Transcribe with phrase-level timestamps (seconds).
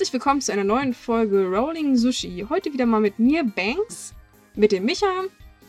[0.00, 2.46] Herzlich willkommen zu einer neuen Folge Rolling Sushi.
[2.48, 4.14] Heute wieder mal mit mir, Banks,
[4.54, 5.24] mit dem Micha.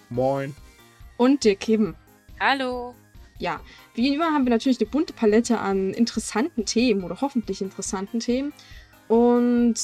[0.10, 0.55] Moin.
[1.17, 1.96] Und der Kim.
[2.39, 2.96] Hallo.
[3.40, 3.59] Ja,
[3.94, 8.54] wie immer haben wir natürlich eine bunte Palette an interessanten Themen oder hoffentlich interessanten Themen.
[9.09, 9.76] Und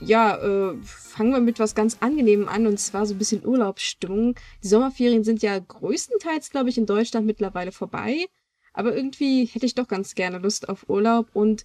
[0.00, 4.34] ja, äh, fangen wir mit was ganz Angenehmem an und zwar so ein bisschen Urlaubsstimmung.
[4.64, 8.26] Die Sommerferien sind ja größtenteils, glaube ich, in Deutschland mittlerweile vorbei.
[8.72, 11.64] Aber irgendwie hätte ich doch ganz gerne Lust auf Urlaub und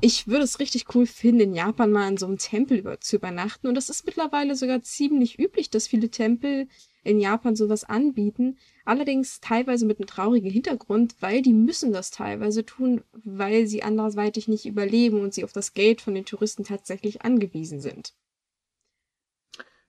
[0.00, 3.16] ich würde es richtig cool finden, in Japan mal in so einem Tempel über zu
[3.16, 3.68] übernachten.
[3.68, 6.68] Und das ist mittlerweile sogar ziemlich üblich, dass viele Tempel
[7.04, 8.58] in Japan sowas anbieten.
[8.84, 14.48] Allerdings teilweise mit einem traurigen Hintergrund, weil die müssen das teilweise tun, weil sie andersweitig
[14.48, 18.14] nicht überleben und sie auf das Geld von den Touristen tatsächlich angewiesen sind.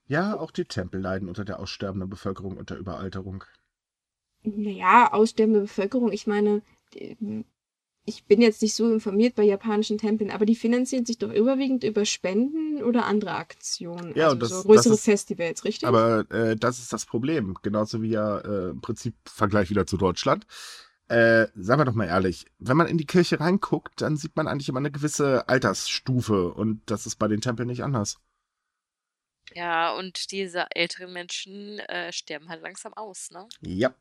[0.08, 3.44] Ja, auch die Tempel leiden unter der aussterbenden Bevölkerung und der Überalterung.
[4.44, 6.62] Naja, aussterbende Bevölkerung, ich meine,
[8.06, 11.84] ich bin jetzt nicht so informiert bei japanischen Tempeln, aber die finanzieren sich doch überwiegend
[11.84, 14.14] über Spenden oder andere Aktionen.
[14.16, 15.88] Ja, also und das, so größere das ist, Festivals, richtig?
[15.88, 17.56] Aber äh, das ist das Problem.
[17.64, 20.45] Genauso wie ja äh, im Prinzip Vergleich wieder zu Deutschland.
[21.08, 24.47] Äh, sagen wir doch mal ehrlich, wenn man in die Kirche reinguckt, dann sieht man
[24.47, 28.19] eigentlich immer eine gewisse Altersstufe und das ist bei den Tempeln nicht anders.
[29.53, 33.47] Ja, und diese älteren Menschen äh, sterben halt langsam aus, ne?
[33.62, 33.94] Ja.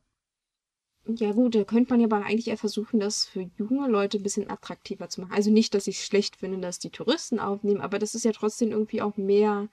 [1.06, 4.22] Ja gut, da könnte man ja aber eigentlich eher versuchen, das für junge Leute ein
[4.22, 5.32] bisschen attraktiver zu machen.
[5.32, 8.32] Also nicht, dass ich es schlecht finde, dass die Touristen aufnehmen, aber das ist ja
[8.32, 9.68] trotzdem irgendwie auch mehr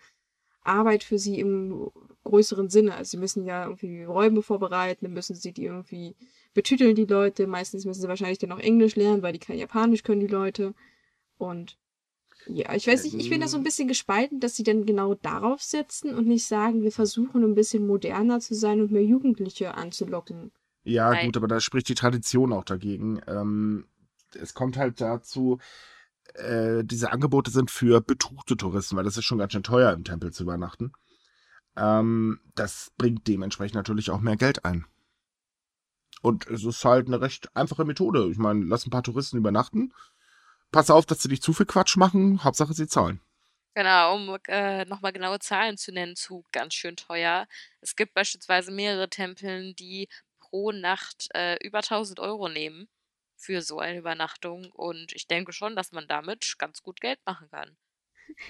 [0.64, 1.90] Arbeit für sie im
[2.24, 2.96] größeren Sinne.
[2.96, 6.16] Also sie müssen ja irgendwie Räume vorbereiten, dann müssen sie die irgendwie
[6.54, 7.48] betüteln, die Leute.
[7.48, 10.74] Meistens müssen sie wahrscheinlich dann auch Englisch lernen, weil die kein Japanisch können, die Leute.
[11.38, 11.78] Und
[12.48, 15.16] ja, ich weiß nicht, ich bin da so ein bisschen gespalten, dass sie dann genau
[15.16, 19.76] darauf setzen und nicht sagen, wir versuchen ein bisschen moderner zu sein und mehr Jugendliche
[19.76, 20.52] anzulocken.
[20.84, 21.28] Ja, Nein.
[21.28, 23.22] gut, aber da spricht die Tradition auch dagegen.
[23.28, 23.88] Ähm,
[24.34, 25.60] es kommt halt dazu,
[26.36, 30.04] äh, diese Angebote sind für betuchte Touristen, weil das ist schon ganz schön teuer, im
[30.04, 30.94] Tempel zu übernachten.
[31.76, 34.86] Ähm, das bringt dementsprechend natürlich auch mehr Geld ein.
[36.22, 38.30] Und es ist halt eine recht einfache Methode.
[38.30, 39.94] Ich meine, lass ein paar Touristen übernachten.
[40.72, 42.44] Pass auf, dass sie nicht zu viel Quatsch machen.
[42.44, 43.20] Hauptsache, sie zahlen.
[43.74, 47.48] Genau, um äh, nochmal genaue Zahlen zu nennen zu ganz schön teuer.
[47.80, 50.10] Es gibt beispielsweise mehrere Tempeln, die
[50.52, 52.88] pro Nacht äh, über 1000 Euro nehmen
[53.36, 54.70] für so eine Übernachtung.
[54.72, 57.76] Und ich denke schon, dass man damit ganz gut Geld machen kann.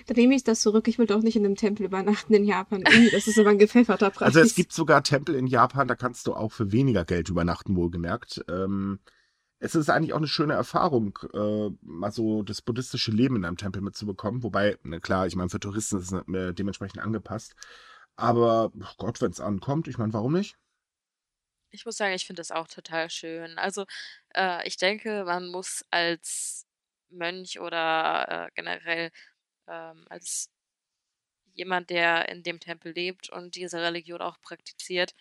[0.08, 0.88] Dann nehme ich das zurück.
[0.88, 2.84] Ich will doch nicht in einem Tempel übernachten in Japan.
[3.12, 4.28] Das ist aber ein gepfefferter Preis.
[4.36, 7.76] Also es gibt sogar Tempel in Japan, da kannst du auch für weniger Geld übernachten,
[7.76, 8.44] wohlgemerkt.
[8.50, 9.00] Ähm,
[9.60, 13.58] es ist eigentlich auch eine schöne Erfahrung, äh, mal so das buddhistische Leben in einem
[13.58, 14.44] Tempel mitzubekommen.
[14.44, 17.56] Wobei, na klar, ich meine, für Touristen ist es äh, dementsprechend angepasst.
[18.16, 20.58] Aber oh Gott, wenn es ankommt, ich meine, warum nicht?
[21.72, 23.58] Ich muss sagen, ich finde das auch total schön.
[23.58, 23.86] Also,
[24.36, 26.68] äh, ich denke, man muss als
[27.10, 29.12] Mönch oder äh, generell
[29.68, 30.50] ähm, als
[31.54, 35.14] jemand, der in dem Tempel lebt und diese Religion auch praktiziert,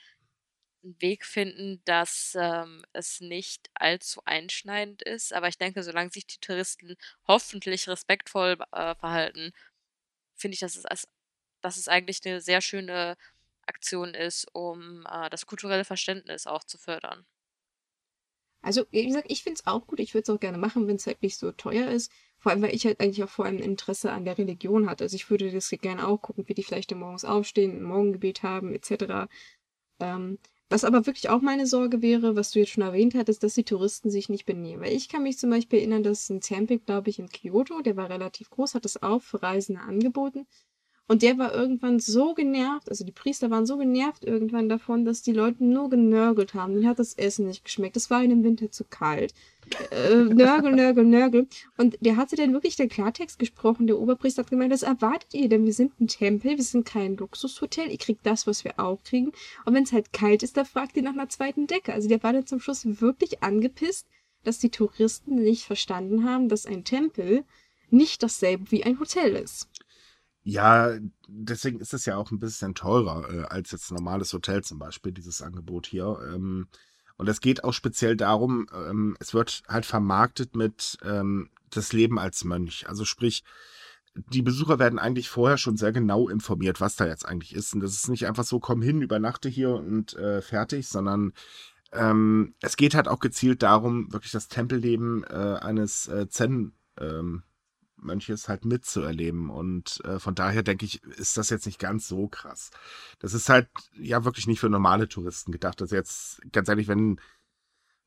[0.84, 5.32] einen Weg finden, dass ähm, es nicht allzu einschneidend ist.
[5.34, 6.96] Aber ich denke, solange sich die Touristen
[7.28, 9.52] hoffentlich respektvoll äh, verhalten,
[10.36, 11.08] finde ich, dass es,
[11.62, 13.16] dass es eigentlich eine sehr schöne
[13.70, 17.24] Aktion ist, um äh, das kulturelle Verständnis auch zu fördern.
[18.62, 20.00] Also, wie gesagt, ich finde es auch gut.
[20.00, 22.12] Ich würde es auch gerne machen, wenn es halt nicht so teuer ist.
[22.38, 25.04] Vor allem, weil ich halt eigentlich auch vor allem Interesse an der Religion hatte.
[25.04, 28.74] Also ich würde das gerne auch gucken, wie die vielleicht morgens aufstehen, ein Morgengebet haben,
[28.74, 29.28] etc.
[29.98, 30.38] Ähm,
[30.68, 33.64] was aber wirklich auch meine Sorge wäre, was du jetzt schon erwähnt hattest, dass die
[33.64, 34.82] Touristen sich nicht benehmen.
[34.82, 37.96] Weil ich kann mich zum Beispiel erinnern, dass ein Tempel, glaube ich, in Kyoto, der
[37.96, 40.46] war relativ groß, hat es auch für Reisende angeboten.
[41.10, 45.22] Und der war irgendwann so genervt, also die Priester waren so genervt irgendwann davon, dass
[45.22, 46.74] die Leute nur genörgelt haben.
[46.74, 47.96] Denen hat das Essen nicht geschmeckt.
[47.96, 49.34] Es war ihnen im Winter zu kalt.
[49.90, 51.48] Äh, nörgel, nörgel, nörgel.
[51.76, 53.88] Und der hatte dann wirklich den Klartext gesprochen.
[53.88, 55.64] Der Oberpriester hat gemeint, was erwartet ihr denn?
[55.64, 57.90] Wir sind ein Tempel, wir sind kein Luxushotel.
[57.90, 59.32] Ihr kriegt das, was wir auch kriegen.
[59.64, 61.92] Und wenn es halt kalt ist, da fragt ihr nach einer zweiten Decke.
[61.92, 64.06] Also der war dann zum Schluss wirklich angepisst,
[64.44, 67.42] dass die Touristen nicht verstanden haben, dass ein Tempel
[67.90, 69.68] nicht dasselbe wie ein Hotel ist.
[70.42, 70.96] Ja,
[71.28, 74.78] deswegen ist es ja auch ein bisschen teurer äh, als jetzt ein normales Hotel zum
[74.78, 76.18] Beispiel, dieses Angebot hier.
[76.32, 76.68] Ähm,
[77.16, 82.18] und es geht auch speziell darum, ähm, es wird halt vermarktet mit ähm, das Leben
[82.18, 82.88] als Mönch.
[82.88, 83.44] Also sprich,
[84.14, 87.74] die Besucher werden eigentlich vorher schon sehr genau informiert, was da jetzt eigentlich ist.
[87.74, 91.32] Und das ist nicht einfach so, komm hin, übernachte hier und äh, fertig, sondern
[91.92, 97.42] ähm, es geht halt auch gezielt darum, wirklich das Tempelleben äh, eines äh, Zen ähm,
[98.02, 99.50] Mönches halt mitzuerleben.
[99.50, 102.70] Und äh, von daher denke ich, ist das jetzt nicht ganz so krass.
[103.18, 103.68] Das ist halt
[103.98, 105.80] ja wirklich nicht für normale Touristen gedacht.
[105.80, 107.20] Also jetzt, ganz ehrlich, wenn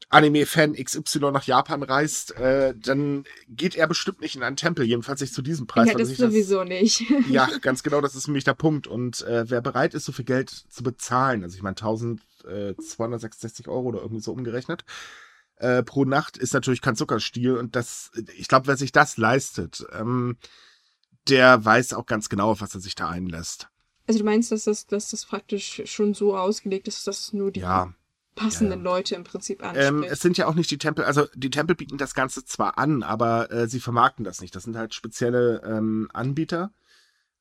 [0.10, 5.22] Anime-Fan XY nach Japan reist, äh, dann geht er bestimmt nicht in einen Tempel, jedenfalls
[5.22, 5.88] nicht zu diesem Preis.
[5.88, 7.04] Ja, das sowieso das, nicht.
[7.30, 8.88] ja, ganz genau, das ist nämlich der Punkt.
[8.88, 13.90] Und äh, wer bereit ist, so viel Geld zu bezahlen, also ich meine 1266 Euro
[13.90, 14.86] oder irgendwie so umgerechnet,
[15.58, 17.58] äh, pro Nacht ist natürlich kein Zuckerstiel.
[17.58, 20.38] Und das, ich glaube, wer sich das leistet, ähm,
[21.28, 23.70] der weiß auch ganz genau, auf was er sich da einlässt.
[24.08, 27.52] Also du meinst, dass das, dass das praktisch schon so ausgelegt ist, dass es nur
[27.52, 27.94] die ja
[28.36, 28.96] passenden ja, ja.
[28.96, 29.88] Leute im Prinzip anspricht.
[29.88, 32.78] Ähm, es sind ja auch nicht die Tempel, also die Tempel bieten das Ganze zwar
[32.78, 34.56] an, aber äh, sie vermarkten das nicht.
[34.56, 36.72] Das sind halt spezielle ähm, Anbieter.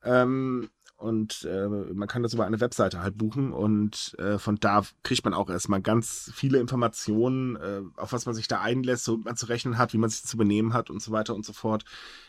[0.04, 0.70] Ähm,
[1.02, 5.24] und äh, man kann das über eine Webseite halt buchen und äh, von da kriegt
[5.24, 9.36] man auch erstmal ganz viele Informationen, äh, auf was man sich da einlässt, so man
[9.36, 11.84] zu rechnen hat, wie man sich zu benehmen hat und so weiter und so fort.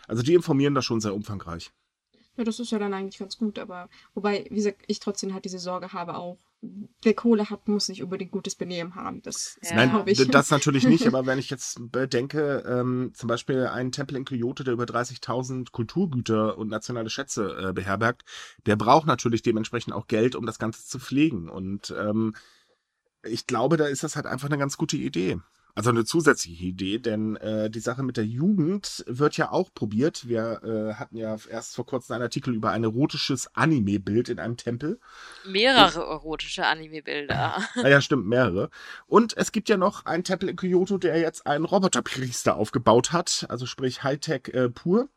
[0.07, 1.71] Also die informieren da schon sehr umfangreich.
[2.35, 5.45] Ja, das ist ja dann eigentlich ganz gut, aber wobei, wie gesagt, ich trotzdem halt
[5.45, 6.39] diese Sorge habe auch,
[7.01, 9.21] wer Kohle hat, muss nicht unbedingt gutes Benehmen haben.
[9.21, 9.75] Das ja.
[9.75, 10.25] Nein, ich.
[10.29, 14.63] das natürlich nicht, aber wenn ich jetzt bedenke, ähm, zum Beispiel ein Tempel in Kyoto,
[14.63, 18.23] der über 30.000 Kulturgüter und nationale Schätze äh, beherbergt,
[18.65, 21.49] der braucht natürlich dementsprechend auch Geld, um das Ganze zu pflegen.
[21.49, 22.33] Und ähm,
[23.23, 25.39] ich glaube, da ist das halt einfach eine ganz gute Idee.
[25.75, 30.27] Also eine zusätzliche Idee, denn äh, die Sache mit der Jugend wird ja auch probiert.
[30.27, 34.55] Wir äh, hatten ja erst vor kurzem einen Artikel über ein erotisches Anime-Bild in einem
[34.55, 34.99] Tempel.
[35.47, 37.61] Mehrere erotische Anime-Bilder.
[37.75, 38.69] Ah ja, stimmt, mehrere.
[39.07, 43.45] Und es gibt ja noch einen Tempel in Kyoto, der jetzt einen Roboterpriester aufgebaut hat,
[43.49, 45.09] also sprich Hightech äh, pur,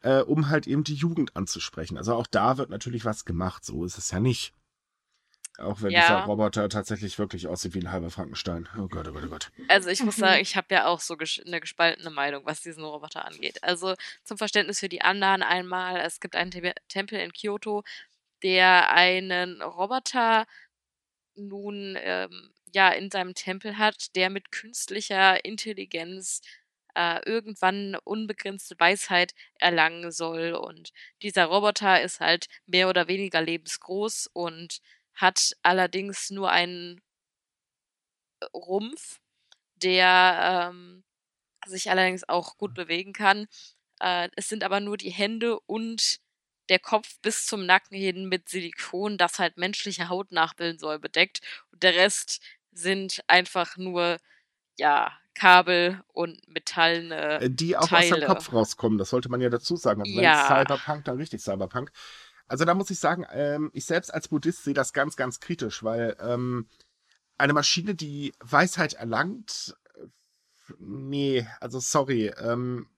[0.00, 1.96] äh, um halt eben die Jugend anzusprechen.
[1.96, 4.52] Also auch da wird natürlich was gemacht, so ist es ja nicht.
[5.58, 6.00] Auch wenn ja.
[6.00, 8.68] dieser Roboter tatsächlich wirklich aussieht wie ein halber Frankenstein.
[8.78, 9.50] Oh Gott, oh Gott, oh Gott.
[9.68, 11.16] Also ich muss sagen, ich habe ja auch so
[11.46, 13.62] eine gespaltene Meinung, was diesen Roboter angeht.
[13.62, 13.94] Also
[14.24, 16.50] zum Verständnis für die anderen einmal, es gibt einen
[16.88, 17.84] Tempel in Kyoto,
[18.42, 20.46] der einen Roboter
[21.34, 26.40] nun ähm, ja in seinem Tempel hat, der mit künstlicher Intelligenz
[26.94, 30.52] äh, irgendwann unbegrenzte Weisheit erlangen soll.
[30.52, 30.92] Und
[31.22, 34.80] dieser Roboter ist halt mehr oder weniger lebensgroß und
[35.14, 37.00] hat allerdings nur einen
[38.40, 39.20] äh, Rumpf,
[39.76, 41.04] der ähm,
[41.66, 43.46] sich allerdings auch gut bewegen kann.
[44.00, 46.20] Äh, es sind aber nur die Hände und
[46.68, 51.40] der Kopf bis zum Nacken hin mit Silikon, das halt menschliche Haut nachbilden soll, bedeckt.
[51.72, 52.40] Und der Rest
[52.70, 54.18] sind einfach nur,
[54.78, 58.14] ja, Kabel und metallene äh, Die auch Teile.
[58.14, 60.02] aus dem Kopf rauskommen, das sollte man ja dazu sagen.
[60.02, 60.48] Also ja.
[60.48, 61.90] wenn Cyberpunk, dann richtig Cyberpunk.
[62.50, 65.84] Also da muss ich sagen, ähm, ich selbst als Buddhist sehe das ganz, ganz kritisch,
[65.84, 66.66] weil ähm,
[67.38, 70.06] eine Maschine, die Weisheit erlangt, äh,
[70.80, 72.88] nee, also sorry, ähm,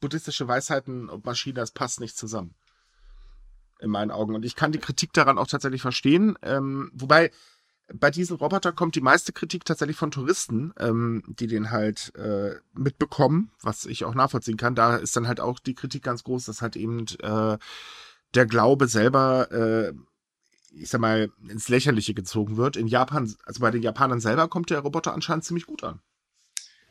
[0.00, 2.54] buddhistische Weisheiten und Maschine, das passt nicht zusammen.
[3.80, 4.34] In meinen Augen.
[4.34, 6.38] Und ich kann die Kritik daran auch tatsächlich verstehen.
[6.40, 7.32] Ähm, wobei
[7.92, 12.54] bei diesen Robotern kommt die meiste Kritik tatsächlich von Touristen, ähm, die den halt äh,
[12.72, 14.74] mitbekommen, was ich auch nachvollziehen kann.
[14.74, 17.58] Da ist dann halt auch die Kritik ganz groß, dass halt eben äh,
[18.34, 19.92] der Glaube selber, äh,
[20.74, 22.76] ich sag mal, ins Lächerliche gezogen wird.
[22.76, 26.00] In Japan, also bei den Japanern selber kommt der Roboter anscheinend ziemlich gut an.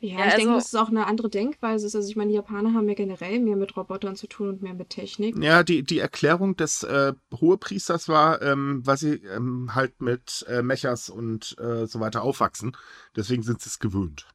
[0.02, 1.94] Ja, ja ich also, denke, dass es auch eine andere Denkweise ist.
[1.94, 4.74] Also ich meine, die Japaner haben ja generell mehr mit Robotern zu tun und mehr
[4.74, 5.36] mit Technik.
[5.38, 10.62] Ja, die, die Erklärung des äh, Hohepriesters war, ähm, weil sie ähm, halt mit äh,
[10.62, 12.76] Mechas und äh, so weiter aufwachsen.
[13.16, 14.26] Deswegen sind sie es gewöhnt.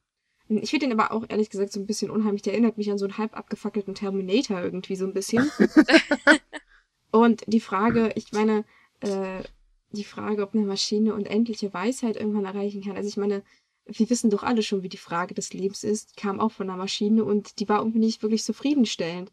[0.48, 2.40] Ich finde den aber auch ehrlich gesagt so ein bisschen unheimlich.
[2.40, 5.50] Der erinnert mich an so einen halb abgefackelten Terminator irgendwie so ein bisschen.
[7.10, 8.64] Und die Frage, ich meine,
[9.00, 9.42] äh,
[9.90, 12.96] die Frage, ob eine Maschine unendliche Weisheit irgendwann erreichen kann.
[12.96, 13.42] Also ich meine,
[13.86, 16.76] wir wissen doch alle schon, wie die Frage des Lebens ist, kam auch von einer
[16.76, 19.32] Maschine und die war irgendwie nicht wirklich zufriedenstellend.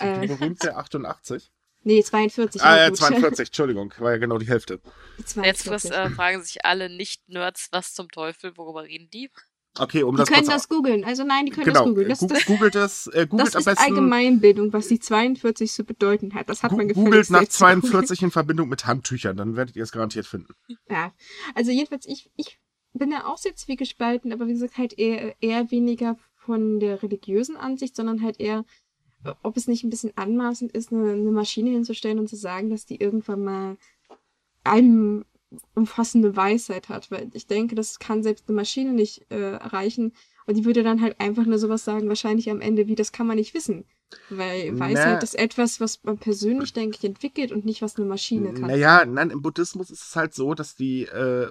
[0.00, 1.50] Die äh, berühmte 88?
[1.84, 2.60] Nee, 42.
[2.62, 4.80] Ah, ja, 42, Entschuldigung, war ja genau die Hälfte.
[5.24, 5.70] 42.
[5.70, 9.30] Jetzt äh, fragen sich alle Nicht-Nerds, was zum Teufel, worüber reden die?
[9.78, 11.04] Okay, um die das können das googeln.
[11.04, 11.80] Also nein, die können genau.
[11.80, 12.08] das googeln.
[12.08, 16.34] Das, das, googelt das, äh, googelt das am ist Allgemeinbildung, was die 42 zu bedeuten
[16.34, 16.48] hat.
[16.48, 19.92] Das hat man gefälligst Googelt nach 42 in Verbindung mit Handtüchern, dann werdet ihr es
[19.92, 20.54] garantiert finden.
[20.88, 21.12] Ja,
[21.54, 22.58] also jedenfalls, ich, ich
[22.94, 27.56] bin ja auch sehr zwiegespalten, aber wie gesagt, halt eher, eher weniger von der religiösen
[27.56, 28.64] Ansicht, sondern halt eher,
[29.42, 32.86] ob es nicht ein bisschen anmaßend ist, eine, eine Maschine hinzustellen und zu sagen, dass
[32.86, 33.76] die irgendwann mal
[34.64, 35.24] einem
[35.74, 40.12] umfassende Weisheit hat, weil ich denke, das kann selbst eine Maschine nicht äh, erreichen.
[40.46, 43.26] Und die würde dann halt einfach nur sowas sagen, wahrscheinlich am Ende, wie das kann
[43.26, 43.84] man nicht wissen.
[44.30, 48.54] Weil Weisheit ist etwas, was man persönlich, denke ich, entwickelt und nicht, was eine Maschine
[48.54, 48.68] kann.
[48.68, 51.50] Naja, nein, im Buddhismus ist es halt so, dass die äh,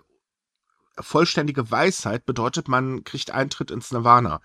[0.98, 4.42] vollständige Weisheit bedeutet, man kriegt Eintritt ins Nirvana.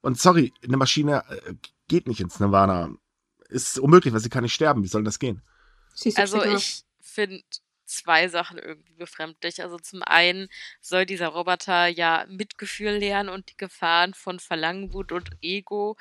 [0.00, 1.54] Und sorry, eine Maschine äh,
[1.88, 2.90] geht nicht ins Nirvana.
[3.48, 4.82] Ist unmöglich, weil sie kann nicht sterben.
[4.82, 5.42] Wie soll das gehen?
[6.16, 7.42] Also ich finde
[7.94, 9.62] zwei Sachen irgendwie befremdlich.
[9.62, 10.48] Also zum einen
[10.80, 15.96] soll dieser Roboter ja Mitgefühl lernen und die Gefahren von Verlangenwut und Ego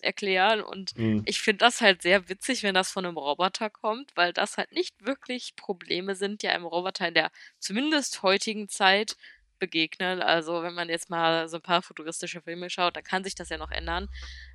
[0.00, 0.62] erklären.
[0.62, 1.22] Und Mhm.
[1.26, 4.72] ich finde das halt sehr witzig, wenn das von einem Roboter kommt, weil das halt
[4.72, 9.16] nicht wirklich Probleme sind, die einem Roboter in der zumindest heutigen Zeit
[9.58, 10.22] begegnen.
[10.22, 13.48] Also wenn man jetzt mal so ein paar futuristische Filme schaut, dann kann sich das
[13.48, 14.08] ja noch ändern.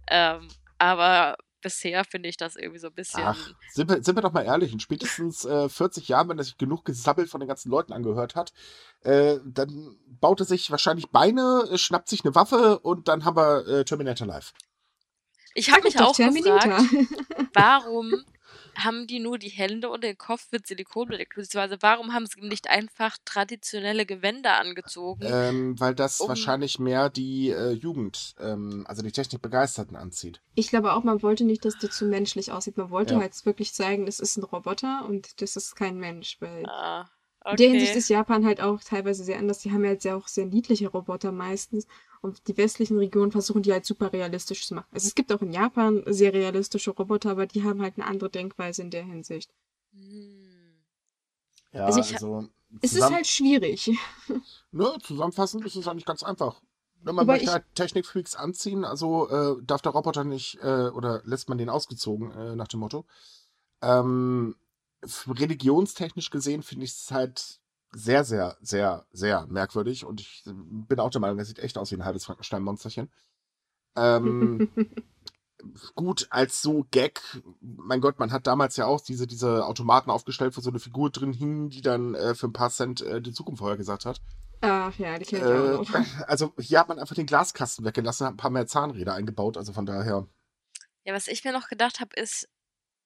[0.07, 3.23] Ähm, aber bisher finde ich das irgendwie so ein bisschen.
[3.23, 6.43] Ach, sind wir, sind wir doch mal ehrlich, in spätestens äh, 40 Jahren, wenn er
[6.43, 8.53] sich genug gesabbelt von den ganzen Leuten angehört hat,
[9.01, 13.37] äh, dann baut er sich wahrscheinlich Beine, äh, schnappt sich eine Waffe und dann haben
[13.37, 14.53] wir äh, Terminator Live.
[15.55, 16.77] Ich habe mich Doch, auch Terminator.
[16.77, 18.11] gefragt, warum
[18.77, 21.35] haben die nur die Hände und den Kopf mit Silikon bedeckt?
[21.35, 25.21] Beziehungsweise warum haben sie ihm nicht einfach traditionelle Gewänder angezogen?
[25.25, 30.41] Ähm, weil das Um- wahrscheinlich mehr die äh, Jugend, ähm, also die Technikbegeisterten anzieht.
[30.55, 32.77] Ich glaube auch, man wollte nicht, dass der zu menschlich aussieht.
[32.77, 33.19] Man wollte Ja.
[33.21, 36.37] halt wirklich zeigen, das ist ein Roboter und das ist kein Mensch.
[36.39, 37.05] Weil ah,
[37.49, 37.99] in der Hinsicht okay.
[37.99, 39.59] ist Japan halt auch teilweise sehr anders.
[39.59, 41.87] Die haben ja halt sehr, auch sehr niedliche Roboter meistens.
[42.23, 44.87] Und die westlichen Regionen versuchen die halt super realistisch zu machen.
[44.91, 48.29] Also es gibt auch in Japan sehr realistische Roboter, aber die haben halt eine andere
[48.29, 49.51] Denkweise in der Hinsicht.
[49.91, 50.73] Hm.
[51.73, 53.91] Ja, Also also, ich- Es ist halt schwierig.
[54.71, 56.61] ne, zusammenfassend ist es eigentlich ganz einfach.
[57.03, 61.21] Ne, man Wobei möchte halt Technikfreaks anziehen, also äh, darf der Roboter nicht, äh, oder
[61.25, 63.05] lässt man den ausgezogen, äh, nach dem Motto.
[63.81, 64.55] Ähm,
[65.27, 67.59] religionstechnisch gesehen finde ich es halt
[67.95, 71.77] sehr, sehr, sehr, sehr merkwürdig und ich äh, bin auch der Meinung, er sieht echt
[71.77, 73.11] aus wie ein halbes Frankenstein-Monsterchen.
[73.95, 74.69] Ähm,
[75.95, 77.21] gut, als so Gag,
[77.61, 81.09] mein Gott, man hat damals ja auch diese, diese Automaten aufgestellt, wo so eine Figur
[81.09, 84.21] drin hing, die dann äh, für ein paar Cent äh, die Zukunft vorhergesagt hat.
[84.61, 86.27] Ach ja, die kenne ich Äh, auch noch.
[86.27, 89.73] also hier hat man einfach den Glaskasten weggelassen, hat ein paar mehr Zahnräder eingebaut, also
[89.73, 90.27] von daher.
[91.03, 92.49] Ja, was ich mir noch gedacht habe, ist,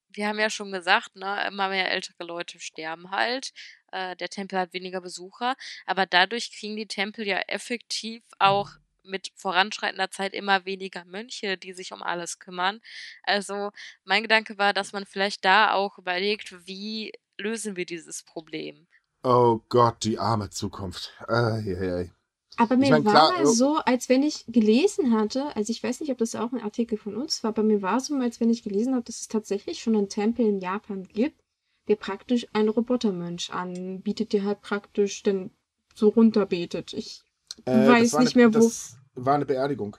[0.10, 3.54] wir haben ja schon gesagt, ne, immer mehr ältere Leute sterben halt.
[3.92, 8.72] Äh, der Tempel hat weniger Besucher, aber dadurch kriegen die Tempel ja effektiv auch
[9.04, 12.82] mit voranschreitender Zeit immer weniger Mönche, die sich um alles kümmern.
[13.24, 13.72] Also
[14.04, 18.88] mein Gedanke war, dass man vielleicht da auch überlegt, wie lösen wir dieses Problem?
[19.24, 21.14] Oh Gott, die arme Zukunft.
[21.28, 22.10] Äh, je, je.
[22.58, 25.72] Aber Ich mir mein, war klar, mal äh, so, als wenn ich gelesen hatte, also
[25.72, 28.16] ich weiß nicht, ob das auch ein Artikel von uns war, aber mir war so,
[28.16, 31.40] als wenn ich gelesen habe, dass es tatsächlich schon einen Tempel in Japan gibt,
[31.88, 35.52] der praktisch einen Robotermönch anbietet, der halt praktisch dann
[35.96, 36.94] so runterbetet.
[36.94, 37.24] Ich
[37.66, 38.66] Äh, weiß nicht eine, mehr, wo.
[38.66, 39.98] Das war eine Beerdigung,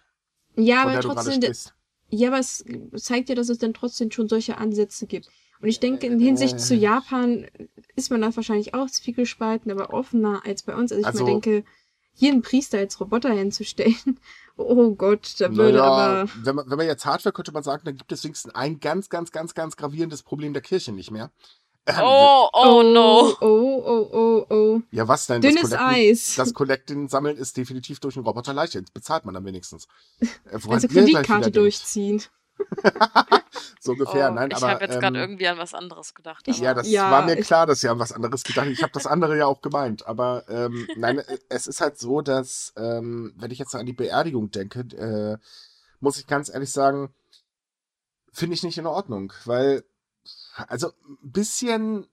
[0.54, 1.40] Ja, aber trotzdem,
[2.10, 2.64] ja, aber es
[2.96, 5.28] zeigt ja, dass es dann trotzdem schon solche Ansätze gibt.
[5.60, 6.78] Und ich denke, in Hinsicht zu Äh.
[6.78, 7.46] Japan
[7.96, 10.92] ist man da wahrscheinlich auch viel gespalten, aber offener als bei uns.
[10.92, 11.64] Also ich Also- mir denke,
[12.14, 14.20] hier einen Priester als Roboter hinzustellen,
[14.56, 15.84] oh Gott, da würde Naja,
[16.22, 16.30] aber.
[16.44, 18.78] wenn man, wenn man jetzt hart wäre, könnte man sagen, dann gibt es wenigstens ein
[18.80, 21.30] ganz, ganz, ganz, ganz gravierendes Problem der Kirche nicht mehr.
[21.88, 23.34] Ähm, Oh, oh, no.
[23.40, 24.80] Oh, oh, oh, oh.
[24.90, 25.40] Ja, was denn?
[25.40, 26.34] Dünnes das Eis.
[26.36, 28.78] Das Kollekten sammeln ist definitiv durch einen Roboter leichter.
[28.78, 29.88] Jetzt bezahlt man dann wenigstens.
[30.20, 32.22] Äh, woran also Kreditkarte durchziehen.
[33.80, 34.68] So ungefähr, oh, nein, ich aber.
[34.70, 36.46] habe jetzt gerade ähm, irgendwie an was anderes gedacht.
[36.48, 38.66] Ich- aber- Ja, das Ja, war mir ich- klar, dass ihr an was anderes gedacht
[38.66, 38.72] habt.
[38.72, 40.06] Ich habe das andere ja auch gemeint.
[40.06, 43.92] Aber ähm, nein, äh, es ist halt so, dass, ähm, wenn ich jetzt an die
[43.92, 45.38] Beerdigung denke, äh,
[46.00, 47.14] muss ich ganz ehrlich sagen,
[48.32, 49.32] finde ich nicht in Ordnung.
[49.44, 49.84] Weil,
[50.68, 52.06] also ein bisschen.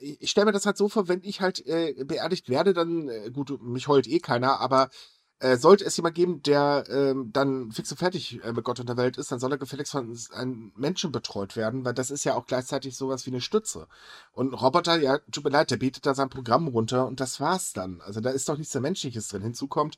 [0.00, 3.30] Ich stelle mir das halt so vor, wenn ich halt äh, beerdigt werde, dann, äh,
[3.30, 4.90] gut, mich heult eh keiner, aber
[5.40, 8.88] äh, sollte es jemand geben, der ähm, dann fix und fertig äh, mit Gott und
[8.88, 12.24] der Welt ist, dann soll er gefälligst von einem Menschen betreut werden, weil das ist
[12.24, 13.88] ja auch gleichzeitig sowas wie eine Stütze.
[14.32, 17.40] Und ein Roboter, ja, tut mir leid, der betet da sein Programm runter und das
[17.40, 18.02] war's dann.
[18.02, 19.42] Also da ist doch nichts Menschliches drin.
[19.42, 19.96] Hinzu kommt,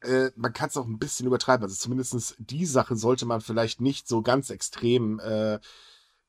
[0.00, 1.64] äh, man kann es auch ein bisschen übertreiben.
[1.64, 5.58] Also zumindest die Sache sollte man vielleicht nicht so ganz extrem äh,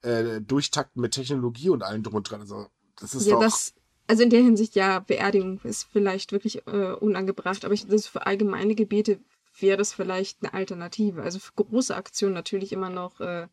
[0.02, 2.42] äh, durchtakten mit Technologie und allem drum und dran.
[2.42, 2.68] Also
[3.00, 3.42] das ist Ja, doch.
[3.42, 3.74] das,
[4.08, 8.26] also in der Hinsicht, ja, Beerdigung ist vielleicht wirklich äh, unangebracht, aber ich, das für
[8.26, 9.20] allgemeine Gebete
[9.60, 11.22] wäre das vielleicht eine Alternative.
[11.22, 13.48] Also für große Aktionen natürlich immer noch, äh,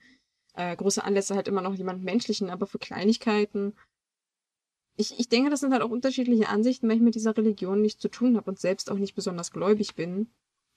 [0.54, 3.74] äh, große Anlässe halt immer noch jemand Menschlichen, aber für Kleinigkeiten.
[4.96, 8.00] Ich, ich denke, das sind halt auch unterschiedliche Ansichten, weil ich mit dieser Religion nichts
[8.00, 10.30] zu tun habe und selbst auch nicht besonders gläubig bin.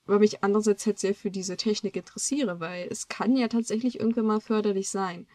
[0.06, 4.26] Aber mich andererseits halt sehr für diese Technik interessiere, weil es kann ja tatsächlich irgendwann
[4.26, 5.26] mal förderlich sein.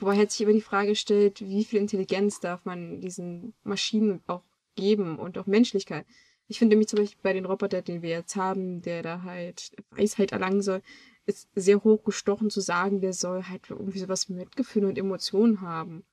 [0.00, 4.42] Wobei halt sich immer die Frage stellt, wie viel Intelligenz darf man diesen Maschinen auch
[4.74, 6.06] geben und auch Menschlichkeit.
[6.48, 9.72] Ich finde mich zum Beispiel bei den Robotern, den wir jetzt haben, der da halt
[9.90, 10.82] Weisheit erlangen soll,
[11.24, 16.04] ist sehr hochgestochen zu sagen, der soll halt irgendwie sowas wie Mitgefühl und Emotionen haben.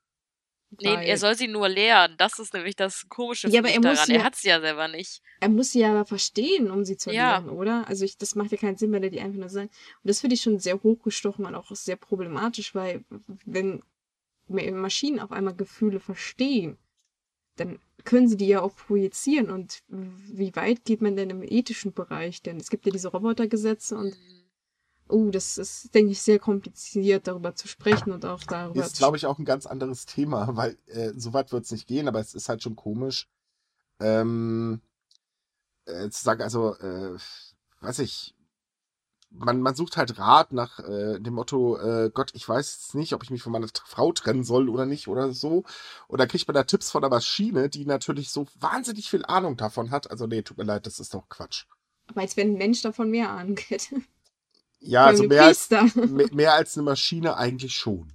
[0.82, 2.16] Nee, er soll sie nur lernen.
[2.18, 4.10] Das ist nämlich das Komische Ja, aber er muss daran.
[4.12, 5.22] ja- Er hat sie ja selber nicht.
[5.40, 7.32] er muss sie aber verstehen, um sie zu Ja.
[7.38, 7.88] lernen, oder?
[7.88, 9.74] Also ich, das macht ja keinen Sinn, wenn er die einfach nur sagt.
[10.04, 13.04] Und das finde ich schon sehr hochgestochen und auch sehr problematisch, weil
[13.46, 13.82] wenn
[14.48, 16.78] Maschinen auf einmal Gefühle verstehen,
[17.56, 19.50] dann können sie die ja auch projizieren.
[19.50, 22.42] Und wie weit geht man denn im ethischen Bereich?
[22.42, 24.39] Denn es gibt ja diese Robotergesetze und Mhm.
[25.10, 29.00] Oh, das ist, denke ich, sehr kompliziert, darüber zu sprechen und auch darüber Ist, zu
[29.00, 32.08] glaube ich, auch ein ganz anderes Thema, weil äh, so weit wird es nicht gehen,
[32.08, 33.28] aber es ist halt schon komisch,
[34.00, 34.82] ähm,
[35.86, 37.18] äh, zu sagen, also, äh,
[37.82, 38.36] weiß ich,
[39.32, 43.14] man, man sucht halt Rat nach äh, dem Motto, äh, Gott, ich weiß jetzt nicht,
[43.14, 45.64] ob ich mich von meiner Frau trennen soll oder nicht oder so.
[46.08, 49.56] Und dann kriegt man da Tipps von der Maschine, die natürlich so wahnsinnig viel Ahnung
[49.56, 50.10] davon hat.
[50.10, 51.66] Also, nee, tut mir leid, das ist doch Quatsch.
[52.08, 54.02] Aber als wenn ein Mensch davon mehr Ahnung hätte.
[54.82, 55.70] Ja, also mehr als,
[56.32, 58.14] mehr, als eine Maschine eigentlich schon.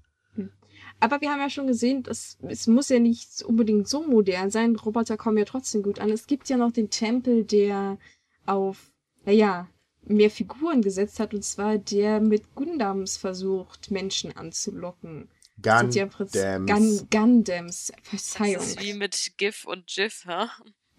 [1.00, 4.74] Aber wir haben ja schon gesehen, dass, es muss ja nicht unbedingt so modern sein.
[4.76, 6.08] Roboter kommen ja trotzdem gut an.
[6.10, 7.98] Es gibt ja noch den Tempel, der
[8.46, 8.90] auf,
[9.26, 9.68] naja,
[10.06, 11.34] mehr Figuren gesetzt hat.
[11.34, 15.28] Und zwar der mit Gundams versucht, Menschen anzulocken.
[15.56, 16.70] Das sind ja Gundams.
[16.70, 17.92] Gun Gundams.
[18.10, 18.64] Das Verzeihung.
[18.64, 20.46] ist wie mit GIF und GIF, hä?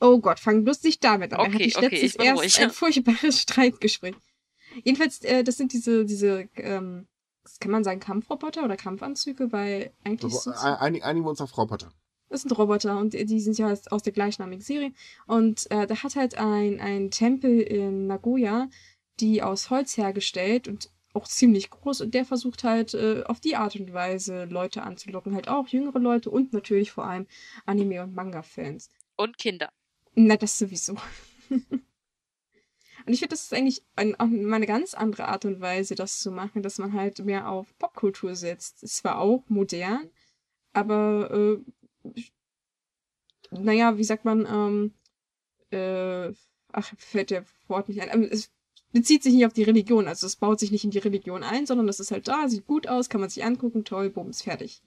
[0.01, 1.39] Oh Gott, fang bloß nicht damit an.
[1.39, 2.62] da hatte Okay, ich okay, letztens ich erst ruhig.
[2.62, 4.15] ein furchtbares Streitgespräch.
[4.84, 7.08] Jedenfalls, äh, das sind diese, diese, ähm,
[7.60, 11.41] kann man sagen, Kampfroboter oder Kampfanzüge, weil eigentlich Ro- sind ein- Einigen einigen wir uns
[11.41, 11.91] auf Roboter.
[12.29, 14.91] das sind Roboter und die sind ja aus der gleichnamigen Serie.
[15.27, 18.67] Und äh, da hat halt ein, ein Tempel in Nagoya,
[19.20, 22.01] die aus Holz hergestellt und auch ziemlich groß.
[22.01, 25.34] Und der versucht halt äh, auf die Art und Weise Leute anzulocken.
[25.36, 27.25] Halt auch jüngere Leute und natürlich vor allem
[27.65, 28.89] Anime- und Manga-Fans.
[29.15, 29.70] Und Kinder.
[30.15, 30.96] Na, das sowieso.
[33.05, 35.95] Und ich finde, das ist eigentlich ein, auch mal eine ganz andere Art und Weise,
[35.95, 38.81] das zu machen, dass man halt mehr auf Popkultur setzt.
[38.83, 40.09] Ist zwar auch modern,
[40.74, 41.62] aber
[42.03, 42.21] äh,
[43.51, 44.93] naja, wie sagt man, ähm,
[45.71, 46.33] äh,
[46.71, 48.09] ach, fällt der Wort nicht ein.
[48.12, 48.51] Ähm, Es
[48.91, 51.65] bezieht sich nicht auf die Religion, also es baut sich nicht in die Religion ein,
[51.65, 54.81] sondern das ist halt da, sieht gut aus, kann man sich angucken, toll, bums, fertig.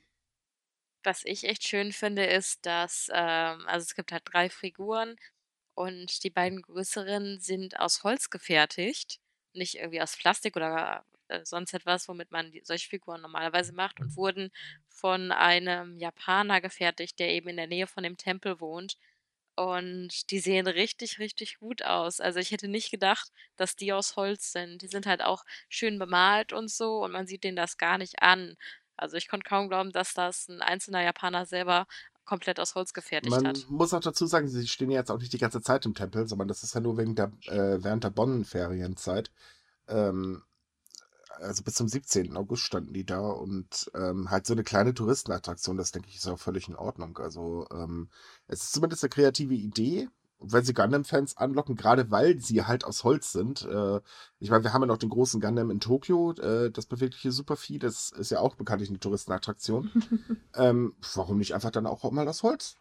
[1.04, 5.16] Was ich echt schön finde, ist, dass, ähm, also es gibt halt drei Figuren
[5.78, 9.20] und die beiden größeren sind aus Holz gefertigt,
[9.52, 14.00] nicht irgendwie aus Plastik oder äh, sonst etwas, womit man die, solche Figuren normalerweise macht
[14.00, 14.50] und wurden
[14.88, 18.96] von einem Japaner gefertigt, der eben in der Nähe von dem Tempel wohnt.
[19.56, 22.20] Und die sehen richtig, richtig gut aus.
[22.20, 24.82] Also ich hätte nicht gedacht, dass die aus Holz sind.
[24.82, 28.20] Die sind halt auch schön bemalt und so und man sieht denen das gar nicht
[28.22, 28.56] an.
[28.96, 31.86] Also ich konnte kaum glauben, dass das ein einzelner Japaner selber
[32.28, 33.66] komplett aus Holz gefertigt Man hat.
[33.70, 36.28] muss auch dazu sagen, sie stehen ja jetzt auch nicht die ganze Zeit im Tempel,
[36.28, 39.30] sondern das ist ja nur wegen der, äh, während der Bonn-Ferienzeit.
[39.88, 40.42] Ähm,
[41.40, 42.36] also bis zum 17.
[42.36, 46.26] August standen die da und ähm, halt so eine kleine Touristenattraktion, das denke ich ist
[46.26, 47.16] auch völlig in Ordnung.
[47.16, 48.10] Also ähm,
[48.46, 50.08] es ist zumindest eine kreative Idee.
[50.38, 53.62] Und wenn sie Gundam-Fans anlocken, gerade weil sie halt aus Holz sind.
[53.62, 54.00] Äh,
[54.38, 57.78] ich meine, wir haben ja noch den großen Gundam in Tokio, äh, das bewegliche Supervieh,
[57.78, 59.90] das ist ja auch bekanntlich eine Touristenattraktion.
[60.54, 62.76] ähm, warum nicht einfach dann auch mal aus Holz?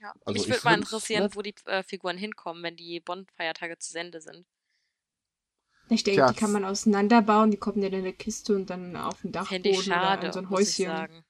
[0.00, 0.12] Ja.
[0.24, 1.36] Also Mich ich würde mal interessieren, nett.
[1.36, 4.44] wo die äh, Figuren hinkommen, wenn die Bonn-Feiertage zu Ende sind.
[5.90, 8.96] Ich denke, Tja, die kann man auseinanderbauen, die kommen dann in eine Kiste und dann
[8.96, 10.86] auf den Fände ich Dachboden oder schade, in so ein ich Häuschen.
[10.86, 11.24] sagen.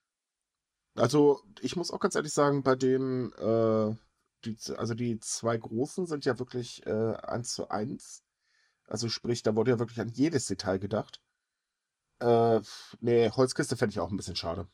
[0.97, 3.95] Also, ich muss auch ganz ehrlich sagen, bei dem, äh,
[4.45, 8.25] die, also die zwei großen sind ja wirklich äh, eins zu eins.
[8.87, 11.21] Also sprich, da wurde ja wirklich an jedes Detail gedacht.
[12.21, 12.61] Äh,
[13.01, 14.69] nee, Holzkiste fände ich auch ein bisschen schade.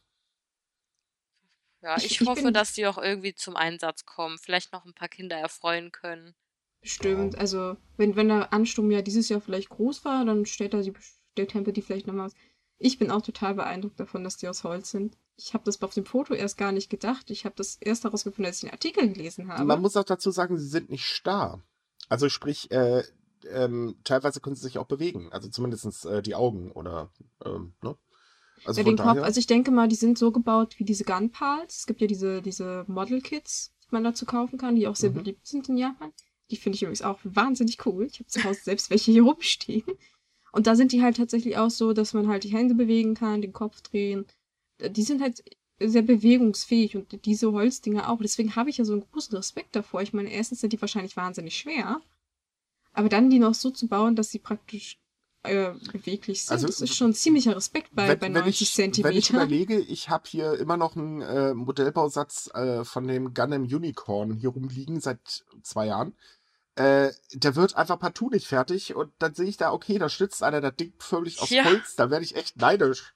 [1.83, 4.38] Ja, Ich- ich, hoffe, dass die auch irgendwie zum Einsatz kommen.
[4.38, 6.35] Vielleicht noch ein paar Kinder erfreuen können.
[6.83, 10.83] Stimmt, also wenn, wenn der Ansturm ja dieses Jahr vielleicht groß war, dann stellt er
[10.83, 10.92] die,
[11.37, 12.35] der Tempel die vielleicht nochmal aus.
[12.78, 15.16] Ich bin auch total beeindruckt davon, dass die aus Holz sind.
[15.37, 17.30] Ich habe das auf dem Foto erst gar nicht gedacht.
[17.30, 19.64] Ich habe das erst herausgefunden, als ich den Artikel gelesen habe.
[19.64, 21.62] Man muss auch dazu sagen, sie sind nicht starr.
[22.08, 23.02] Also sprich, äh,
[23.50, 25.32] ähm, teilweise können sie sich auch bewegen.
[25.32, 27.10] Also zumindest äh, die Augen oder,
[27.44, 27.96] ähm, ne?
[28.64, 31.78] Also ja, den Kopf, also ich denke mal, die sind so gebaut wie diese Gunpals.
[31.78, 35.14] Es gibt ja diese, diese Model-Kits, die man dazu kaufen kann, die auch sehr Mhm.
[35.14, 36.12] beliebt sind in Japan.
[36.50, 38.06] Die finde ich übrigens auch wahnsinnig cool.
[38.06, 39.84] Ich habe zu Hause selbst welche hier rumstehen.
[40.54, 43.42] Und da sind die halt tatsächlich auch so, dass man halt die Hände bewegen kann,
[43.42, 44.24] den Kopf drehen.
[44.80, 45.42] Die sind halt
[45.80, 48.20] sehr bewegungsfähig und diese Holzdinger auch.
[48.22, 50.02] Deswegen habe ich ja so einen großen Respekt davor.
[50.02, 52.00] Ich meine, erstens sind die wahrscheinlich wahnsinnig schwer.
[52.92, 55.00] Aber dann die noch so zu bauen, dass sie praktisch
[55.42, 58.78] äh, beweglich sind, Also, das ist schon ein ziemlicher Respekt bei, wenn, bei wenn 90
[58.78, 63.34] ich, wenn ich überlege, ich habe hier immer noch einen äh, Modellbausatz äh, von dem
[63.34, 66.14] Gundam Unicorn hier rumliegen seit zwei Jahren.
[66.76, 70.42] Äh, der wird einfach partout nicht fertig und dann sehe ich da, okay, da schnitzt
[70.42, 71.64] einer das Ding völlig aus Ja.
[71.64, 73.14] Holz, da werde ich echt neidisch.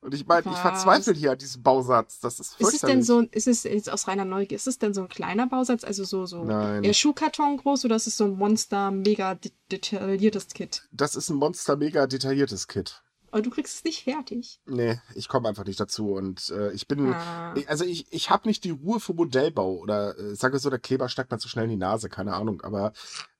[0.00, 2.20] Und ich meine, ich verzweifle hier an diesem Bausatz.
[2.20, 3.06] Das ist Ist es denn fürchterlich.
[3.06, 5.84] so, ein- ist es jetzt aus reiner Neugier, ist es denn so ein kleiner Bausatz,
[5.84, 6.84] also so, so Nein.
[6.84, 10.86] eher Schuhkarton groß oder ist es so ein Monster, mega de detailliertes Kit?
[10.92, 13.02] Das ist ein Monster mega detailliertes Kit.
[13.30, 14.60] Aber du kriegst es nicht fertig.
[14.66, 16.12] Nee, ich komme einfach nicht dazu.
[16.12, 17.54] Und äh, ich bin, Ah.
[17.66, 19.74] also ich, ich habe nicht die Ruhe für Modellbau.
[19.76, 22.62] Oder äh, sage so, der Kleber steigt mir zu schnell in die Nase, keine Ahnung.
[22.62, 22.92] Aber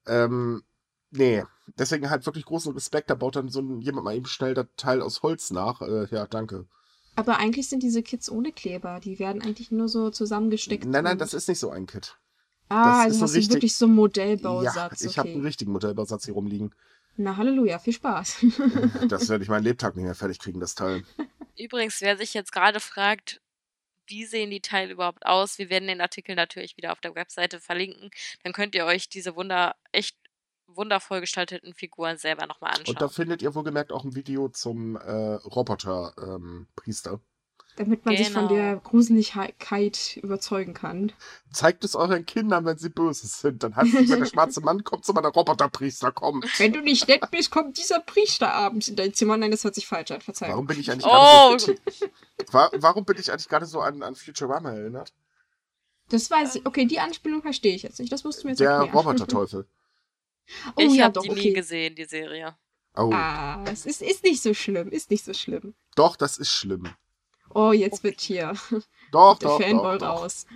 [0.07, 0.63] ähm,
[1.11, 1.45] nee,
[1.79, 3.11] deswegen halt wirklich großen Respekt.
[3.11, 5.81] Da baut dann so ein, jemand mal eben schnell das Teil aus Holz nach.
[5.83, 6.67] Äh, ja, danke.
[7.15, 9.01] Aber eigentlich sind diese Kits ohne Kleber.
[9.01, 10.85] Die werden eigentlich nur so zusammengesteckt.
[10.85, 12.17] Nein, nein, das ist nicht so ein Kit.
[12.69, 15.01] Ah, das ist also so hast richtig- wirklich so einen Modellbausatz.
[15.01, 15.37] ja, ich habe okay.
[15.37, 16.75] einen richtigen Modellbausatz hier rumliegen.
[17.17, 18.45] Na, Halleluja, viel Spaß.
[19.09, 21.05] Das werde ich meinen Lebtag nicht mehr fertig kriegen, das Teil.
[21.57, 23.41] Übrigens, wer sich jetzt gerade fragt,
[24.07, 27.61] wie sehen die Teile überhaupt aus, wir werden den Artikel natürlich wieder auf der Webseite
[27.61, 28.11] verlinken.
[28.45, 30.17] Dann könnt ihr euch diese wunder, echt
[30.67, 32.95] wundervoll gestalteten Figuren selber nochmal anschauen.
[32.95, 37.21] Und da findet ihr wohlgemerkt auch ein Video zum äh, Roboter-Priester.
[37.77, 38.55] Damit man sich von Genau.
[38.61, 41.13] der Gruseligkeit überzeugen kann.
[41.53, 43.63] Zeigt es euren Kindern, wenn sie böse sind.
[43.63, 46.43] Dann heißt es, wenn der schwarze Mann kommt, so mal der Roboterpriester kommen.
[46.59, 49.37] Wenn du nicht nett bist, kommt dieser Priester abends in dein Zimmer.
[49.37, 50.23] Nein, das hört sich falsch an.
[50.23, 50.53] Verzeihung.
[50.53, 51.11] Warum bin ich eigentlich Oh!
[51.11, 51.75] gerade so,
[52.53, 55.13] Wa- warum bin ich eigentlich gerade so an, an Futurama erinnert?
[56.09, 56.67] Das weiß ich.
[56.67, 58.13] Okay, die Anspielung verstehe ich jetzt nicht.
[58.13, 58.81] Das musst du mir jetzt Der.
[58.81, 59.67] Roboterteufel.
[60.77, 61.53] Oh ich ja, habe doch, die nie okay.
[61.53, 62.57] gesehen, die Serie.
[62.97, 64.89] Oh, Ah, es ist, ist nicht so schlimm.
[64.91, 65.75] Ist nicht so schlimm.
[65.97, 66.89] doch, das ist schlimm.
[67.59, 68.53] Oh, jetzt wird hier
[69.13, 70.23] Doch, der doch, Fanboy doch, doch.
[70.23, 70.47] raus.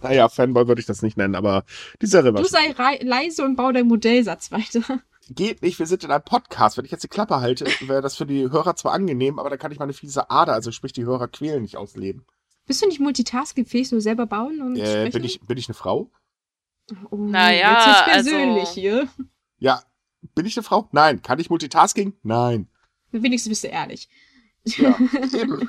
[0.00, 1.64] Naja, Fanboy würde ich das nicht nennen, aber
[2.00, 5.00] die Serie war Du sei leise und bau deinen Modellsatz weiter.
[5.28, 6.78] Geht nicht, wir sind in einem Podcast.
[6.78, 9.58] Wenn ich jetzt die Klappe halte, wäre das für die Hörer zwar angenehm, aber dann
[9.58, 12.24] kann ich meine fiese Ader, also sprich die Hörer quälen, nicht ausleben.
[12.66, 15.12] Bist du nicht multitaskingfähig, nur selber bauen und Äh, sprechen?
[15.12, 16.10] bin, ich, bin ich eine Frau?
[17.10, 19.08] Oh, Naja, jetzt also- persönlich hier.
[19.58, 19.82] Ja.
[20.34, 20.88] Bin ich eine Frau?
[20.92, 21.20] Nein.
[21.22, 22.14] Kann ich Multitasking?
[22.22, 22.68] Nein.
[23.10, 24.08] Wenigstens bist du ehrlich.
[24.76, 24.98] Ja,
[25.34, 25.68] eben.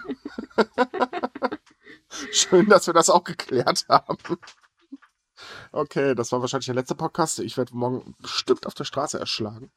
[2.32, 4.18] Schön, dass wir das auch geklärt haben.
[5.72, 7.40] Okay, das war wahrscheinlich der letzte Podcast.
[7.40, 9.72] Ich werde morgen bestimmt auf der Straße erschlagen.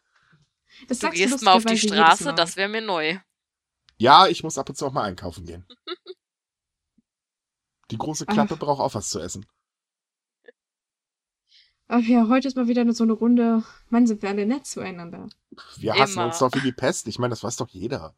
[0.89, 3.19] Das Du gehst mal auf die Straße, das wäre mir neu.
[3.99, 5.67] Ja, ich muss ab und zu auch mal einkaufen gehen.
[7.91, 9.47] Die große Klappe braucht auch was zu essen.
[11.89, 13.63] Ach ja, heute ist mal wieder so eine Runde.
[13.91, 15.29] Mann, sind wir alle nett zueinander.
[15.77, 16.27] Wir hassen Immer.
[16.27, 17.07] uns doch wie die Pest.
[17.07, 18.15] Ich meine, das weiß doch jeder.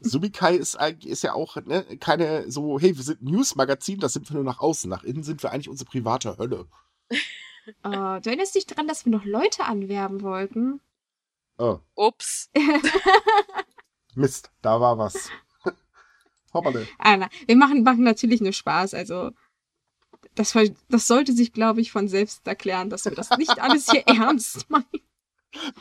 [0.00, 4.12] Subikai ist, eigentlich- ist ja auch ne, keine so, hey, wir sind ein News-Magazin, das
[4.12, 4.88] sind wir nur nach außen.
[4.90, 6.66] Nach innen sind wir eigentlich unsere private Hölle.
[7.10, 7.20] Äh,
[7.84, 7.90] du
[8.24, 10.80] erinnerst dich daran, dass wir noch Leute anwerben wollten?
[11.58, 12.50] Oh, Ups.
[14.14, 15.30] Mist, da war was.
[16.52, 16.86] Hoppale.
[16.98, 18.94] Ah, na, wir machen, machen natürlich nur Spaß.
[18.94, 19.30] Also,
[20.34, 20.54] das,
[20.88, 24.68] das sollte sich, glaube ich, von selbst erklären, dass wir das nicht alles hier ernst
[24.70, 24.84] meinen.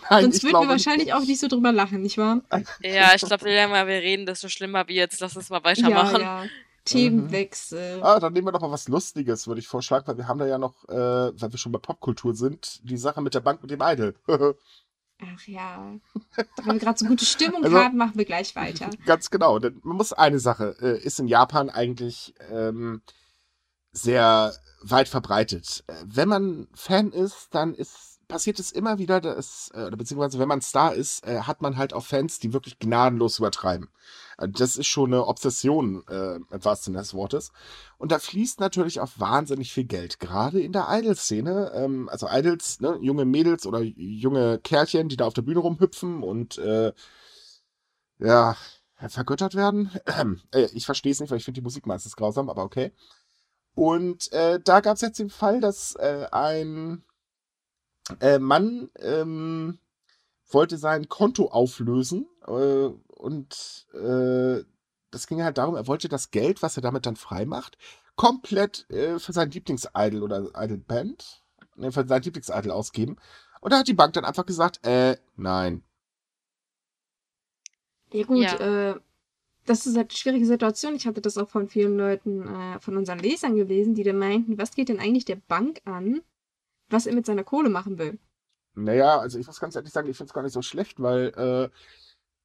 [0.09, 2.41] Nein, Sonst würden wir wahrscheinlich auch nicht so drüber lachen, nicht wahr?
[2.81, 5.19] Ja, ich glaube, je länger wir reden, desto schlimmer wie jetzt.
[5.21, 6.21] Lass uns mal weitermachen.
[6.21, 6.49] Ja, ja.
[6.83, 8.01] Themenwechsel.
[8.03, 10.47] Ah, dann nehmen wir doch mal was Lustiges, würde ich vorschlagen, weil wir haben da
[10.47, 10.93] ja noch, äh,
[11.39, 14.15] weil wir schon bei Popkultur sind, die Sache mit der Bank mit dem Idol.
[15.23, 15.93] Ach ja.
[16.57, 18.89] Wenn wir gerade so gute Stimmung Also- haben, machen wir gleich weiter.
[19.05, 19.59] Ganz genau.
[19.59, 23.03] Denn man muss eine Sache, äh, ist in Japan eigentlich ähm,
[23.91, 25.83] sehr weit verbreitet.
[25.87, 30.47] Äh, wenn man Fan ist, dann ist passiert es immer wieder, dass, äh, beziehungsweise wenn
[30.47, 33.89] man Star ist, äh, hat man halt auch Fans, die wirklich gnadenlos übertreiben.
[34.37, 37.51] Äh, das ist schon eine Obsession, äh, im wahrsten Sinne des Wortes.
[37.97, 41.73] Und da fließt natürlich auch wahnsinnig viel Geld, gerade in der Idol-Szene.
[41.75, 46.23] Ähm, also Idols, ne, junge Mädels oder junge Kerlchen, die da auf der Bühne rumhüpfen
[46.23, 46.93] und äh,
[48.19, 48.55] ja,
[49.09, 49.91] vergöttert werden.
[50.53, 52.93] Äh, ich verstehe es nicht, weil ich finde die Musik meistens grausam, aber okay.
[53.75, 57.03] Und äh, da gab es jetzt den Fall, dass äh, ein
[58.19, 59.79] äh, Mann ähm,
[60.49, 64.63] wollte sein Konto auflösen äh, und äh,
[65.11, 67.77] das ging halt darum, er wollte das Geld, was er damit dann frei macht,
[68.15, 71.43] komplett äh, für sein Lieblingsidol oder Idolband,
[71.75, 73.17] ne, für sein Lieblingsidol ausgeben.
[73.61, 75.83] Und da hat die Bank dann einfach gesagt, äh, nein.
[78.13, 78.91] Ja gut, Ja.
[78.91, 78.99] äh,
[79.65, 80.95] das ist halt eine schwierige Situation.
[80.95, 84.57] Ich hatte das auch von vielen Leuten, äh, von unseren Lesern gelesen, die dann meinten,
[84.57, 86.21] was geht denn eigentlich der Bank an,
[86.91, 88.19] was er mit seiner Kohle machen will?
[88.73, 91.27] Naja, also ich muss ganz ehrlich sagen, ich finde es gar nicht so schlecht, weil
[91.35, 91.69] äh,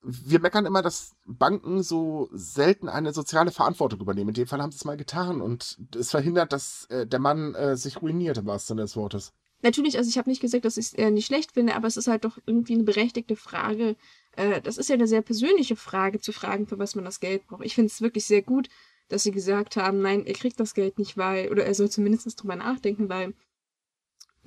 [0.02, 4.28] wir meckern immer, dass Banken so selten eine soziale Verantwortung übernehmen.
[4.28, 7.54] In dem Fall haben sie es mal getan und es verhindert, dass äh, der Mann
[7.54, 9.32] äh, sich ruiniert, im wahrsten Sinne des Wortes.
[9.62, 11.96] Natürlich, also ich habe nicht gesagt, dass ich es äh, nicht schlecht finde, aber es
[11.96, 13.96] ist halt doch irgendwie eine berechtigte Frage.
[14.32, 17.46] Äh, das ist ja eine sehr persönliche Frage, zu fragen, für was man das Geld
[17.46, 17.64] braucht.
[17.64, 18.68] Ich finde es wirklich sehr gut,
[19.08, 22.40] dass sie gesagt haben, nein, er kriegt das Geld nicht, weil, oder er soll zumindest
[22.40, 23.34] drüber nachdenken, weil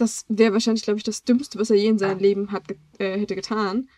[0.01, 2.63] das wäre wahrscheinlich, glaube ich, das Dümmste, was er je in seinem Leben hat,
[2.99, 3.89] äh, hätte getan.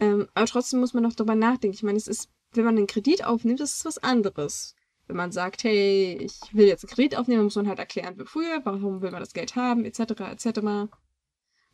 [0.00, 1.74] Ähm, aber trotzdem muss man noch drüber nachdenken.
[1.74, 4.74] Ich meine, es ist, wenn man einen Kredit aufnimmt, das ist was anderes.
[5.06, 8.60] Wenn man sagt, hey, ich will jetzt einen Kredit aufnehmen, muss man halt erklären, wofür,
[8.64, 10.00] warum will man das Geld haben, etc.,
[10.32, 10.90] etc.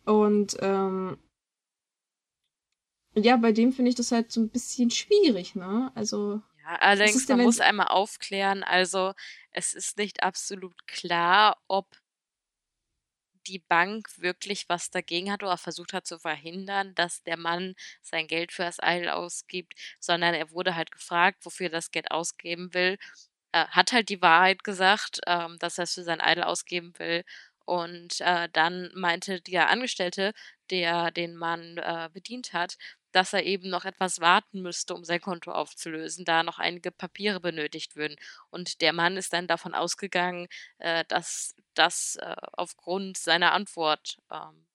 [0.05, 1.19] Und ähm,
[3.15, 5.93] Ja, bei dem finde ich das halt so ein bisschen schwierig, ne?
[5.95, 6.43] Also.
[6.63, 9.15] Ja, allerdings, man muss einmal aufklären, also
[9.51, 12.02] es ist nicht absolut klar, ob
[13.47, 18.27] die Bank wirklich was dagegen hat oder versucht hat zu verhindern, dass der Mann sein
[18.29, 22.73] Geld für das Idol ausgibt, sondern er wurde halt gefragt, wofür er das Geld ausgeben
[22.75, 22.99] will.
[23.53, 27.25] Er hat halt die Wahrheit gesagt, ähm, dass er es für sein Idol ausgeben will.
[27.65, 30.33] Und äh, dann meinte der Angestellte,
[30.71, 32.77] der den Mann äh, bedient hat,
[33.13, 37.41] dass er eben noch etwas warten müsste, um sein Konto aufzulösen, da noch einige Papiere
[37.41, 38.17] benötigt würden.
[38.51, 40.49] Und der Mann ist dann davon ausgegangen,
[40.79, 44.67] äh, dass das äh, aufgrund seiner Antwort ähm,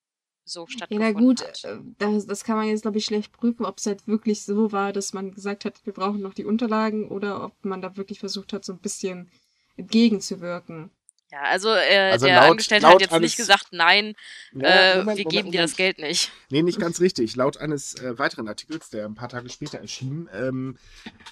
[0.46, 1.64] so stattgefunden ja, na gut, hat.
[1.64, 4.72] Äh, das, das kann man jetzt, glaube ich, schlecht prüfen, ob es halt wirklich so
[4.72, 8.20] war, dass man gesagt hat, wir brauchen noch die Unterlagen oder ob man da wirklich
[8.20, 9.30] versucht hat, so ein bisschen
[9.76, 10.92] entgegenzuwirken.
[11.30, 14.16] Ja, also, äh, also der laut, Angestellte laut hat jetzt nicht gesagt, nein,
[14.54, 16.32] ja, äh, Moment, wir geben Moment, dir das Geld nicht.
[16.50, 17.36] Nee, nicht ganz richtig.
[17.36, 20.78] Laut eines äh, weiteren Artikels, der ein paar Tage später erschien, ähm,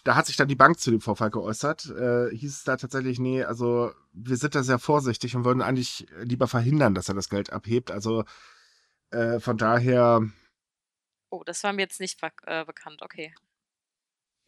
[0.03, 1.86] da hat sich dann die Bank zu dem Vorfall geäußert.
[1.86, 6.05] Äh, hieß es da tatsächlich, nee, also wir sind da sehr vorsichtig und würden eigentlich
[6.23, 7.89] lieber verhindern, dass er das Geld abhebt.
[7.89, 8.25] Also
[9.12, 10.21] äh, von daher.
[11.29, 13.34] Oh, das war mir jetzt nicht äh, bekannt, okay.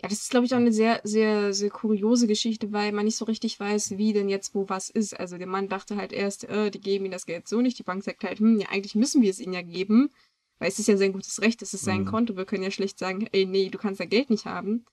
[0.01, 3.17] Ja, das ist, glaube ich, auch eine sehr, sehr, sehr kuriose Geschichte, weil man nicht
[3.17, 5.19] so richtig weiß, wie denn jetzt wo was ist.
[5.19, 7.79] Also der Mann dachte halt erst, äh, die geben ihm das Geld so nicht.
[7.79, 10.11] Die Bank sagt halt, hm, ja, eigentlich müssen wir es ihnen ja geben,
[10.59, 12.05] weil es ist ja sein gutes Recht, es ist sein mhm.
[12.05, 12.37] Konto.
[12.37, 14.85] Wir können ja schlecht sagen, ey, nee, du kannst dein Geld nicht haben.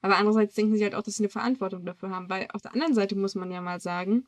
[0.00, 2.72] Aber andererseits denken sie halt auch, dass sie eine Verantwortung dafür haben, weil auf der
[2.72, 4.26] anderen Seite muss man ja mal sagen,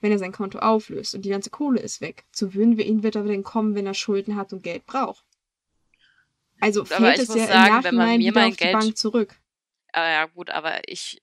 [0.00, 3.02] wenn er sein Konto auflöst und die ganze Kohle ist weg, zu würden wir ihn
[3.02, 5.24] wird er denn kommen, wenn er Schulden hat und Geld braucht.
[6.60, 9.36] Also fällt es ja sagen, im Nachhinein wieder auf die Bank zurück.
[9.94, 11.22] Ah ja, gut, aber ich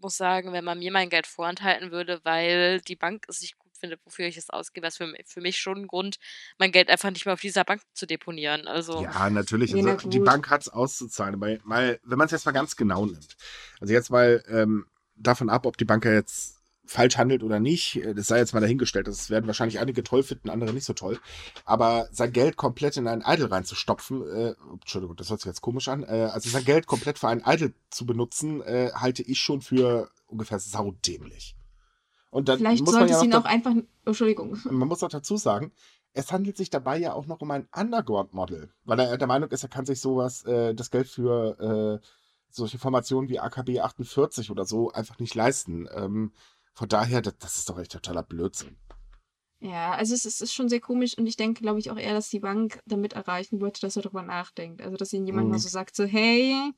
[0.00, 3.76] muss sagen, wenn man mir mein Geld vorenthalten würde, weil die Bank es nicht gut
[3.76, 6.18] findet, wofür ich es ausgebe, ist für, für mich schon ein Grund,
[6.56, 8.68] mein Geld einfach nicht mehr auf dieser Bank zu deponieren.
[8.68, 9.74] Also ja, natürlich.
[9.74, 13.06] Also, die Bank hat es auszuzahlen, weil, weil wenn man es jetzt mal ganz genau
[13.06, 13.36] nimmt,
[13.80, 17.96] also jetzt mal ähm, davon ab, ob die Bank ja jetzt falsch handelt oder nicht,
[17.96, 19.06] äh, das sei jetzt mal dahingestellt.
[19.06, 21.18] Das werden wahrscheinlich einige toll finden, andere nicht so toll.
[21.64, 25.88] Aber sein Geld komplett in einen Idol reinzustopfen, äh, Entschuldigung, das hört sich jetzt komisch
[25.88, 29.60] an, äh, also sein Geld komplett für einen Idol zu benutzen, äh, halte ich schon
[29.60, 31.56] für ungefähr saudämlich.
[32.30, 33.72] Und dann Vielleicht muss sollte man ja ihn auch einfach,
[34.06, 34.58] Entschuldigung.
[34.70, 35.70] Man muss auch dazu sagen,
[36.14, 39.62] es handelt sich dabei ja auch noch um ein Underground-Model, weil er der Meinung ist,
[39.62, 42.06] er kann sich sowas, äh, das Geld für äh,
[42.48, 45.88] solche Formationen wie AKB 48 oder so einfach nicht leisten.
[45.94, 46.32] Ähm,
[46.74, 48.76] von daher, das, das ist doch echt totaler Blödsinn.
[49.60, 52.28] Ja, also es ist, schon sehr komisch und ich denke, glaube ich, auch eher, dass
[52.30, 54.82] die Bank damit erreichen wollte, dass er darüber nachdenkt.
[54.82, 55.52] Also, dass ihnen jemand mhm.
[55.52, 56.72] mal so sagt, so, hey,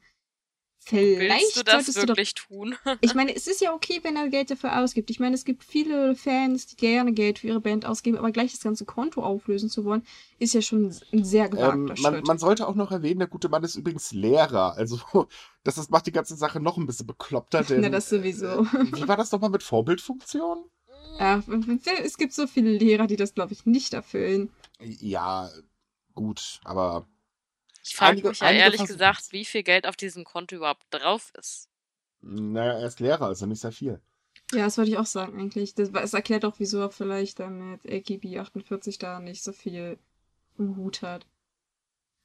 [0.84, 2.76] vielleicht Willst du das wirklich du doch, tun?
[3.00, 5.10] ich meine, es ist ja okay, wenn er Geld dafür ausgibt.
[5.10, 8.52] Ich meine, es gibt viele Fans, die gerne Geld für ihre Band ausgeben, aber gleich
[8.52, 10.02] das ganze Konto auflösen zu wollen,
[10.38, 12.26] ist ja schon ein sehr gewagter ähm, man, Schritt.
[12.26, 14.74] Man sollte auch noch erwähnen, der gute Mann ist übrigens Lehrer.
[14.76, 15.00] Also,
[15.64, 17.62] das, das macht die ganze Sache noch ein bisschen bekloppter.
[17.68, 18.46] Denn, Na, das sowieso.
[18.46, 20.64] Äh, wie war das nochmal mit Vorbildfunktion?
[21.18, 21.42] Ja,
[22.02, 24.50] es gibt so viele Lehrer, die das, glaube ich, nicht erfüllen.
[24.80, 25.48] Ja,
[26.14, 27.06] gut, aber
[27.84, 31.68] ich frage mich ja ehrlich gesagt, wie viel Geld auf diesem Konto überhaupt drauf ist.
[32.22, 34.00] Naja, er ist Lehrer, also nicht sehr viel.
[34.52, 35.74] Ja, das würde ich auch sagen eigentlich.
[35.74, 39.98] Das, das erklärt auch, wieso er vielleicht damit AKB 48 da nicht so viel
[40.58, 41.26] im Hut hat.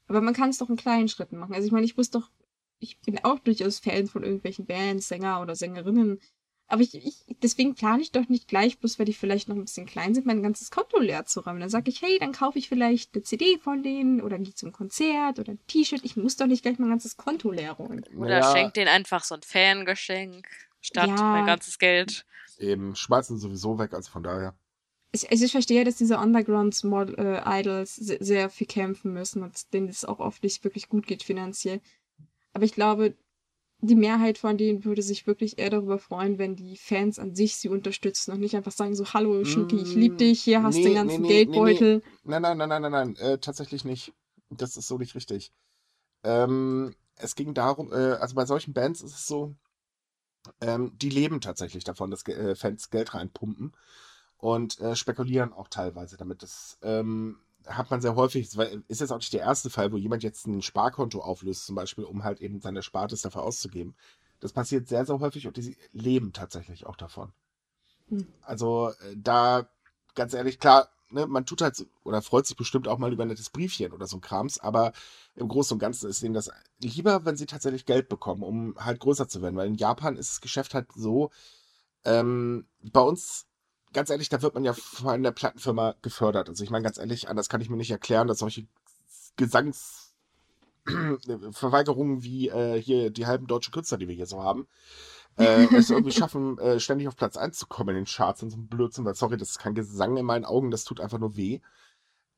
[0.06, 1.54] Aber man kann es doch in kleinen Schritten machen.
[1.54, 2.30] Also ich meine, ich muss doch,
[2.78, 6.20] ich bin auch durchaus Fan von irgendwelchen Bands, Sänger oder Sängerinnen.
[6.70, 9.64] Aber ich, ich, deswegen plane ich doch nicht gleich, bloß weil die vielleicht noch ein
[9.64, 11.58] bisschen klein sind, mein ganzes Konto leer zu räumen.
[11.58, 14.70] Dann sage ich, hey, dann kaufe ich vielleicht eine CD von denen oder gehe zum
[14.70, 16.02] Konzert oder ein T-Shirt.
[16.04, 18.04] Ich muss doch nicht gleich mein ganzes Konto leer räumen.
[18.16, 18.52] Oder ja.
[18.52, 20.46] schenkt denen einfach so ein Fangeschenk
[20.80, 21.32] statt ja.
[21.32, 22.24] mein ganzes Geld.
[22.58, 24.54] Eben, schmeißen sowieso weg, also von daher.
[25.10, 30.04] Ich, also ich verstehe, dass diese Underground-Idols äh, sehr viel kämpfen müssen und denen es
[30.04, 31.80] auch oft nicht wirklich gut geht finanziell.
[32.52, 33.16] Aber ich glaube,
[33.82, 37.56] die Mehrheit von denen würde sich wirklich eher darüber freuen, wenn die Fans an sich
[37.56, 40.82] sie unterstützen und nicht einfach sagen so, hallo Schnucki, ich liebe dich, hier hast du
[40.82, 42.02] den ganzen nee, Geldbeutel.
[42.24, 44.12] Nee, nein, nein, nein, nein, nein, nein, äh, tatsächlich nicht.
[44.50, 45.52] Das ist so nicht richtig.
[46.24, 49.54] Ähm, es ging darum, äh, also bei solchen Bands ist es so,
[50.60, 53.72] ähm, die leben tatsächlich davon, dass äh, Fans Geld reinpumpen
[54.38, 56.42] und äh, spekulieren auch teilweise damit.
[56.42, 58.48] Das ähm, hat man sehr häufig,
[58.88, 62.04] ist jetzt auch nicht der erste Fall, wo jemand jetzt ein Sparkonto auflöst, zum Beispiel,
[62.04, 63.94] um halt eben seine Spartes dafür auszugeben.
[64.40, 67.32] Das passiert sehr, sehr häufig und die leben tatsächlich auch davon.
[68.08, 68.26] Hm.
[68.42, 69.68] Also äh, da,
[70.14, 73.28] ganz ehrlich, klar, ne, man tut halt oder freut sich bestimmt auch mal über ein
[73.28, 74.92] nettes Briefchen oder so ein Krams, aber
[75.34, 79.00] im Großen und Ganzen ist ihnen das lieber, wenn sie tatsächlich Geld bekommen, um halt
[79.00, 79.56] größer zu werden.
[79.56, 81.30] Weil in Japan ist das Geschäft halt so,
[82.04, 83.46] ähm, bei uns
[83.92, 86.48] ganz ehrlich, da wird man ja von der Plattenfirma gefördert.
[86.48, 88.66] Also ich meine, ganz ehrlich, anders kann ich mir nicht erklären, dass solche
[89.36, 90.14] Gesangs
[91.52, 94.66] Verweigerungen wie äh, hier die halben deutschen Künstler, die wir hier so haben,
[95.36, 98.50] äh, es irgendwie schaffen, äh, ständig auf Platz 1 zu kommen in den Charts und
[98.50, 101.18] so ein Blödsinn, weil sorry, das ist kein Gesang in meinen Augen, das tut einfach
[101.18, 101.60] nur weh.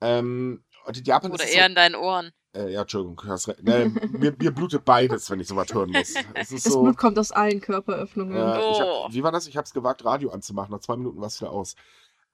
[0.00, 2.32] Ähm, und in Japan Oder ist eher so, in deinen Ohren.
[2.54, 3.62] Äh, ja, Entschuldigung, du hast recht.
[3.62, 6.14] Nee, mir, mir blutet beides, wenn ich sowas hören muss.
[6.34, 8.36] Es ist Das so, Blut kommt aus allen Körperöffnungen.
[8.36, 9.04] ich Oh.
[9.04, 9.46] hab, wie war das?
[9.46, 10.70] Ich habe es gewagt, Radio anzumachen.
[10.72, 11.74] Nach zwei Minuten war es wieder aus.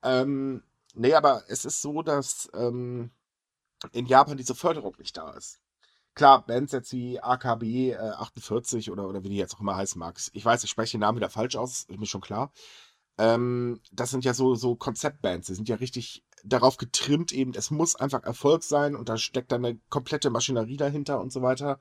[0.03, 0.63] Ähm,
[0.95, 3.11] nee, aber es ist so, dass ähm,
[3.93, 5.61] in Japan diese Förderung nicht da ist.
[6.15, 9.99] Klar, Bands jetzt wie AKB äh, 48 oder, oder wie die jetzt auch immer heißen
[10.01, 10.19] mag.
[10.33, 12.51] Ich weiß, ich spreche den Namen wieder falsch aus, ist mir schon klar.
[13.19, 15.47] Ähm, das sind ja so, so Konzeptbands.
[15.47, 19.53] Die sind ja richtig darauf getrimmt, eben, es muss einfach Erfolg sein und da steckt
[19.53, 21.79] dann eine komplette Maschinerie dahinter und so weiter.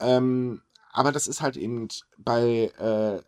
[0.00, 3.22] Ähm, aber das ist halt eben bei äh,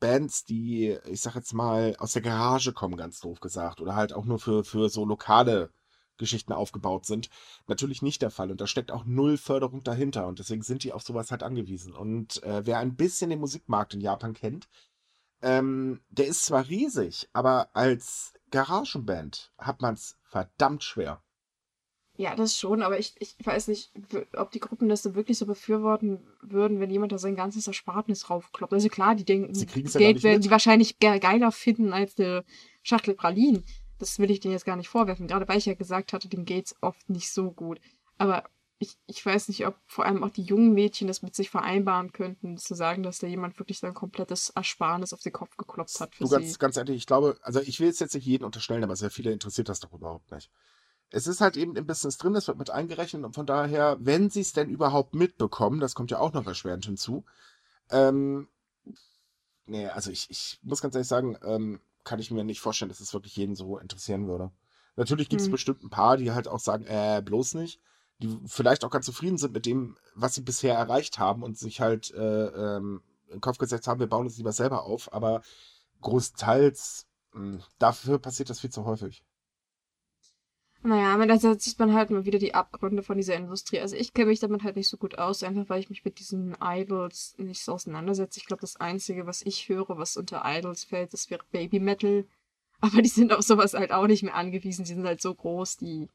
[0.00, 4.12] Bands, die, ich sag jetzt mal, aus der Garage kommen, ganz doof gesagt, oder halt
[4.12, 5.70] auch nur für, für so lokale
[6.18, 7.30] Geschichten aufgebaut sind,
[7.66, 8.50] natürlich nicht der Fall.
[8.50, 10.26] Und da steckt auch null Förderung dahinter.
[10.26, 11.94] Und deswegen sind die auf sowas halt angewiesen.
[11.94, 14.68] Und äh, wer ein bisschen den Musikmarkt in Japan kennt,
[15.42, 21.22] ähm, der ist zwar riesig, aber als Garagenband hat man es verdammt schwer.
[22.16, 23.92] Ja, das schon, aber ich, ich weiß nicht,
[24.36, 28.28] ob die Gruppen das so wirklich so befürworten würden, wenn jemand da sein ganzes Erspartnis
[28.28, 28.72] raufkloppt.
[28.72, 30.44] Also klar, die denken, ja Geld nicht werden mit.
[30.44, 32.44] die wahrscheinlich ge geiler finden als eine
[32.82, 33.62] Schachtel Pralinen.
[34.00, 36.44] Das will ich denen jetzt gar nicht vorwerfen, gerade weil ich ja gesagt hatte, denen
[36.44, 37.80] geht's oft nicht so gut.
[38.16, 38.42] Aber
[38.78, 42.12] ich, ich weiß nicht, ob vor allem auch die jungen Mädchen das mit sich vereinbaren
[42.12, 46.14] könnten, zu sagen, dass da jemand wirklich sein komplettes Ersparnis auf den Kopf geklopft hat
[46.14, 46.28] für Du sie.
[46.28, 49.10] ganz, ganz ehrlich, ich glaube, also ich will es jetzt nicht jeden unterstellen, aber sehr
[49.10, 50.50] viele interessiert das doch überhaupt nicht.
[51.10, 54.30] Es ist halt eben im Business drin, das wird mit eingerechnet und von daher, wenn
[54.30, 57.24] sie es denn überhaupt mitbekommen, das kommt ja auch noch erschwerend hinzu,
[57.90, 58.48] ähm,
[59.66, 63.00] nee, also ich, ich muss ganz ehrlich sagen, ähm, kann ich mir nicht vorstellen, dass
[63.00, 64.50] es wirklich jeden so interessieren würde.
[64.96, 65.50] Natürlich gibt es Hm.
[65.50, 67.80] bestimmt ein paar, die halt auch sagen, äh, bloß nicht,
[68.20, 71.80] die vielleicht auch ganz zufrieden sind mit dem, was sie bisher erreicht haben und sich
[71.80, 75.42] halt äh, ähm, in den Kopf gesetzt haben, wir bauen es lieber selber auf, aber
[76.00, 79.22] großteils mh, dafür passiert das viel zu häufig.
[80.82, 83.80] Naja, aber da sieht man halt mal wieder die Abgründe von dieser Industrie.
[83.80, 86.20] Also ich kenne mich damit halt nicht so gut aus, einfach weil ich mich mit
[86.20, 88.38] diesen Idols nicht so auseinandersetze.
[88.38, 92.26] Ich glaube, das Einzige, was ich höre, was unter Idols fällt, das wäre Baby Metal.
[92.80, 94.84] Aber die sind auf sowas halt auch nicht mehr angewiesen.
[94.84, 96.08] Die sind halt so groß, die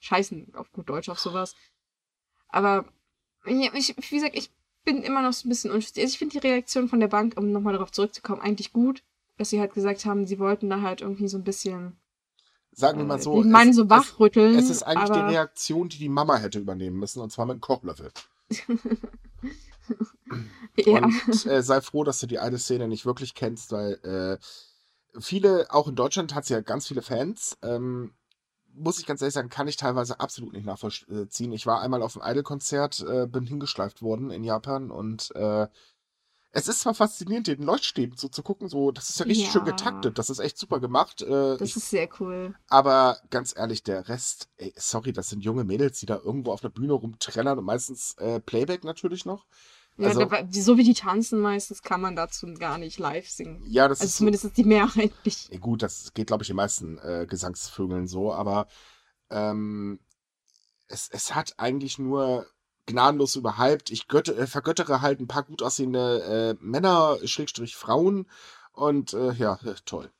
[0.00, 1.54] scheißen auf gut Deutsch auf sowas.
[2.48, 2.86] Aber
[3.44, 4.50] ich, wie gesagt, ich
[4.84, 6.02] bin immer noch so ein bisschen unschlüssig.
[6.02, 9.02] Also ich finde die Reaktion von der Bank, um nochmal darauf zurückzukommen, eigentlich gut.
[9.36, 11.96] Dass sie halt gesagt haben, sie wollten da halt irgendwie so ein bisschen
[12.72, 14.56] Sagen wir mal äh, so, Mann es, so es, wachrütteln.
[14.56, 17.54] es ist eigentlich aber die Reaktion, die die Mama hätte übernehmen müssen, und zwar mit
[17.54, 18.12] einem Kochlöffel.
[20.76, 21.04] ja.
[21.04, 24.38] Und äh, sei froh, dass du die eine Szene nicht wirklich kennst, weil äh,
[25.20, 27.58] viele, auch in Deutschland hat sie ja ganz viele Fans.
[27.62, 28.12] Ähm,
[28.78, 31.52] muss ich ganz ehrlich sagen, kann ich teilweise absolut nicht nachvollziehen.
[31.52, 35.66] Ich war einmal auf einem Idol-Konzert, äh, bin hingeschleift worden in Japan und äh,
[36.50, 39.64] es ist zwar faszinierend, den Leuchtstäben so zu gucken, so, das ist ja richtig schön
[39.66, 39.72] Ja.
[39.72, 41.22] getaktet, das ist echt super gemacht.
[41.22, 42.54] Äh, Das ich, ist sehr cool.
[42.68, 46.60] aber ganz ehrlich, der Rest, ey, sorry, das sind junge Mädels, die da irgendwo auf
[46.62, 49.46] der Bühne rumtrennern und meistens äh, Playback natürlich noch.
[49.98, 53.62] Ja, Also- da, so wie die tanzen meistens, kann man dazu gar nicht live singen.
[53.66, 55.52] Ja, das Also ist zumindest die Mehrheit nicht.
[55.52, 58.68] Ja, gut, das geht, glaube ich, den meisten äh, Gesangsvögeln so, aber
[59.30, 59.98] ähm,
[60.86, 62.46] es, es hat eigentlich nur
[62.86, 63.90] gnadenlos überhypt.
[63.90, 68.26] Ich götte, äh, vergöttere halt ein paar gut aussehende äh, Männer, Schrägstrich Frauen
[68.72, 70.10] und äh, ja, toll.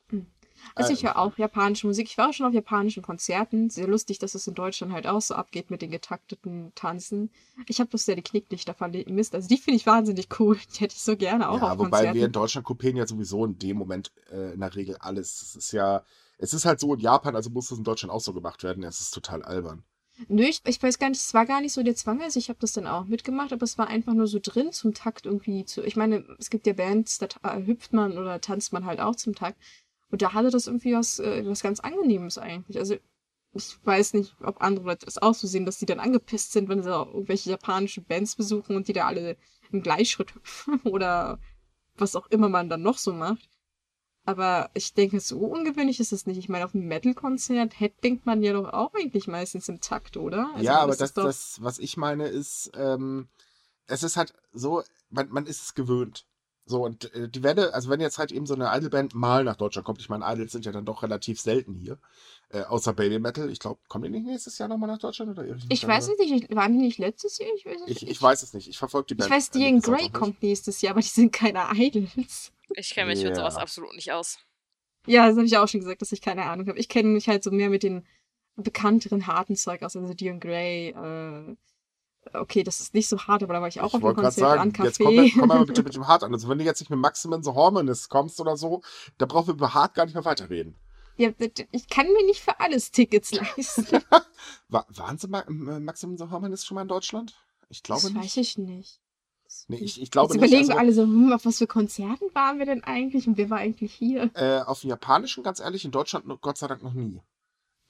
[0.75, 2.09] Also ich höre auch japanische Musik.
[2.09, 3.71] Ich war auch schon auf japanischen Konzerten.
[3.71, 7.31] Sehr lustig, dass es in Deutschland halt auch so abgeht mit den getakteten Tanzen.
[7.67, 9.35] Ich habe bloß ja die Knicklichter vermisst.
[9.35, 10.59] Also die finde ich wahnsinnig cool.
[10.75, 12.19] Die hätte ich so gerne auch ja, auf wobei Konzerten.
[12.19, 15.43] wir in Deutschland kopieren ja sowieso in dem Moment äh, in der Regel alles.
[15.43, 16.05] Es ist ja,
[16.39, 18.83] es ist halt so in Japan, also muss das in Deutschland auch so gemacht werden.
[18.85, 19.83] Es ist total albern.
[20.27, 22.49] Nö, ich, ich weiß gar nicht, es war gar nicht so der Zwang, also ich
[22.49, 25.65] habe das dann auch mitgemacht, aber es war einfach nur so drin zum Takt irgendwie
[25.65, 25.85] zu.
[25.85, 29.37] Ich meine, es gibt ja Bands, da hüpft man oder tanzt man halt auch zum
[29.37, 29.59] Takt.
[30.11, 32.79] Und da hatte das irgendwie was, äh, was ganz Angenehmes eigentlich.
[32.79, 32.97] Also
[33.55, 36.69] ich weiß nicht, ob andere Leute das auch so sehen, dass die dann angepisst sind,
[36.69, 39.37] wenn sie auch irgendwelche japanischen Bands besuchen und die da alle
[39.71, 41.39] im Gleichschritt hüpfen oder
[41.97, 43.49] was auch immer man dann noch so macht.
[44.25, 46.37] Aber ich denke, so ungewöhnlich ist es nicht.
[46.37, 50.51] Ich meine, auf einem Metal-Konzert headbangt man ja doch auch eigentlich meistens im Takt, oder?
[50.53, 53.29] Also ja, aber das, das, was ich meine, ist, ähm,
[53.87, 56.27] es ist halt so, man, man ist es gewöhnt.
[56.69, 59.57] So, und äh, die Welle, also wenn jetzt halt eben so eine Idolband mal nach
[59.57, 61.99] Deutschland kommt, ich meine, Idols sind ja dann doch relativ selten hier,
[62.51, 63.51] äh, außer Baby Metal.
[63.51, 65.31] Ich glaube, kommen die nicht nächstes Jahr nochmal nach Deutschland?
[65.31, 67.49] Oder mich Ich weiß es nicht, waren die nicht letztes Jahr?
[67.57, 68.11] Ich weiß es Ich, nicht.
[68.13, 68.69] ich weiß es nicht.
[68.69, 69.31] Ich verfolge die Ich Band.
[69.31, 72.53] weiß, die in Grey kommt nächstes Jahr, aber die sind keine Idols.
[72.77, 74.39] Ich kenne mich mit sowas absolut nicht aus.
[75.07, 76.79] Ja, das habe ich auch schon gesagt, dass ich keine Ahnung habe.
[76.79, 78.07] Ich kenne mich halt so mehr mit den
[78.57, 81.57] bekannteren harten Zeug aus, also Dion Grey, äh,
[82.35, 84.59] Okay, das ist nicht so hart, aber da war ich auch Ich auf dem Konzert
[84.59, 85.05] an sagen, jetzt Café.
[85.05, 86.33] komm, mal- komm mal bitte mit dem Hart an.
[86.33, 88.83] Also wenn du jetzt nicht mit Maximum the Harmonist kommst oder so,
[89.19, 90.75] da brauchen wir über Hart gar nicht mehr weiterreden.
[91.17, 91.31] ja,
[91.73, 94.03] ich kann mir nicht für alles Tickets leisten.
[94.69, 95.51] War, waren sie Ma äh,
[95.81, 97.35] Maximum the Harmonist schon mal in Deutschland?
[97.69, 98.23] Ich glaube das nicht.
[98.25, 99.01] weiß ich nicht.
[99.67, 100.49] Nee, ich, ich glaube Jetzt nicht.
[100.51, 103.37] überlegen Also, wir alle so, hm, auf was für Konzerten waren wir denn eigentlich und
[103.39, 104.31] wer war eigentlich hier?
[104.35, 107.21] äh, auf dem Japanischen, ganz ehrlich, in Deutschland Gott sei Dank noch nie.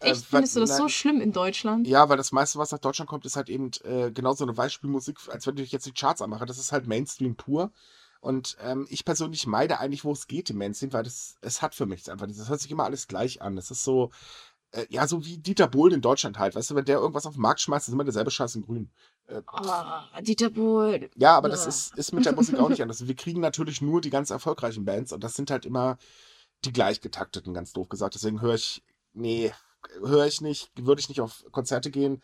[0.01, 1.87] Äh, Echt, weil- findest du das so nein, schlimm in Deutschland?
[1.87, 4.53] Ja, weil das meiste, was nach Deutschland kommt, ist halt eben äh, genau so eine
[4.53, 6.47] Beispielmusik, als wenn ich jetzt die Charts anmache.
[6.47, 7.73] Das ist halt Mainstream pur.
[8.21, 11.75] Und ähm, ich persönlich meide eigentlich, wo es geht im Mainstream, weil das, es hat
[11.75, 13.57] für mich einfach, das hört sich immer alles gleich an.
[13.59, 14.11] Es ist so,
[14.73, 16.55] äh, ja, so wie Dieter Bohlen in Deutschland halt.
[16.57, 18.91] Weißt du, wenn der irgendwas auf den Markt schmeißt, ist immer derselbe Scheiß in grün.
[19.27, 21.09] Äh, Oh, Dieter Bohlen.
[21.17, 23.07] ja, aber das ist, ist mit der Musik auch nicht anders.
[23.07, 25.97] Wir kriegen natürlich nur die ganz erfolgreichen Bands und das sind halt immer
[26.65, 28.15] die gleichgetakteten, ganz doof gesagt.
[28.17, 28.83] Deswegen höre ich,
[29.13, 29.53] nee,
[30.01, 32.23] höre ich nicht, würde ich nicht auf Konzerte gehen.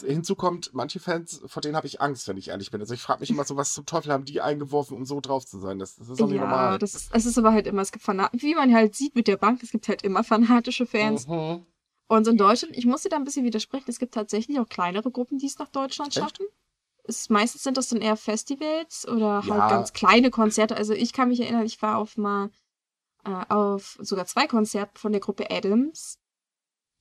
[0.00, 2.80] Hinzu kommt, manche Fans, vor denen habe ich Angst, wenn ich ehrlich bin.
[2.80, 5.44] Also ich frage mich immer so, was zum Teufel haben die eingeworfen, um so drauf
[5.44, 5.78] zu sein?
[5.78, 6.78] Das, das ist doch nicht Ja, normal.
[6.78, 9.36] das es ist aber halt immer, es gibt Fanat wie man halt sieht mit der
[9.36, 11.26] Bank, es gibt halt immer fanatische Fans.
[11.28, 11.66] Mhm.
[12.08, 15.10] Und in Deutschland, ich muss dir da ein bisschen widersprechen, es gibt tatsächlich auch kleinere
[15.10, 16.18] Gruppen, die es nach Deutschland Echt?
[16.24, 16.46] schaffen.
[17.04, 19.68] Es, meistens sind das dann eher Festivals oder halt Ja.
[19.68, 20.76] ganz kleine Konzerte.
[20.76, 22.50] Also ich kann mich erinnern, ich war auf mal
[23.24, 26.18] äh, auf sogar zwei Konzerten von der Gruppe Adams.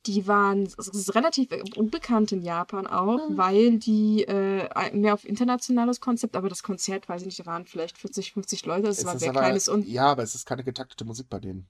[0.07, 3.37] Die waren es ist relativ unbekannt in Japan auch, Mhm.
[3.37, 7.65] weil die äh, mehr auf internationales Konzept, aber das Konzert, weiß ich nicht, da waren
[7.65, 10.45] vielleicht 40, 50 Leute, das Es war sehr aber, kleines und ja, aber es ist
[10.45, 11.67] keine getaktete Musik bei denen.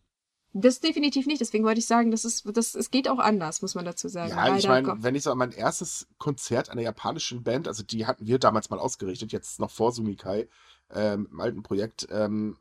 [0.54, 1.40] das definitiv nicht.
[1.42, 4.30] Deswegen wollte ich sagen, das ist, das, es geht auch anders, muss man dazu sagen.
[4.32, 8.06] Ja, ich meine, wenn ich so an mein erstes Konzert einer japanischen Band, also die
[8.06, 10.48] hatten wir damals mal ausgerichtet, jetzt noch vor Sumikai,
[10.94, 12.58] ähm, im alten Projekt, ähm,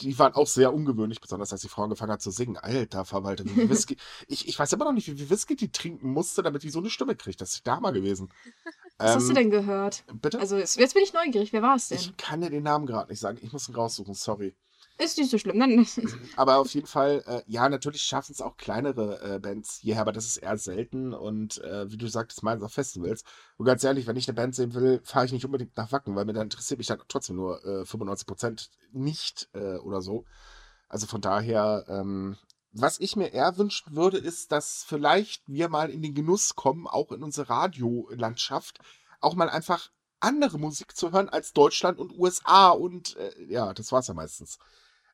[0.00, 2.56] die waren auch sehr ungewöhnlich, besonders als die Frau angefangen hat zu singen.
[2.56, 3.96] Alter Verwalter, wie Whisky.
[4.28, 6.78] ich, ich weiß immer noch nicht, wie viel Whisky die trinken musste, damit die so
[6.80, 7.40] eine Stimme kriegt.
[7.40, 8.32] Das ist der Hammer gewesen.
[8.98, 10.04] Was hast du Ähm, denn gehört?
[10.20, 10.38] Bitte?
[10.40, 11.52] Also jetzt bin ich neugierig.
[11.52, 11.98] Wer war es denn?
[11.98, 13.38] ich kann dir den Namen gerade nicht sagen.
[13.42, 14.54] Ich muss ihn raussuchen, sorry.
[15.02, 15.56] Ist nicht so schlimm.
[15.56, 15.86] Nein,
[16.36, 20.12] Aber auf jeden Fall, äh, ja, natürlich schaffen es auch kleinere äh, Bands hierher, aber
[20.12, 23.24] das ist eher selten und äh, wie du sagtest, meistens auf Festivals.
[23.56, 26.16] Und ganz ehrlich, wenn ich eine Band sehen will, fahre ich nicht unbedingt nach Wacken,
[26.16, 30.26] weil mir dann interessiert mich dann trotzdem nur äh, 95% nicht äh, oder so.
[30.90, 32.36] Also von daher, ähm,
[32.72, 36.86] was ich mir eher wünschen würde, ist, dass vielleicht wir mal in den Genuss kommen,
[36.86, 38.80] auch in unsere Radiolandschaft,
[39.20, 39.90] auch mal einfach
[40.20, 44.58] andere Musik zu hören als Deutschland und USA und äh, ja, das war's ja meistens.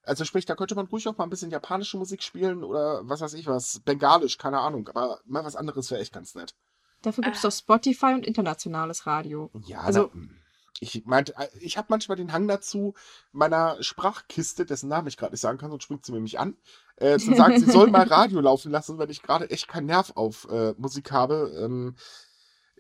[0.07, 3.21] Also sprich, da könnte man ruhig auch mal ein bisschen japanische Musik spielen oder was
[3.21, 6.55] weiß ich was, bengalisch, keine Ahnung, aber mal was anderes wäre echt ganz nett.
[7.03, 9.51] Dafür gibt es doch Spotify und internationales Radio.
[9.67, 10.23] Ja, Also- na,
[10.79, 12.93] ich meinte, ich habe manchmal den Hang dazu,
[13.33, 16.55] meiner Sprachkiste, dessen Namen ich gerade nicht sagen kann, sonst springt sie mir mich an,
[16.97, 20.13] äh, zu sagen, sie soll mal Radio laufen lassen, wenn ich gerade echt keinen Nerv
[20.17, 21.51] auf äh, Musik habe.
[21.65, 21.97] Ähm,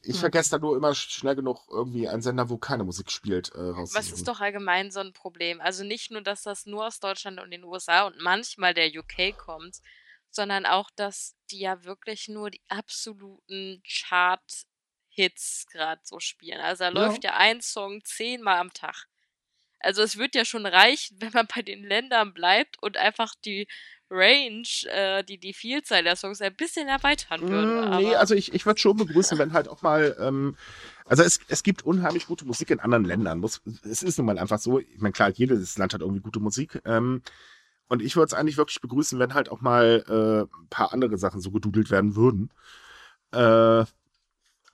[0.06, 3.52] ich vergesse da nur immer sch- schnell genug irgendwie einen Sender, wo keine Musik spielt,
[3.54, 5.60] äh, Was ist doch allgemein so ein Problem?
[5.60, 9.32] Also nicht nur, dass das nur aus Deutschland und den USA und manchmal der UK
[9.36, 9.78] kommt,
[10.30, 16.60] sondern auch, dass die ja wirklich nur die absoluten Chart-Hits gerade so spielen.
[16.60, 17.06] Also da Ja.
[17.06, 19.06] läuft ja ein Song zehnmal am Tag.
[19.80, 23.68] Also es wird ja schon reichen, wenn man bei den Ländern bleibt und einfach die
[24.10, 27.88] Range, äh, die, die Vielzahl der Songs ein bisschen erweitern würde.
[27.88, 30.56] Mm, nee, also ich, ich würde schon begrüßen, wenn halt auch mal, ähm,
[31.04, 33.38] also es, es gibt unheimlich gute Musik in anderen Ländern.
[33.38, 36.40] Muss, es ist nun mal einfach so, ich meine, klar, jedes Land hat irgendwie gute
[36.40, 36.80] Musik.
[36.84, 37.22] Ähm,
[37.88, 41.18] und ich würde es eigentlich wirklich begrüßen, wenn halt auch mal äh, ein paar andere
[41.18, 42.50] Sachen so gedudelt werden würden.
[43.32, 43.84] Äh,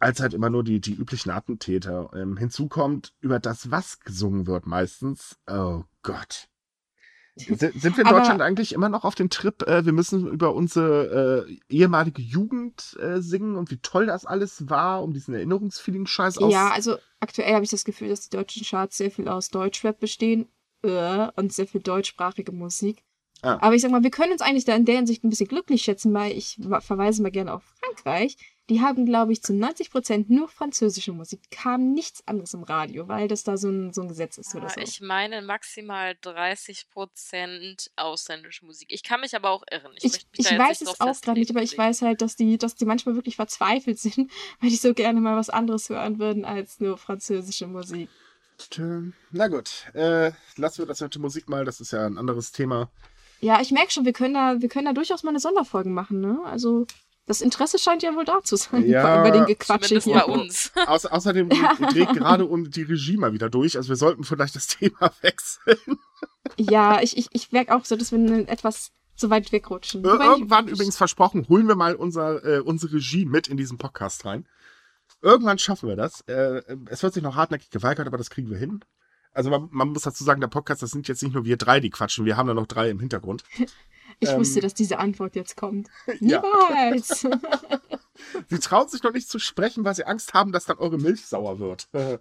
[0.02, 2.10] als halt immer nur die, die üblichen Attentäter.
[2.14, 5.38] Ähm, hinzu kommt, über das was gesungen wird meistens.
[5.46, 6.48] Oh Gott.
[7.36, 10.54] Sind, wir in Aber- Deutschland eigentlich immer noch auf dem Trip, äh, wir müssen über
[10.54, 16.38] unsere äh, ehemalige Jugend äh, singen und wie toll das alles war, um diesen Erinnerungsfeeling-Scheiß
[16.38, 16.52] aus...
[16.52, 19.98] Ja, also aktuell habe ich das Gefühl, dass die deutschen Charts sehr viel aus Deutschrap
[19.98, 20.46] bestehen
[20.82, 23.02] äh, und sehr viel deutschsprachige Musik.
[23.40, 23.58] Ah.
[23.60, 25.82] Aber ich sag mal, wir können uns eigentlich da in der Hinsicht ein bisschen glücklich
[25.82, 28.36] schätzen, weil ich verweise mal gerne auf Frankreich.
[28.72, 31.42] Die haben, glaube ich, zu 90 Prozent nur französische Musik.
[31.50, 34.64] Kam nichts anderes im Radio, weil das da so ein, so ein Gesetz ist oder
[34.64, 34.80] Ja, so.
[34.80, 38.88] Ich meine maximal 30% ausländische Musik.
[38.90, 39.92] Ich kann mich aber auch irren.
[39.96, 42.74] Ich, Ich, ich weiß es auch gerade nicht, aber ich weiß halt, dass die, dass
[42.74, 44.16] die manchmal wirklich verzweifelt sind,
[44.60, 48.08] weil die so gerne mal was anderes hören würden als nur französische Musik.
[49.32, 52.52] Na gut, äh, lassen wir das mit der Musik mal, das ist ja ein anderes
[52.52, 52.90] Thema.
[53.42, 56.20] Ja, ich merke schon, wir können da, wir können da durchaus mal eine Sonderfolge machen,
[56.20, 56.40] ne?
[56.44, 56.86] Also
[57.26, 60.06] das Interesse scheint ja wohl da zu sein Ja, vor allem bei den Gequatsche Zumindest
[60.06, 60.14] hier.
[60.16, 60.72] bei uns.
[60.86, 65.12] Auß außerdem dreht gerade die Regie mal wieder durch, also wir sollten vielleicht das Thema
[65.20, 65.98] wechseln.
[66.56, 70.04] Ja, ich, ich, ich merke auch so, dass wir etwas zu weit wegrutschen.
[70.04, 73.56] Äh, Wobei ich- Irgendwann übrigens versprochen, holen wir mal unser, äh, unsere Regie mit in
[73.56, 74.46] diesen Podcast rein.
[75.20, 76.22] Irgendwann schaffen wir das.
[76.22, 78.84] Äh, es wird sich noch hartnäckig geweigert, aber das kriegen wir hin.
[79.32, 81.80] Also man, man, muss dazu sagen, der Podcast, das sind jetzt nicht nur wir drei,
[81.80, 83.44] die quatschen, wir haben da noch drei im Hintergrund.
[84.22, 85.88] Ich ähm, wusste, dass diese Antwort jetzt kommt.
[86.20, 87.26] Niemals!
[88.48, 91.26] sie trauen sich noch nicht zu sprechen, weil sie Angst haben, dass dann eure Milch
[91.26, 91.88] sauer wird.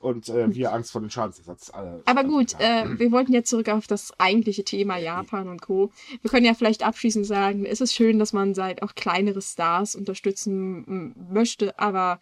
[0.00, 1.70] Und äh, wir Angst vor dem Schadensersatz.
[1.70, 2.84] Alle, Aber gut, ja.
[2.84, 5.90] äh, wir wollten jetzt zurück auf das eigentliche Thema Japan und Co.
[6.22, 9.96] Wir können ja vielleicht abschließend sagen, es ist schön, dass man seit auch kleinere Stars
[9.96, 12.20] unterstützen möchte, aber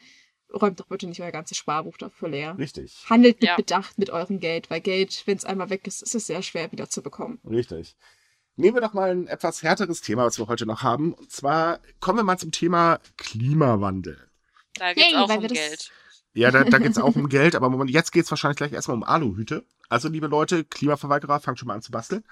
[0.55, 2.57] räumt doch bitte nicht euer ganzes Sparbuch dafür leer.
[2.57, 3.05] Richtig.
[3.11, 3.57] Handelt mit ja.
[3.57, 6.73] Bedacht mit eurem Geld, weil Geld, wenn es einmal weg ist, ist es sehr schwer
[6.73, 7.41] wieder zu bekommen.
[7.45, 7.95] Richtig.
[8.57, 11.13] Nehmen wir doch mal ein etwas härteres Thema, was wir heute noch haben.
[11.13, 14.19] Und zwar kommen wir mal zum Thema Klimawandel.
[14.75, 15.93] Da geht es auch um Geld.
[16.33, 18.73] Ja, da, da geht es auch um Geld, aber Moment, jetzt geht es wahrscheinlich gleich
[18.73, 19.65] erstmal um Aluhüte.
[19.89, 22.25] Also, liebe Leute, Klimaverweigerer, fangt schon mal an zu basteln.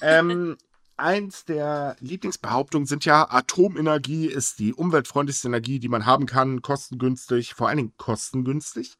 [0.00, 0.56] ähm,
[0.96, 7.54] eins der Lieblingsbehauptungen sind ja, Atomenergie ist die umweltfreundlichste Energie, die man haben kann, kostengünstig,
[7.54, 8.96] vor allen Dingen kostengünstig.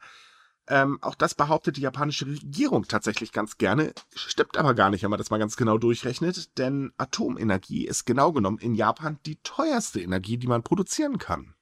[0.70, 5.10] Ähm, auch das behauptet die japanische Regierung tatsächlich ganz gerne, stimmt aber gar nicht, wenn
[5.10, 10.00] man das mal ganz genau durchrechnet, denn Atomenergie ist genau genommen in Japan die teuerste
[10.00, 11.54] Energie, die man produzieren kann.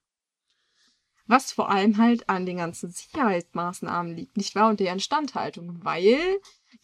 [1.28, 4.70] Was vor allem halt an den ganzen Sicherheitsmaßnahmen liegt, nicht wahr?
[4.70, 6.18] Und der Instandhaltung, weil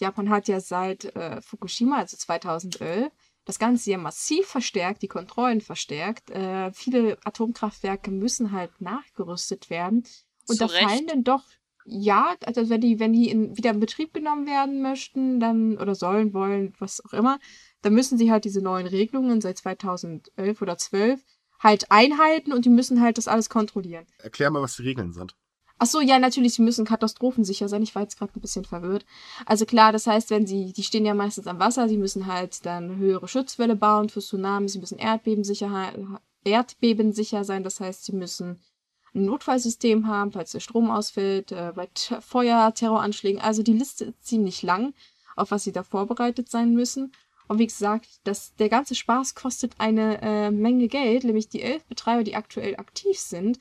[0.00, 3.12] Japan hat ja seit äh, Fukushima, also 2011,
[3.44, 6.30] das Ganze ja massiv verstärkt, die Kontrollen verstärkt.
[6.30, 10.04] Äh, viele Atomkraftwerke müssen halt nachgerüstet werden.
[10.48, 10.88] Und Zu da Recht.
[10.88, 11.44] fallen dann doch,
[11.84, 15.94] ja, also wenn die, wenn die in, wieder in Betrieb genommen werden möchten, dann oder
[15.94, 17.38] sollen, wollen, was auch immer,
[17.82, 21.20] dann müssen sie halt diese neuen Regelungen seit 2011 oder 12
[21.58, 24.06] halt einhalten und die müssen halt das alles kontrollieren.
[24.18, 25.36] Erklär mal, was die Regeln sind.
[25.78, 27.82] Ach so, ja, natürlich, sie müssen katastrophensicher sein.
[27.82, 29.04] Ich war jetzt gerade ein bisschen verwirrt.
[29.46, 32.64] Also klar, das heißt, wenn sie, die stehen ja meistens am Wasser, sie müssen halt
[32.66, 35.92] dann höhere Schutzwelle bauen für Tsunami, sie müssen Erdbebensicher,
[36.44, 38.60] Erdbebensicher sein, das heißt, sie müssen
[39.14, 41.88] ein Notfallsystem haben, falls der Strom ausfällt, äh, bei
[42.20, 43.40] Feuer, Terroranschlägen.
[43.40, 44.94] Also die Liste ist ziemlich lang,
[45.36, 47.12] auf was sie da vorbereitet sein müssen.
[47.48, 51.84] Und wie gesagt, das, der ganze Spaß kostet eine äh, Menge Geld, nämlich die elf
[51.84, 53.58] Betreiber, die aktuell aktiv sind,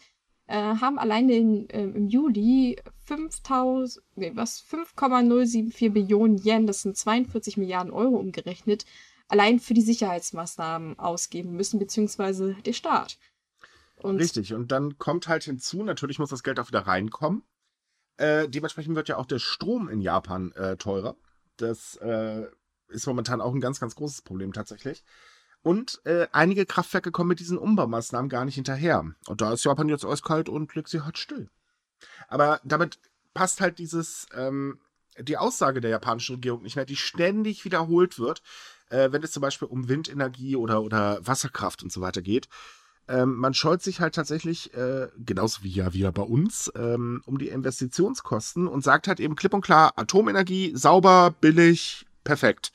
[0.47, 6.95] äh, haben alleine in, äh, im Juli 5000, nee, was, 5,074 Billionen Yen, das sind
[6.95, 8.85] 42 Milliarden Euro umgerechnet,
[9.27, 13.17] allein für die Sicherheitsmaßnahmen ausgeben müssen, beziehungsweise der Staat.
[14.01, 17.43] Und Richtig, und dann kommt halt hinzu, natürlich muss das Geld auch wieder reinkommen.
[18.17, 21.15] Äh, dementsprechend wird ja auch der Strom in Japan äh, teurer.
[21.57, 22.47] Das äh,
[22.87, 25.03] ist momentan auch ein ganz, ganz großes Problem tatsächlich.
[25.61, 29.05] Und äh, einige Kraftwerke kommen mit diesen Umbaumaßnahmen gar nicht hinterher.
[29.27, 31.49] Und da ist Japan jetzt eiskalt und legt sie halt still.
[32.27, 32.99] Aber damit
[33.35, 34.79] passt halt dieses, ähm,
[35.19, 38.41] die Aussage der japanischen Regierung nicht mehr, die ständig wiederholt wird,
[38.89, 42.47] äh, wenn es zum Beispiel um Windenergie oder, oder Wasserkraft und so weiter geht.
[43.11, 47.37] Ähm, man scheut sich halt tatsächlich, äh, genauso wie ja wieder bei uns, ähm, um
[47.37, 52.71] die Investitionskosten und sagt halt eben klipp und klar, Atomenergie, sauber, billig, perfekt.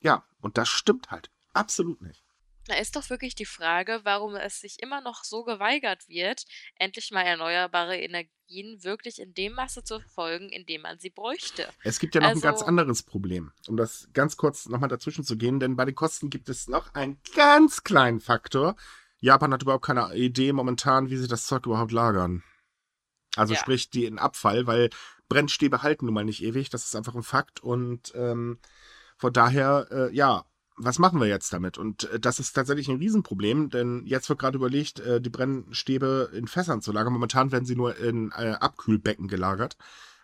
[0.00, 1.30] Ja, und das stimmt halt.
[1.54, 2.22] Absolut nicht.
[2.66, 6.44] Da ist doch wirklich die Frage, warum es sich immer noch so geweigert wird,
[6.76, 11.68] endlich mal erneuerbare Energien wirklich in dem Maße zu folgen, in dem man sie bräuchte.
[11.82, 14.88] Es gibt ja noch also, ein ganz also anderes Problem, um das ganz kurz nochmal
[14.88, 18.76] dazwischen zu gehen, denn bei den Kosten gibt es noch einen ganz kleinen Faktor.
[19.24, 22.42] Japan hat überhaupt keine Idee momentan, wie sie das Zeug überhaupt lagern.
[23.36, 23.60] Also ja.
[23.60, 24.90] sprich, die in Abfall, weil
[25.28, 28.58] Brennstäbe halten nun mal nicht ewig, das ist einfach ein Fakt und ähm,
[29.16, 30.44] von daher, äh, ja,
[30.76, 31.78] was machen wir jetzt damit?
[31.78, 36.30] Und äh, das ist tatsächlich ein Riesenproblem, denn jetzt wird gerade überlegt, äh, die Brennstäbe
[36.34, 37.12] in Fässern zu lagern.
[37.14, 39.78] Momentan werden sie nur in äh, Abkühlbecken gelagert.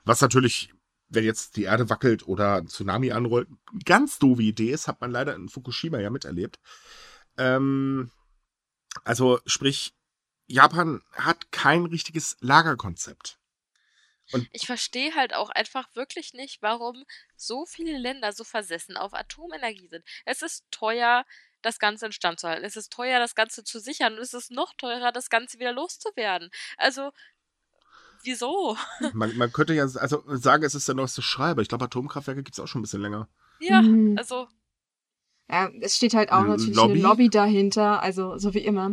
[0.05, 0.74] Was natürlich,
[1.09, 3.48] wenn jetzt die Erde wackelt oder ein Tsunami anrollt,
[3.86, 6.61] ganz doofe Idee ist, hat man leider in Fukushima ja miterlebt.
[7.38, 8.11] Ähm,
[9.05, 9.95] also sprich,
[10.47, 13.38] Japan hat kein richtiges Lagerkonzept.
[14.32, 17.05] Und ich verstehe halt auch einfach wirklich nicht, warum
[17.36, 20.05] so viele Länder so versessen auf Atomenergie sind.
[20.24, 21.24] Es ist teuer,
[21.62, 22.64] das Ganze in Stand zu halten.
[22.64, 24.14] Es ist teuer, das Ganze zu sichern.
[24.14, 26.51] Und es ist noch teurer, das Ganze wieder loszuwerden.
[26.76, 27.12] Also,
[28.22, 28.76] wieso?
[29.12, 31.62] Man, man könnte ja also sagen, es ist der neueste Schreiber.
[31.62, 33.28] Ich glaube, Atomkraftwerke gibt es auch schon ein bisschen länger.
[33.59, 34.16] Ja, mhm.
[34.16, 34.49] also
[35.51, 36.92] ja, es steht halt auch natürlich Lobby?
[36.92, 38.92] eine Lobby dahinter, also so wie immer.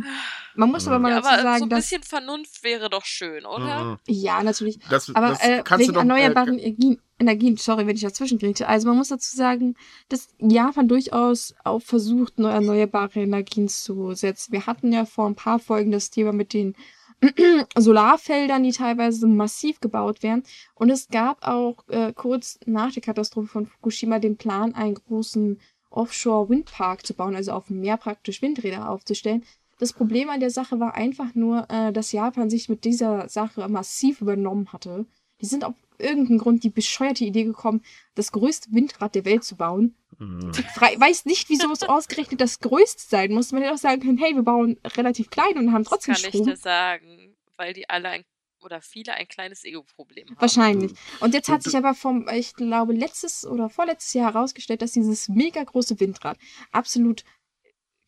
[0.56, 3.46] Man muss aber mal ja, dazu aber sagen, so ein bisschen Vernunft wäre doch schön,
[3.46, 3.84] oder?
[3.84, 3.98] Mhm.
[4.06, 4.80] Ja, natürlich.
[4.90, 6.74] Das, aber das äh, wegen doch, erneuerbaren äh,
[7.20, 8.66] Energien, sorry, wenn ich dazwischen kriege.
[8.66, 9.76] Also man muss dazu sagen,
[10.08, 14.52] dass Japan durchaus auch versucht, neue erneuerbare Energien zu setzen.
[14.52, 16.74] Wir hatten ja vor ein paar Folgen das Thema mit den
[17.76, 20.42] Solarfeldern, die teilweise massiv gebaut werden.
[20.74, 25.60] Und es gab auch äh, kurz nach der Katastrophe von Fukushima den Plan, einen großen
[25.90, 29.44] Offshore-Windpark zu bauen, also auf dem Meer praktisch Windräder aufzustellen.
[29.78, 33.68] Das Problem an der Sache war einfach nur, äh, dass Japan sich mit dieser Sache
[33.68, 35.06] massiv übernommen hatte.
[35.40, 37.82] Die sind auf irgendeinen Grund die bescheuerte Idee gekommen,
[38.16, 39.94] das größte Windrad der Welt zu bauen.
[40.18, 40.50] Mhm.
[40.58, 43.52] Ich frei- weiß nicht, wieso es ausgerechnet das größte sein muss.
[43.52, 46.22] Man hätte auch sagen können, hey, wir bauen relativ klein und haben Das trotzdem kann
[46.24, 46.46] ich Strom.
[46.46, 48.24] dir sagen, weil die alle ein,
[48.62, 50.40] oder viele ein kleines Ego-Problem haben.
[50.40, 50.92] Wahrscheinlich.
[51.20, 55.28] Und jetzt hat sich aber vom, ich glaube, letztes oder vorletztes Jahr herausgestellt, dass dieses
[55.28, 56.38] mega große Windrad
[56.72, 57.24] absolut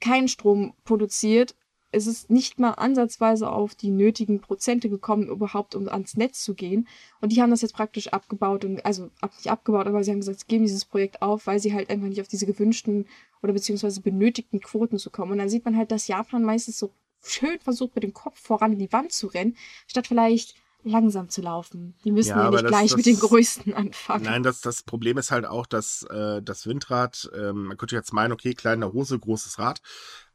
[0.01, 1.55] keinen Strom produziert.
[1.93, 6.55] Es ist nicht mal ansatzweise auf die nötigen Prozente gekommen, überhaupt um ans Netz zu
[6.55, 6.87] gehen.
[7.21, 10.21] Und die haben das jetzt praktisch abgebaut und, also ab, nicht abgebaut, aber sie haben
[10.21, 13.09] gesagt, sie geben dieses Projekt auf, weil sie halt einfach nicht auf diese gewünschten
[13.43, 15.33] oder beziehungsweise benötigten Quoten zu kommen.
[15.33, 16.93] Und dann sieht man halt, dass Japan meistens so
[17.25, 19.57] schön versucht, mit dem Kopf voran in die Wand zu rennen,
[19.87, 21.95] statt vielleicht langsam zu laufen.
[22.05, 24.25] Die müssen Ja, ja, nicht das- gleich das- mit den Größten anfangen.
[24.25, 28.15] Nein, das, das Problem ist halt auch, dass äh, das Windrad, ähm, man könnte jetzt
[28.15, 29.83] meinen, okay, kleine Hose, großes Rad,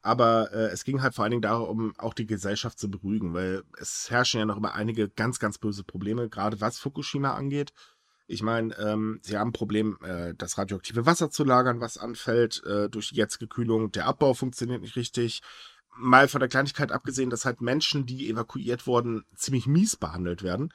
[0.03, 3.63] aber äh, es ging halt vor allen Dingen darum, auch die Gesellschaft zu beruhigen, weil
[3.79, 7.73] es herrschen ja noch immer einige ganz, ganz böse Probleme, gerade was Fukushima angeht.
[8.27, 12.63] Ich meine, ähm, sie haben ein Problem, äh, das radioaktive Wasser zu lagern, was anfällt
[12.65, 13.91] äh, durch die jetzige Kühlung.
[13.91, 15.41] Der Abbau funktioniert nicht richtig.
[15.97, 20.73] Mal von der Kleinigkeit abgesehen, dass halt Menschen, die evakuiert wurden, ziemlich mies behandelt werden.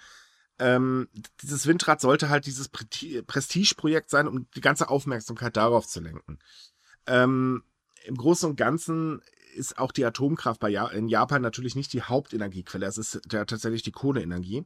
[0.59, 1.09] Ähm,
[1.43, 6.39] dieses Windrad sollte halt dieses Prestigeprojekt sein, um die ganze Aufmerksamkeit darauf zu lenken.
[7.07, 7.65] Ähm,
[8.05, 9.23] Im Großen und Ganzen
[9.55, 12.87] ist auch die Atomkraft bei ja in Japan natürlich nicht die Hauptenergiequelle.
[12.87, 14.65] Es ist ja tatsächlich die Kohleenergie.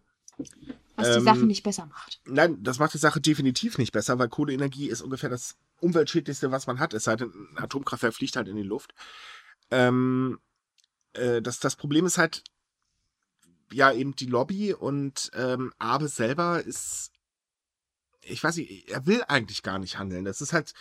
[0.97, 2.21] was die ähm, Sache nicht besser macht.
[2.27, 6.67] Nein, das macht die Sache definitiv nicht besser, weil Kohleenergie ist ungefähr das umweltschädlichste, was
[6.67, 6.95] man hat.
[6.95, 8.95] Es sei denn, ein Atomkraftwerk fliegt halt in die Luft.
[9.71, 10.39] Ähm,
[11.15, 12.45] äh, das, das Problem ist halt,
[13.73, 17.11] ja, eben die Lobby und ähm, Abe selber ist,
[18.23, 20.25] ich weiß nicht, er will eigentlich gar nicht handeln.
[20.25, 20.75] Das ist halt,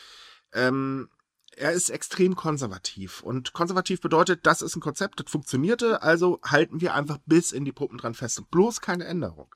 [0.54, 1.10] ähm,
[1.56, 3.22] er ist extrem konservativ.
[3.22, 7.66] Und konservativ bedeutet, das ist ein Konzept, das funktionierte, also halten wir einfach bis in
[7.66, 9.54] die Puppen dran fest und bloß keine Änderung.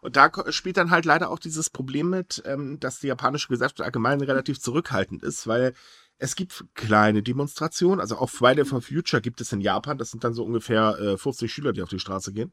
[0.00, 3.80] Und da spielt dann halt leider auch dieses Problem mit, ähm, dass die japanische Gesellschaft
[3.80, 5.74] allgemein relativ zurückhaltend ist, weil
[6.18, 10.24] es gibt kleine Demonstrationen, also auch Friday for Future gibt es in Japan, das sind
[10.24, 12.52] dann so ungefähr äh, 50 Schüler, die auf die Straße gehen.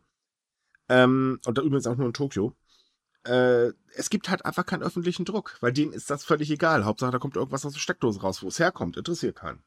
[0.89, 2.55] Ähm, und da übrigens auch nur in Tokio.
[3.25, 6.83] Äh, es gibt halt einfach keinen öffentlichen Druck, weil denen ist das völlig egal.
[6.83, 9.63] Hauptsache, da kommt irgendwas aus der Steckdose raus, wo es herkommt, interessiert keinen.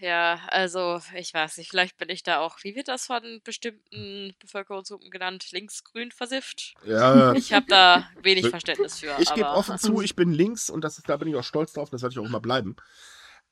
[0.00, 4.34] Ja, also ich weiß nicht, vielleicht bin ich da auch, wie wird das von bestimmten
[4.40, 6.74] Bevölkerungsgruppen genannt, linksgrün versifft?
[6.86, 9.14] Ja, Ich habe da wenig Verständnis für.
[9.18, 11.90] Ich gebe offen zu, ich bin links und das da bin ich auch stolz drauf,
[11.90, 12.76] das werde ich auch immer bleiben.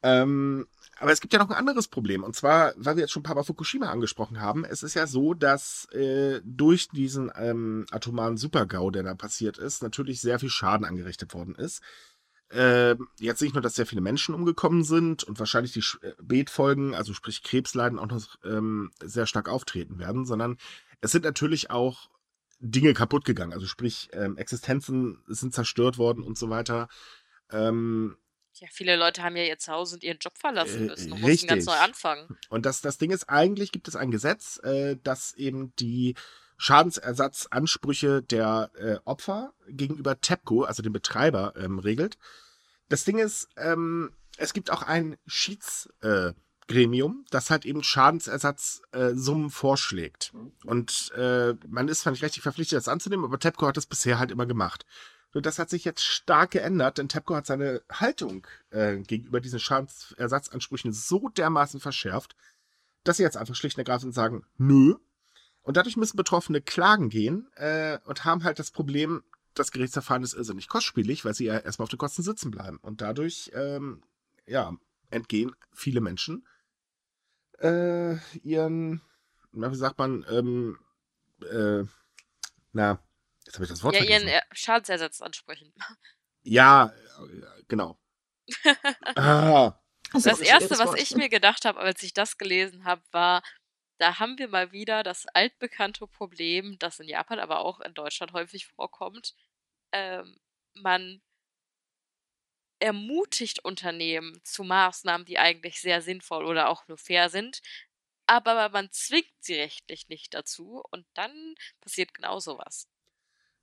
[0.02, 0.66] Ähm,
[1.00, 3.24] aber es gibt ja noch ein anderes Problem und zwar, weil wir jetzt schon ein
[3.24, 8.36] paar Mal Fukushima angesprochen haben, es ist ja so, dass äh, durch diesen ähm, atomaren
[8.36, 11.82] Supergau, der da passiert ist, natürlich sehr viel Schaden angerichtet worden ist.
[12.50, 16.94] Ähm, jetzt nicht nur, dass sehr viele Menschen umgekommen sind und wahrscheinlich die äh, Beetfolgen,
[16.94, 20.56] also sprich Krebsleiden, auch noch ähm, sehr stark auftreten werden, sondern
[21.00, 22.08] es sind natürlich auch
[22.60, 23.52] Dinge kaputt gegangen.
[23.52, 26.88] Also sprich, ähm, Existenzen sind zerstört worden und so weiter.
[27.50, 28.16] Ähm,
[28.54, 31.46] Ja, viele Leute haben ja ihr Zuhause und ihren Job verlassen Äh, müssen und mussten
[31.46, 32.36] ganz neu anfangen.
[32.48, 36.14] und das, das Ding ist, eigentlich gibt es ein Gesetz, äh, das eben die
[36.58, 42.18] Schadensersatzansprüche der äh, Opfer gegenüber TEPCO, also dem Betreiber, ähm, regelt.
[42.88, 49.50] Das Ding ist, ähm, es gibt auch ein Schiedsgremium, äh, das halt eben Schadensersatzsummen äh,
[49.50, 50.32] vorschlägt.
[50.64, 54.18] Und äh, man ist zwar nicht richtig verpflichtet, das anzunehmen, aber TEPCO hat das bisher
[54.18, 54.84] halt immer gemacht.
[55.34, 59.60] Und das hat sich jetzt stark geändert, denn TEPCO hat seine Haltung äh, gegenüber diesen
[59.60, 62.34] Schadensersatzansprüchen so dermaßen verschärft,
[63.04, 64.94] dass sie jetzt einfach schlicht und ergreifend sagen, nö.
[65.68, 70.32] Und dadurch müssen Betroffene klagen gehen äh, und haben halt das Problem, das Gerichtsverfahren ist
[70.32, 72.78] irrsinnig kostspielig, weil sie ja erstmal auf den Kosten sitzen bleiben.
[72.78, 74.02] Und dadurch, ähm,
[74.46, 74.74] ja,
[75.10, 76.48] entgehen viele Menschen
[77.58, 79.02] äh, ihren,
[79.52, 80.78] na, wie sagt man, ähm,
[81.42, 81.84] äh,
[82.72, 83.02] na,
[83.44, 84.28] jetzt habe ich das Wort Ja, ihren vergessen.
[84.50, 85.74] äh, Schadensersatzansprüchen.
[86.44, 88.00] Ja, äh, genau.
[89.16, 89.78] ah,
[90.14, 93.42] Das, Das erste, was ich mir gedacht habe, als ich das gelesen habe, war,
[93.98, 98.32] da haben wir mal wieder das altbekannte Problem, das in Japan, aber auch in Deutschland
[98.32, 99.34] häufig vorkommt.
[99.92, 100.38] Ähm,
[100.74, 101.20] man
[102.80, 107.60] ermutigt Unternehmen zu Maßnahmen, die eigentlich sehr sinnvoll oder auch nur fair sind,
[108.26, 112.86] aber man zwingt sie rechtlich nicht dazu und dann passiert genau sowas.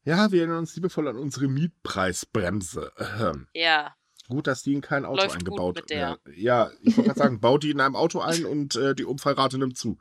[0.03, 2.91] ja, wir erinnern uns liebevoll an unsere Mietpreisbremse.
[3.53, 3.95] Ja,
[4.27, 6.17] Gut, dass die in kein Auto Läuft eingebaut der.
[6.25, 9.05] äh, Ja, ich wollte gerade sagen, baut die in einem Auto ein und äh, die
[9.05, 9.97] Unfallrate nimmt zu.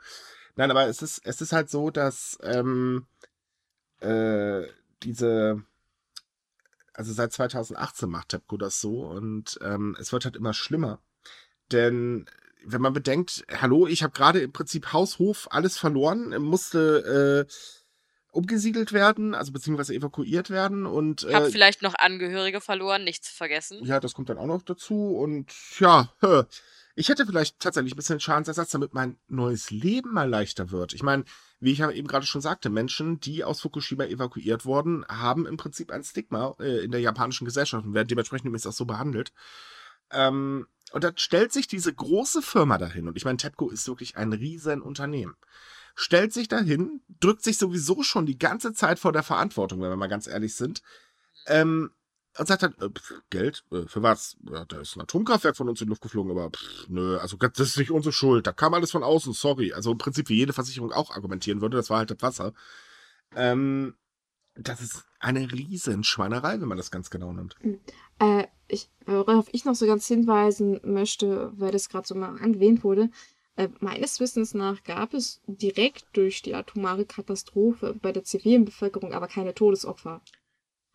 [0.56, 3.06] Nein, aber es ist, es ist halt so, dass ähm,
[4.00, 4.62] äh,
[5.02, 5.62] diese,
[6.92, 11.00] also seit 2018 macht TEPCO das so und ähm, es wird halt immer schlimmer.
[11.72, 12.26] Denn
[12.64, 17.52] wenn man bedenkt, hallo, ich habe gerade im Prinzip Haus, Hof, alles verloren, musste äh,
[18.34, 23.34] umgesiedelt werden, also beziehungsweise evakuiert werden und äh, hab vielleicht noch Angehörige verloren, nicht zu
[23.34, 23.84] vergessen.
[23.84, 26.12] Ja, das kommt dann auch noch dazu und ja,
[26.96, 30.92] ich hätte vielleicht tatsächlich ein bisschen Schadensersatz, damit mein neues Leben mal leichter wird.
[30.92, 31.24] Ich meine,
[31.58, 35.56] wie ich ja eben gerade schon sagte, Menschen, die aus Fukushima evakuiert wurden, haben im
[35.56, 39.32] Prinzip ein Stigma äh, in der japanischen Gesellschaft und werden dementsprechend übrigens auch so behandelt.
[40.10, 44.16] Ähm, und dann stellt sich diese große Firma dahin, und ich meine, TEPCO ist wirklich
[44.16, 45.34] ein Riesenunternehmen,
[45.94, 49.96] stellt sich dahin, drückt sich sowieso schon die ganze Zeit vor der Verantwortung, wenn wir
[49.96, 50.82] mal ganz ehrlich sind,
[51.46, 51.90] ähm,
[52.36, 52.90] und sagt dann, äh,
[53.30, 54.36] Geld, äh, für was?
[54.50, 57.36] Ja, da ist ein Atomkraftwerk von uns in die Luft geflogen, aber pff, nö, also
[57.36, 59.72] das ist nicht unsere Schuld, da kam alles von außen, sorry.
[59.72, 62.52] Also im Prinzip wie jede Versicherung auch argumentieren würde, das war halt das Wasser.
[63.36, 63.94] Ähm,
[64.56, 67.56] das ist eine riesen Schweinerei, wenn man das ganz genau nimmt.
[67.60, 67.80] Hm.
[68.18, 72.84] Äh, ich, worauf ich noch so ganz hinweisen möchte, weil das gerade so mal erwähnt
[72.84, 73.10] wurde,
[73.56, 79.12] äh, meines Wissens nach gab es direkt durch die atomare Katastrophe bei der zivilen Bevölkerung
[79.12, 80.22] aber keine Todesopfer.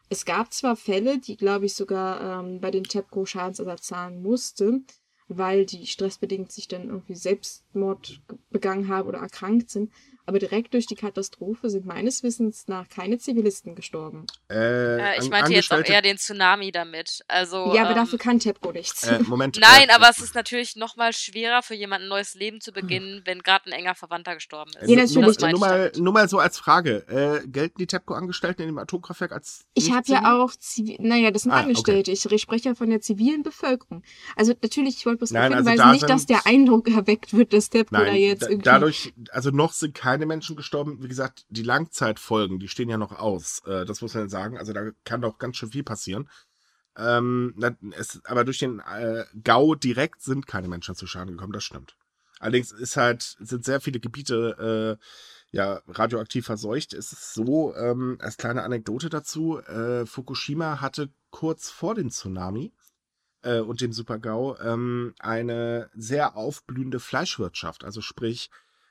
[0.10, 4.82] Es gab zwar Fälle, die, glaube ich, sogar ähm, bei den TEPCO Schadensersatz zahlen musste,
[5.28, 9.92] weil die stressbedingt sich dann irgendwie Selbstmord begangen haben oder erkrankt sind,
[10.30, 14.28] aber direkt durch die Katastrophe sind meines Wissens nach keine Zivilisten gestorben.
[14.48, 17.24] Äh, äh, ich meinte jetzt auch eher den Tsunami damit.
[17.28, 19.08] Also, ja, aber ähm, dafür kann TEPCO nichts.
[19.08, 19.58] Äh, Moment.
[19.60, 22.72] Nein, äh, aber es ist natürlich noch mal schwerer für jemanden ein neues Leben zu
[22.72, 23.22] beginnen, hm.
[23.26, 24.88] wenn gerade ein enger Verwandter gestorben ist.
[24.88, 25.40] Ja, natürlich.
[25.40, 27.08] Nur, nur, mal, nur mal so als Frage.
[27.08, 31.42] Äh, gelten die TEPCO-Angestellten in dem Atomkraftwerk als Ich habe ja auch, Zivi naja, das
[31.42, 32.12] sind ah, Angestellte.
[32.12, 32.30] Okay.
[32.36, 34.04] Ich spreche ja von der zivilen Bevölkerung.
[34.36, 37.34] Also natürlich, ich wollte bloß darauf also hinweisen, also da nicht, dass der Eindruck erweckt
[37.34, 38.64] wird, dass TEPCO Nein, da jetzt irgendwie...
[38.64, 41.02] Dadurch, also noch sind keine keine Menschen gestorben.
[41.02, 43.62] Wie gesagt, die Langzeitfolgen, die stehen ja noch aus.
[43.66, 44.58] Äh, das muss man sagen.
[44.58, 46.30] Also da kann doch ganz schön viel passieren.
[46.98, 47.56] Ähm,
[47.98, 51.96] es, aber durch den äh, Gau direkt sind keine Menschen zu Schaden gekommen, das stimmt.
[52.40, 56.94] Allerdings ist halt, sind sehr viele Gebiete äh, ja radioaktiv verseucht.
[56.94, 62.74] Es ist so, ähm, als kleine Anekdote dazu, äh, Fukushima hatte kurz vor dem Tsunami
[63.44, 67.86] äh, und dem Super-GAU ähm, eine sehr aufblühende Fleischwirtschaft.
[67.86, 68.50] Also sprich,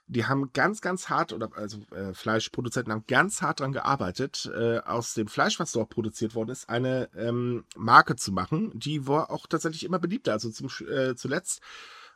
[0.08, 4.78] die haben ganz, ganz hart, oder also äh, Fleischproduzenten haben ganz hart daran gearbeitet, äh,
[4.78, 8.72] aus dem Fleisch, was dort produziert worden ist, eine ähm, Marke zu machen.
[8.74, 10.32] Die war auch tatsächlich immer beliebter.
[10.32, 11.60] Also zum, äh, zuletzt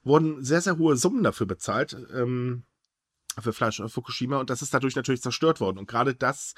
[0.03, 2.65] wurden sehr, sehr hohe Summen dafür bezahlt, ähm,
[3.39, 5.79] für Fleisch auf Fukushima, und das ist dadurch natürlich zerstört worden.
[5.79, 6.55] Und gerade das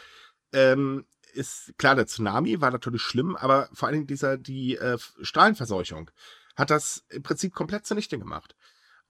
[0.52, 4.98] ähm, ist, klar, der Tsunami war natürlich schlimm, aber vor allen Dingen dieser, die äh,
[5.20, 6.10] Strahlenverseuchung
[6.56, 8.54] hat das im Prinzip komplett zunichte gemacht.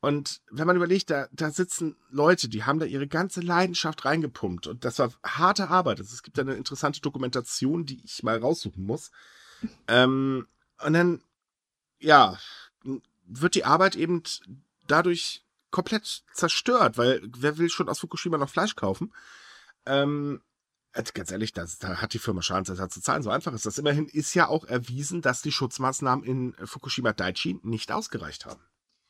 [0.04, 4.66] Und wenn man überlegt, da, da sitzen Leute, die haben da ihre ganze Leidenschaft reingepumpt.
[4.66, 5.98] Und das war harte Arbeit.
[5.98, 9.10] Also es gibt eine interessante Dokumentation, die ich mal raussuchen muss.
[9.88, 10.46] Ähm,
[10.84, 11.22] und dann,
[12.00, 12.38] ja,
[13.26, 14.22] wird die Arbeit eben
[14.86, 19.10] dadurch komplett zerstört, weil wer will schon aus Fukushima noch Fleisch kaufen?
[19.86, 20.42] Ähm,
[20.92, 23.22] also ganz ehrlich, das, da hat die Firma Schadensersatz zu zahlen.
[23.22, 23.78] So einfach ist das.
[23.78, 28.60] Immerhin ist ja auch erwiesen, dass die Schutzmaßnahmen in Fukushima Daiichi nicht ausgereicht haben.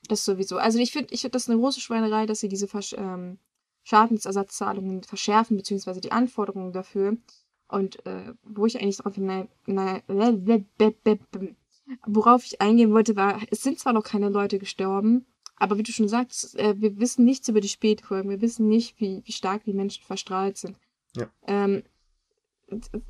[0.09, 0.59] Das sowieso.
[0.59, 3.39] Also ich finde ich find das eine große Schweinerei, dass sie diese Versch ähm,
[3.85, 7.17] Schadensersatzzahlungen verschärfen, beziehungsweise die Anforderungen dafür.
[7.69, 9.49] Und äh, wo ich eigentlich drauf hinein,
[12.07, 15.27] worauf ich eingehen wollte, war, es sind zwar noch keine Leute gestorben,
[15.57, 18.31] aber wie du schon sagst, äh, wir wissen nichts über die Spätfolgen.
[18.31, 20.77] Wir wissen nicht, wie, wie stark die Menschen verstrahlt sind.
[21.17, 21.31] Ja.
[21.47, 21.85] Ähm,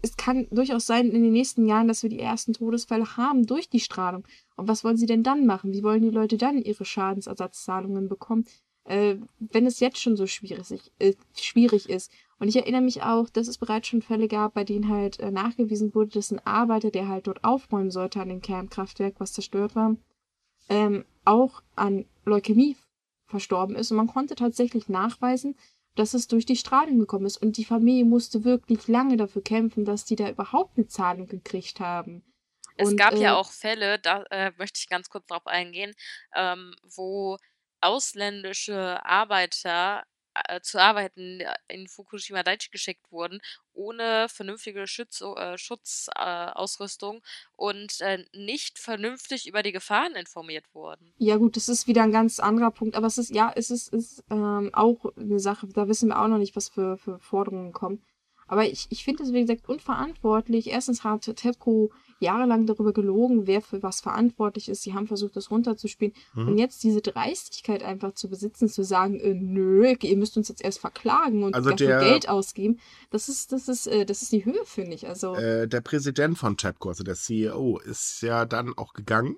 [0.02, 3.68] es kann durchaus sein in den nächsten Jahren, dass wir die ersten Todesfälle haben durch
[3.68, 4.24] die Strahlung.
[4.56, 5.72] Und was wollen sie denn dann machen?
[5.72, 8.46] Wie wollen die Leute dann ihre Schadensersatzzahlungen bekommen,
[8.84, 12.10] äh, wenn es jetzt schon so schwierig, äh, schwierig ist?
[12.38, 15.30] Und ich erinnere mich auch, dass es bereits schon Fälle gab, bei denen halt äh,
[15.30, 19.76] nachgewiesen wurde, dass ein Arbeiter, der halt dort aufräumen sollte an dem Kernkraftwerk, was zerstört
[19.76, 19.96] war,
[20.68, 22.76] ähm, auch an Leukämie
[23.26, 23.90] verstorben ist.
[23.90, 25.56] Und man konnte tatsächlich nachweisen,
[25.94, 27.36] dass es durch die Strahlung gekommen ist.
[27.36, 31.80] Und die Familie musste wirklich lange dafür kämpfen, dass die da überhaupt eine Zahlung gekriegt
[31.80, 32.24] haben.
[32.76, 35.94] Es und, gab äh, ja auch Fälle, da äh, möchte ich ganz kurz drauf eingehen,
[36.34, 37.38] ähm, wo
[37.80, 40.04] ausländische Arbeiter
[40.48, 43.40] äh, zu arbeiten äh, in Fukushima Daiichi geschickt wurden,
[43.72, 47.22] ohne vernünftige Schutz, äh, Schutzausrüstung
[47.56, 51.12] und äh, nicht vernünftig über die Gefahren informiert wurden.
[51.18, 53.92] Ja gut, das ist wieder ein ganz anderer Punkt, aber es ist, ja, es ist,
[53.92, 57.72] ist ähm, auch eine Sache, da wissen wir auch noch nicht, was für, für Forderungen
[57.72, 58.02] kommen.
[58.46, 60.68] Aber ich, ich finde es, wie gesagt, unverantwortlich.
[60.68, 61.90] Erstens hat TEPCO
[62.20, 64.82] jahrelang darüber gelogen, wer für was verantwortlich ist.
[64.82, 66.14] Sie haben versucht, das runterzuspielen.
[66.34, 66.48] Mhm.
[66.48, 70.62] Und jetzt diese Dreistigkeit einfach zu besitzen, zu sagen, äh, nö, ihr müsst uns jetzt
[70.62, 72.78] erst verklagen und also dafür der, Geld ausgeben,
[73.10, 75.06] das ist, das ist, äh, das ist die Höhe, finde ich.
[75.06, 79.36] Also, äh, der Präsident von TEPCO, also der CEO, ist ja dann auch gegangen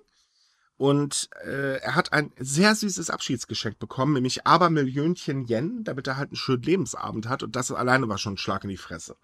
[0.78, 6.30] Und äh, er hat ein sehr süßes Abschiedsgeschenk bekommen, nämlich Abermillionchen Yen, damit er halt
[6.30, 7.42] einen schönen Lebensabend hat.
[7.42, 9.16] Und das alleine war schon ein Schlag in die Fresse.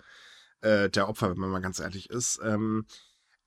[0.63, 2.41] Äh, der Opfer, wenn man mal ganz ehrlich ist.
[2.43, 2.87] Ähm,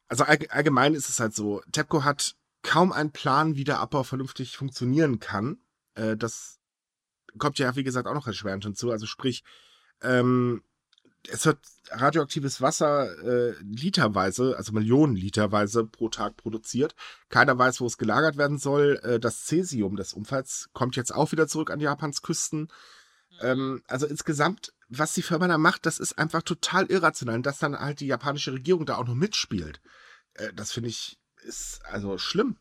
[0.08, 4.04] also all, allgemein ist es halt so, TEPCO hat kaum einen Plan, wie der Abbau
[4.04, 5.60] vernünftig funktionieren kann.
[5.96, 6.60] Äh, das
[7.38, 8.92] kommt ja, wie gesagt, auch noch erschwerend hinzu.
[8.92, 9.44] Also sprich,
[10.02, 10.64] ähm,
[11.30, 16.96] es wird radioaktives Wasser äh, literweise, also Millionen literweise pro Tag produziert.
[17.30, 19.00] Keiner weiß, wo es gelagert werden soll.
[19.04, 22.70] Äh, das Cäsium des Unfalls kommt jetzt auch wieder zurück an Japans Küsten.
[23.42, 27.36] Ähm, also insgesamt, was die Firma da macht, das ist einfach total irrational.
[27.36, 29.82] Und dass dann halt die japanische Regierung da auch noch mitspielt,
[30.36, 32.58] äh, das finde ich, ist also schlimm.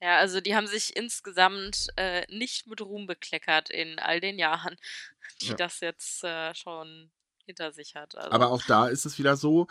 [0.00, 4.76] Ja, also die haben sich insgesamt äh, nicht mit Ruhm bekleckert in all den Jahren,
[5.40, 5.54] die ja.
[5.54, 7.10] das jetzt äh, schon
[7.44, 8.14] hinter sich hat.
[8.16, 8.30] Also.
[8.30, 9.68] Aber auch da ist es wieder so,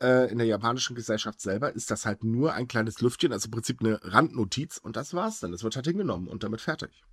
[0.00, 3.52] äh, in der japanischen Gesellschaft selber ist das halt nur ein kleines Lüftchen, also im
[3.52, 5.52] Prinzip eine Randnotiz und das war's dann.
[5.52, 7.04] Es wird halt hingenommen und damit fertig.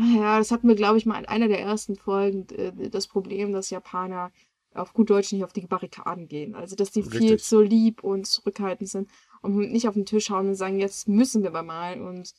[0.00, 3.52] Ja, das hatten wir, glaube ich, mal in einer der ersten Folgen äh, das Problem,
[3.52, 4.32] dass Japaner
[4.72, 6.54] auf gut Deutsch nicht auf die Barrikaden gehen.
[6.54, 7.18] Also, dass die Richtig.
[7.18, 9.10] viel zu lieb und zurückhaltend sind
[9.42, 12.00] und nicht auf den Tisch hauen und sagen, jetzt müssen wir mal.
[12.00, 12.32] Und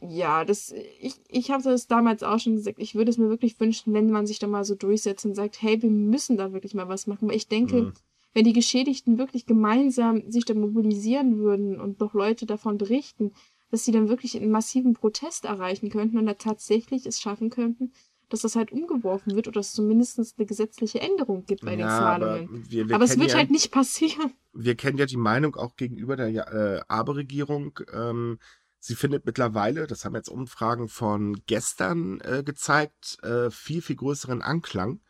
[0.00, 3.58] ja, das, ich, ich habe das damals auch schon gesagt, ich würde es mir wirklich
[3.60, 6.74] wünschen, wenn man sich da mal so durchsetzt und sagt, hey, wir müssen da wirklich
[6.74, 7.28] mal was machen.
[7.28, 7.92] Weil ich denke, mhm.
[8.32, 13.32] wenn die Geschädigten wirklich gemeinsam sich da mobilisieren würden und doch Leute davon berichten,
[13.70, 17.92] dass sie dann wirklich einen massiven Protest erreichen könnten und da tatsächlich es schaffen könnten,
[18.28, 21.88] dass das halt umgeworfen wird oder es zumindest eine gesetzliche Änderung gibt bei ja, den
[21.88, 22.48] Zahlungen.
[22.48, 24.32] Aber, wir, wir aber es wird ja, halt nicht passieren.
[24.52, 27.78] Wir kennen ja die Meinung auch gegenüber der äh, Abe-Regierung.
[27.92, 28.38] Ähm,
[28.78, 34.42] sie findet mittlerweile, das haben jetzt Umfragen von gestern äh, gezeigt, äh, viel, viel größeren
[34.42, 35.00] Anklang.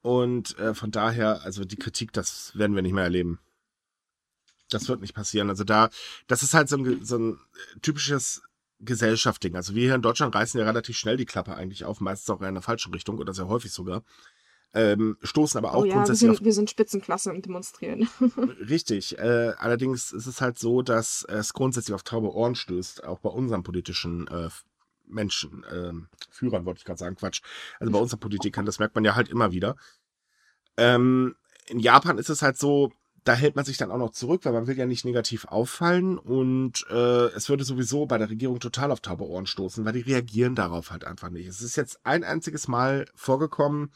[0.00, 3.40] Und äh, von daher, also die Kritik, das werden wir nicht mehr erleben.
[4.70, 5.48] Das wird nicht passieren.
[5.48, 5.90] Also da,
[6.26, 7.38] das ist halt so ein, so ein
[7.82, 8.42] typisches
[8.80, 9.56] Gesellschaftsding.
[9.56, 12.40] Also wir hier in Deutschland reißen ja relativ schnell die Klappe eigentlich auf, meistens auch
[12.40, 14.02] in der falschen Richtung oder sehr häufig sogar.
[14.74, 16.28] Ähm, stoßen aber auch oh ja, grundsätzlich.
[16.28, 18.08] Wir sind, wir sind Spitzenklasse und demonstrieren.
[18.68, 19.18] Richtig.
[19.18, 23.30] Äh, allerdings ist es halt so, dass es grundsätzlich auf taube Ohren stößt, auch bei
[23.30, 24.50] unseren politischen äh,
[25.06, 25.92] Menschen, äh,
[26.30, 27.40] Führern wollte ich gerade sagen, Quatsch.
[27.80, 29.74] Also bei unseren Politikern, das merkt man ja halt immer wieder.
[30.76, 31.34] Ähm,
[31.66, 32.92] in Japan ist es halt so,
[33.28, 36.16] da hält man sich dann auch noch zurück, weil man will ja nicht negativ auffallen
[36.16, 40.00] und äh, es würde sowieso bei der Regierung total auf taube Ohren stoßen, weil die
[40.00, 41.46] reagieren darauf halt einfach nicht.
[41.46, 43.92] Es ist jetzt ein einziges Mal vorgekommen,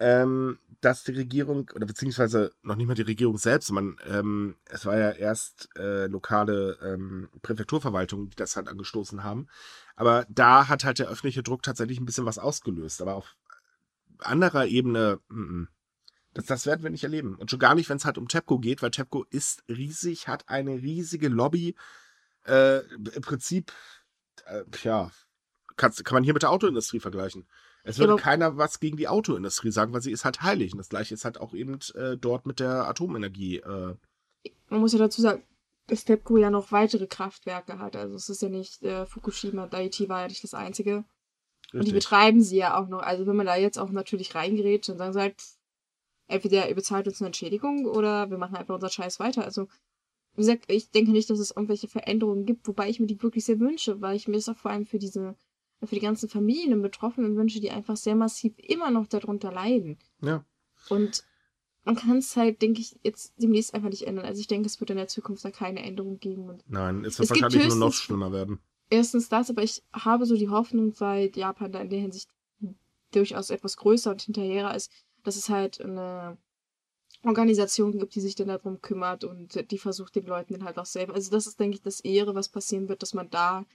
[0.00, 4.84] ähm, dass die Regierung, oder beziehungsweise noch nicht mal die Regierung selbst, sondern ähm, es
[4.84, 9.46] war ja erst äh, lokale ähm, Präfekturverwaltungen, die das halt angestoßen haben.
[9.96, 13.00] Aber da hat halt der öffentliche Druck tatsächlich ein bisschen was ausgelöst.
[13.00, 13.34] Aber auf
[14.18, 15.77] anderer Ebene, m -m.
[16.34, 17.36] Das, das werden wir nicht erleben.
[17.36, 20.48] Und schon gar nicht, wenn es halt um TEPCO geht, weil TEPCO ist riesig, hat
[20.48, 21.74] eine riesige Lobby.
[22.46, 23.72] Äh, Im Prinzip,
[24.46, 25.10] äh, ja,
[25.76, 27.46] kann, man hier mit der Autoindustrie vergleichen.
[27.84, 30.72] Es würde ja, keiner was gegen die Autoindustrie sagen, weil sie ist halt heilig.
[30.72, 33.58] Und das gleiche ist halt auch eben äh, dort mit der Atomenergie.
[33.58, 33.94] Äh.
[34.68, 35.42] Man muss ja dazu sagen,
[35.86, 37.96] dass TEPCO ja noch weitere Kraftwerke hat.
[37.96, 41.04] Also es ist ja nicht, äh, Fukushima, Daiichi war ja nicht das einzige.
[41.64, 41.80] Richtig.
[41.80, 43.00] Und die betreiben sie ja auch noch.
[43.00, 45.42] Also wenn man da jetzt auch natürlich reingerät, dann sagen sie halt,
[46.28, 49.44] entweder ihr bezahlt uns eine Entschädigung oder wir machen einfach unseren Scheiß weiter.
[49.44, 49.66] Also,
[50.34, 53.44] wie gesagt, ich denke nicht, dass es irgendwelche Veränderungen gibt, wobei ich mir die wirklich
[53.44, 55.34] sehr wünsche, weil ich mir das auch vor allem für diese,
[55.82, 59.98] für die ganzen Familien und Betroffenen wünsche, die einfach sehr massiv immer noch darunter leiden.
[60.22, 60.44] Ja.
[60.88, 61.24] Und
[61.84, 64.26] man kann es halt, denke ich, jetzt demnächst einfach nicht ändern.
[64.26, 66.50] Also ich denke, es wird in der Zukunft da keine Änderung geben.
[66.50, 68.58] Und Nein, es wird es wahrscheinlich nur noch schlimmer werden.
[68.90, 72.28] Erstens das, aber ich habe so die Hoffnung, weil Japan da in der Hinsicht
[73.12, 74.92] durchaus etwas größer und hinterherer ist,
[75.28, 76.38] dass es halt eine
[77.22, 80.86] Organisation gibt, die sich dann darum kümmert und die versucht den Leuten dann halt auch
[80.86, 81.12] selber.
[81.12, 83.66] Also das ist, denke ich, das Ehre, was passieren wird, dass man da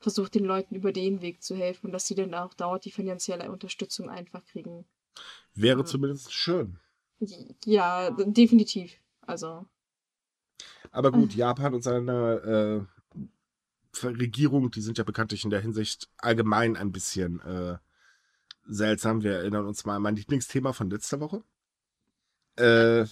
[0.00, 2.90] versucht, den Leuten über den Weg zu helfen und dass sie dann auch dauert die
[2.90, 4.84] finanzielle Unterstützung einfach kriegen.
[5.54, 5.84] Wäre ja.
[5.84, 6.80] zumindest schön.
[7.64, 9.00] Ja, definitiv.
[9.20, 9.64] Also.
[10.90, 12.88] Aber gut, Japan und seine
[14.02, 17.78] äh, Regierung, die sind ja bekanntlich in der Hinsicht allgemein ein bisschen äh,
[18.68, 19.22] seltsam.
[19.22, 21.42] Wir erinnern uns mal an mein Lieblingsthema von letzter Woche.
[22.58, 23.06] Äh,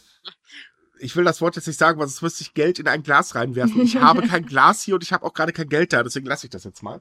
[0.99, 3.35] ich will das Wort jetzt nicht sagen, weil sonst müsste ich Geld in ein Glas
[3.35, 3.83] reinwerfen.
[3.83, 6.47] Ich habe kein Glas hier und ich habe auch gerade kein Geld da, deswegen lasse
[6.47, 7.01] ich das jetzt mal.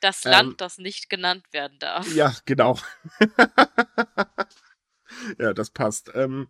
[0.00, 2.12] Das Land, ähm, das nicht genannt werden darf.
[2.14, 2.78] Ja, genau.
[5.38, 6.10] ja, das passt.
[6.14, 6.48] Ähm,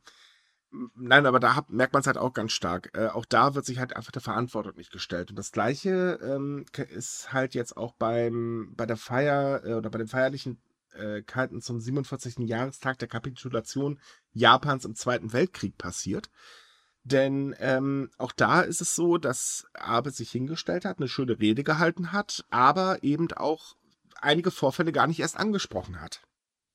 [0.95, 2.91] nein, aber da hab, merkt man es halt auch ganz stark.
[2.95, 5.31] Äh, auch da wird sich halt einfach der Verantwortung nicht gestellt.
[5.31, 9.99] Und das Gleiche ähm, ist halt jetzt auch beim, bei der Feier äh, oder bei
[9.99, 10.61] den feierlichen
[11.23, 12.39] Kalten zum 47.
[12.41, 13.99] Jahrestag der Kapitulation
[14.33, 16.31] Japans im Zweiten Weltkrieg passiert.
[17.05, 21.63] Denn ähm, auch da ist es so, dass Abe sich hingestellt hat, eine schöne Rede
[21.63, 23.77] gehalten hat, aber eben auch
[24.21, 26.23] einige Vorfälle gar nicht erst angesprochen hat.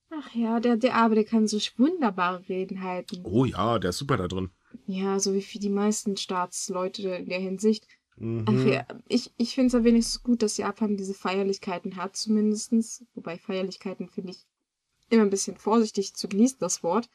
[0.10, 3.22] Ach ja, der, der Abe, der kann so wunderbare Reden halten.
[3.24, 4.52] Oh ja, der ist super da drin.
[4.86, 7.88] Ja, so wie für die meisten Staatsleute in der Hinsicht.
[8.18, 8.46] Mhm.
[8.48, 13.04] Ach ja, ich, ich finde es ja wenigstens gut, dass Japan diese Feierlichkeiten hat, zumindestens.
[13.16, 14.46] Wobei Feierlichkeiten finde ich
[15.10, 17.10] immer ein bisschen vorsichtig zu genießen, das Wort.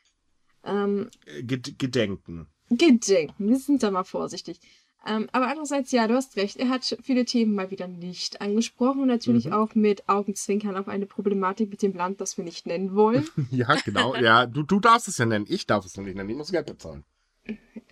[0.64, 1.09] Ähm,
[1.42, 2.47] Ged Gedenken.
[2.70, 4.59] Gedenken, wir sind da mal vorsichtig.
[5.07, 9.03] Ähm, aber andererseits, ja, du hast recht, er hat viele Themen mal wieder nicht angesprochen
[9.03, 9.53] und natürlich Mhm.
[9.53, 13.24] auch mit Augenzwinkern auf eine Problematik mit dem Land, das wir nicht nennen wollen.
[13.53, 14.16] Ja, genau.
[14.16, 15.44] Ja, du, du darfst es ja nennen.
[15.49, 16.30] Ich darf es noch nicht nennen.
[16.30, 17.05] Ich muss Geld bezahlen.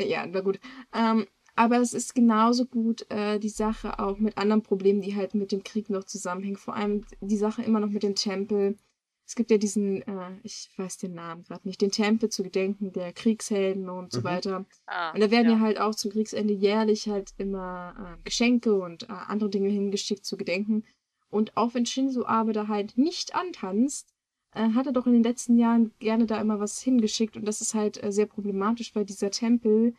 [0.01, 0.59] Ja, na gut.
[0.93, 5.35] Ähm, aber es ist genauso gut äh, die Sache auch mit anderen Problemen, die halt
[5.35, 6.57] mit dem Krieg noch zusammenhängen.
[6.57, 8.77] Vor allem die Sache immer noch mit dem Tempel.
[9.27, 12.93] Es gibt ja diesen, äh, ich weiß den Namen gerade nicht, den Tempel zu gedenken
[12.93, 14.25] der Kriegshelden und so Mhm.
[14.25, 14.67] weiter.
[14.87, 15.55] Ah, Und da werden ja.
[15.55, 15.61] ja.
[15.61, 20.37] halt auch zum Kriegsende jährlich halt immer äh, Geschenke und äh, andere Dinge hingeschickt zu
[20.37, 20.85] gedenken.
[21.31, 24.13] Und auch wenn Shinzo Abe da halt nicht antanzt,
[24.55, 27.37] äh, hat er doch in den letzten Jahren gerne da immer was hingeschickt.
[27.37, 29.95] Und das ist halt äh, sehr problematisch, weil dieser Tempel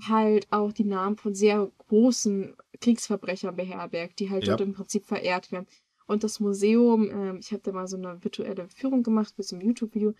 [0.00, 4.50] halt auch die Namen von sehr großen Kriegsverbrechern beherbergt, die halt Ja.
[4.56, 5.66] dort im Prinzip verehrt werden.
[6.06, 9.56] Und das Museum, ähm, ich habe da mal so eine virtuelle Führung gemacht mit so
[9.56, 10.14] einem YouTube-Video.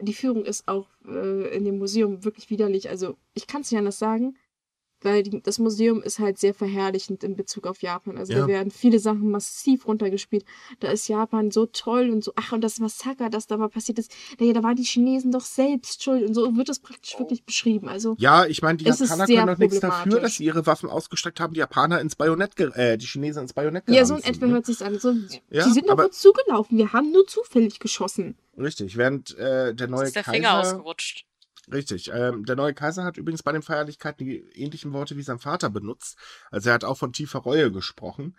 [0.00, 2.88] Die Führung ist auch äh, in dem Museum wirklich widerlich.
[2.90, 4.36] Also ich kann es nicht anders sagen,
[5.04, 8.16] weil die, das Museum ist halt sehr verherrlichend in Bezug auf Japan.
[8.18, 8.40] Also Ja.
[8.40, 10.44] da werden viele Sachen massiv runtergespielt.
[10.80, 13.98] Da ist Japan so toll und so, ach und das Massaker, das da mal passiert
[13.98, 17.44] ist, naja, da waren die Chinesen doch selbst schuld und so wird das praktisch wirklich
[17.44, 17.88] beschrieben.
[17.88, 21.40] Also Ja, ich meine, die Japaner können doch nichts dafür, dass sie ihre Waffen ausgestreckt
[21.40, 24.52] haben, die Japaner ins Bajonett, äh, die Chinesen ins Bajonett ja, so in etwa ne?
[24.54, 24.98] hört sich's an.
[24.98, 25.12] So,
[25.50, 28.36] Ja, die sind doch aber- nur zugelaufen, wir haben nur zufällig geschossen.
[28.58, 30.34] Richtig, während äh, der Uns neue ist der Kaiser...
[30.36, 31.24] Finger ausgerutscht.
[31.70, 32.10] Richtig.
[32.12, 35.70] Ähm, der neue Kaiser hat übrigens bei den Feierlichkeiten die ähnlichen Worte wie sein Vater
[35.70, 36.18] benutzt.
[36.50, 38.36] Also er hat auch von tiefer Reue gesprochen.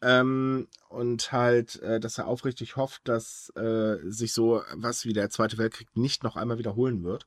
[0.00, 5.30] Ähm, und halt, äh, dass er aufrichtig hofft, dass äh, sich so was wie der
[5.30, 7.26] Zweite Weltkrieg nicht noch einmal wiederholen wird.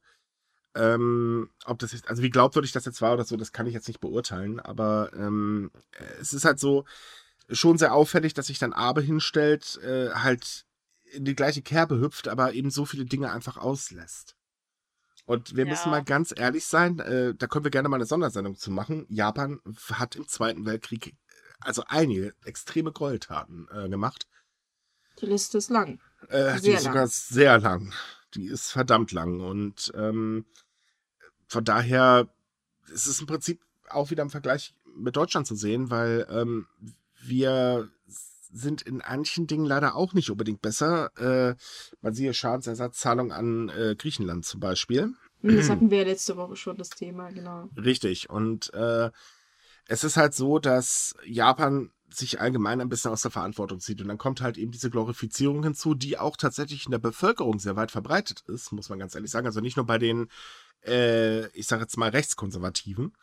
[0.76, 3.74] Ähm, ob das jetzt, also wie glaubwürdig das jetzt war oder so, das kann ich
[3.74, 5.72] jetzt nicht beurteilen, aber ähm,
[6.20, 6.86] es ist halt so
[7.50, 10.66] schon sehr auffällig, dass sich dann Abe hinstellt, äh, halt
[11.14, 14.37] in die gleiche Kerbe hüpft, aber eben so viele Dinge einfach auslässt.
[15.28, 15.70] Und wir Ja.
[15.72, 19.06] müssen mal ganz ehrlich sein, äh, da können wir gerne mal eine Sondersendung zu machen.
[19.10, 19.60] Japan
[19.92, 21.16] hat im Zweiten Weltkrieg
[21.60, 24.26] also einige extreme Gräueltaten äh, gemacht.
[25.20, 26.00] Die Liste ist lang.
[26.30, 26.94] Äh, die ist lang.
[26.94, 27.94] sogar sehr lang.
[28.36, 29.42] Die ist verdammt lang.
[29.42, 30.46] Und ähm,
[31.48, 32.30] von daher
[32.88, 36.68] ist es im Prinzip auch wieder im Vergleich mit Deutschland zu sehen, weil ähm,
[37.20, 37.90] wir
[38.52, 41.12] sind in manchen Dingen leider auch nicht unbedingt besser.
[41.18, 41.56] Äh,
[42.02, 45.14] man siehe Schadensersatzzahlung an äh, Griechenland zum Beispiel.
[45.42, 47.70] Das hatten wir ja letzte Woche schon, das Thema, genau.
[47.76, 48.30] Richtig.
[48.30, 49.12] Und äh,
[49.88, 54.02] es ist halt so, dass Japan sich allgemein ein bisschen aus der Verantwortung zieht.
[54.02, 57.76] Und dann kommt halt eben diese Glorifizierung hinzu, die auch tatsächlich in der Bevölkerung sehr
[57.76, 59.46] weit verbreitet ist, muss man ganz ehrlich sagen.
[59.46, 60.30] Also nicht nur bei den,
[60.86, 63.14] äh, ich sage jetzt mal, Rechtskonservativen,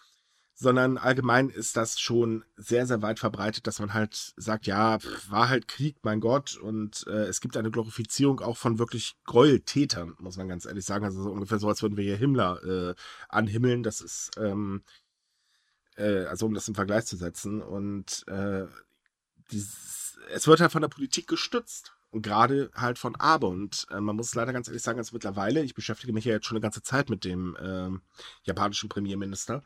[0.55, 4.99] sondern allgemein ist das schon sehr, sehr weit verbreitet, dass man halt sagt, ja,
[5.29, 10.15] war halt Krieg, mein Gott, und äh, es gibt eine Glorifizierung auch von wirklich Gräueltätern,
[10.19, 11.05] muss man ganz ehrlich sagen.
[11.05, 12.95] Also so ungefähr so, als würden wir hier Himmler äh,
[13.29, 13.83] anhimmeln.
[13.83, 14.85] Das ist, ähm,
[15.97, 17.61] äh, also um das im Vergleich zu setzen.
[17.61, 18.67] Und äh,
[19.51, 21.93] dieses, es wird halt von der Politik gestützt.
[22.11, 23.49] Und gerade halt von Abe.
[23.49, 26.47] Und äh, man muss leider ganz ehrlich sagen, also mittlerweile, ich beschäftige mich ja jetzt
[26.47, 28.03] schon eine ganze Zeit mit dem ähm,
[28.45, 29.65] japanischen Premierminister.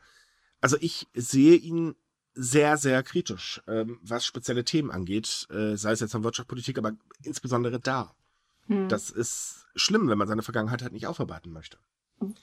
[0.61, 1.95] Also ich sehe ihn
[2.33, 6.93] sehr, sehr kritisch, ähm, was spezielle Themen angeht, äh, sei es jetzt an Wirtschaftspolitik, aber
[7.23, 8.13] insbesondere da.
[8.67, 8.87] Hm.
[8.87, 11.77] Das ist schlimm, wenn man seine Vergangenheit halt nicht aufarbeiten möchte.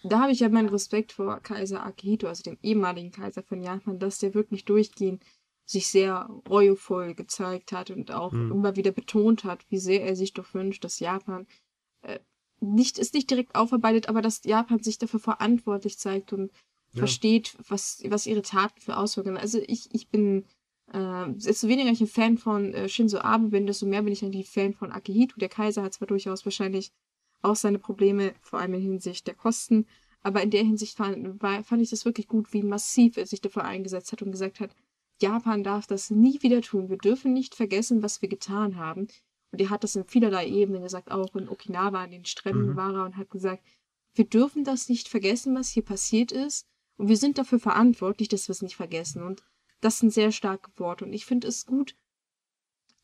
[0.05, 3.99] da habe ich ja meinen Respekt vor Kaiser Akihito, also dem ehemaligen Kaiser von Japan,
[3.99, 5.23] dass der wirklich durchgehend
[5.67, 8.53] sich sehr reuevoll gezeigt hat und auch Hm.
[8.53, 11.47] immer wieder betont hat, wie sehr er sich doch wünscht, dass Japan
[12.03, 12.21] äh,
[12.61, 16.51] nicht, ist nicht direkt aufarbeitet, aber dass Japan sich dafür verantwortlich zeigt und
[16.97, 17.01] Ja.
[17.01, 19.43] versteht, was, was ihre Taten für Auswirkungen haben.
[19.43, 20.45] Also ich, ich bin,
[20.93, 24.25] äh, desto weniger ich ein Fan von äh, Shinzo Abe bin, desto mehr bin ich
[24.25, 25.37] eigentlich Fan von Akihito.
[25.39, 26.91] Der Kaiser hat zwar durchaus wahrscheinlich
[27.43, 29.87] auch seine Probleme, vor allem in Hinsicht der Kosten,
[30.23, 33.41] aber in der Hinsicht fand, war, fand ich das wirklich gut, wie massiv er sich
[33.41, 34.71] dafür eingesetzt hat und gesagt hat,
[35.23, 36.89] Japan darf das nie wieder tun.
[36.91, 39.07] Wir dürfen nicht vergessen, was wir getan haben.
[39.53, 42.77] Und er hat das in vielerlei Ebenen gesagt, auch in Okinawa an den Stränden Mhm.
[42.77, 43.63] war er und hat gesagt,
[44.15, 46.67] wir dürfen das nicht vergessen, was hier passiert ist.
[46.97, 49.23] Und wir sind dafür verantwortlich, dass wir es nicht vergessen.
[49.23, 49.43] Und
[49.81, 51.05] das sind sehr starke Worte.
[51.05, 51.95] Und ich finde es gut,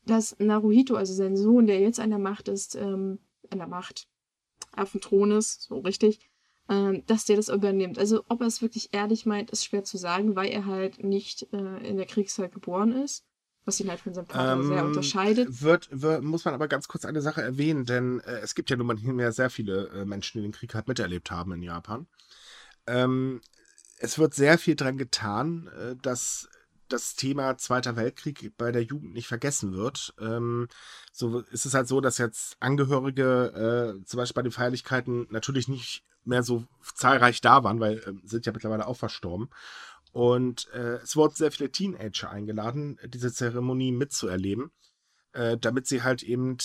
[0.05, 3.19] dass Naruhito, also sein Sohn, der jetzt an der Macht ist, ähm,
[3.49, 4.07] an der Macht,
[4.75, 6.19] auf dem Thron ist, so richtig,
[6.69, 7.97] ähm, dass der das übernimmt.
[7.97, 11.47] Also ob er es wirklich ehrlich meint, ist schwer zu sagen, weil er halt nicht
[11.53, 13.25] äh, in der Kriegszeit geboren ist,
[13.65, 15.61] was ihn halt von seinem Vater Ähm, sehr unterscheidet.
[15.61, 18.75] Wird, wird, muss man aber ganz kurz eine Sache erwähnen, denn äh, es gibt ja
[18.75, 21.63] nun mal nicht mehr sehr viele äh, Menschen, die den Krieg halt miterlebt haben in
[21.63, 22.07] Japan.
[22.87, 23.41] Ähm,
[24.03, 26.49] es wird sehr viel dran getan, äh, dass
[26.89, 30.13] das Thema Zweiter Weltkrieg bei der Jugend nicht vergessen wird.
[30.19, 30.67] Ähm,
[31.13, 35.69] so ist es halt so, dass jetzt Angehörige äh, zum Beispiel bei den Feierlichkeiten natürlich
[35.69, 39.49] nicht mehr so zahlreich da waren, weil äh, sind ja mittlerweile auch verstorben.
[40.11, 44.71] Und äh, es wurden sehr viele Teenager eingeladen, diese Zeremonie mitzuerleben,
[45.31, 46.57] äh, damit sie halt eben,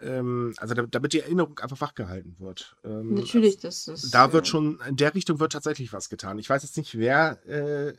[0.00, 2.76] ähm, also damit, damit die Erinnerung einfach wachgehalten wird.
[2.84, 4.14] Ähm, Natürlich, das ist.
[4.14, 6.38] da wird äh, schon, in der Richtung wird tatsächlich was getan.
[6.38, 7.94] Ich weiß jetzt nicht, wer äh,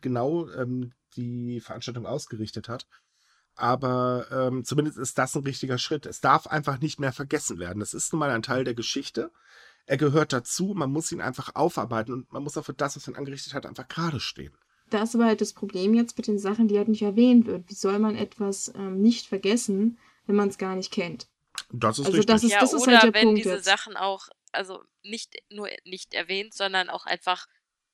[0.00, 2.86] genau ähm, die Veranstaltung ausgerichtet hat.
[3.56, 6.06] Aber ähm, zumindest ist das ein richtiger Schritt.
[6.06, 7.80] Es darf einfach nicht mehr vergessen werden.
[7.80, 9.30] Das ist nun mal ein Teil der Geschichte.
[9.86, 10.74] Er gehört dazu.
[10.74, 13.66] Man muss ihn einfach aufarbeiten und man muss auch für das, was man angerichtet hat,
[13.66, 14.56] einfach gerade stehen.
[14.90, 17.68] Da ist aber halt das Problem jetzt mit den Sachen, die halt nicht erwähnt wird.
[17.68, 21.28] Wie soll man etwas ähm, nicht vergessen, wenn man es gar nicht kennt?
[21.70, 22.26] Das ist Also richtig.
[22.26, 23.64] das ist- ja, halt oder der wenn Punkt diese jetzt.
[23.64, 27.46] Sachen auch, also nicht nur nicht erwähnt, sondern auch einfach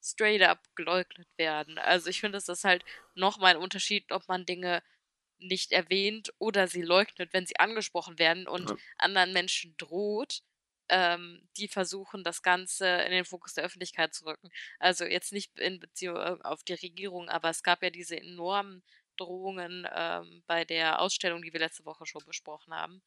[0.03, 1.79] straight up geleugnet werden.
[1.79, 4.83] Also ich finde, das ist halt nochmal ein Unterschied, ob man Dinge
[5.39, 8.77] nicht erwähnt oder sie leugnet, wenn sie angesprochen werden und Ja.
[8.99, 10.43] anderen Menschen droht,
[10.89, 14.51] ähm, die versuchen, das Ganze in den Fokus der Öffentlichkeit zu rücken.
[14.79, 18.83] Also jetzt nicht in Beziehung äh, auf die Regierung, aber es gab ja diese enormen
[19.17, 23.03] Drohungen ähm, bei der Ausstellung, die wir letzte Woche schon besprochen haben,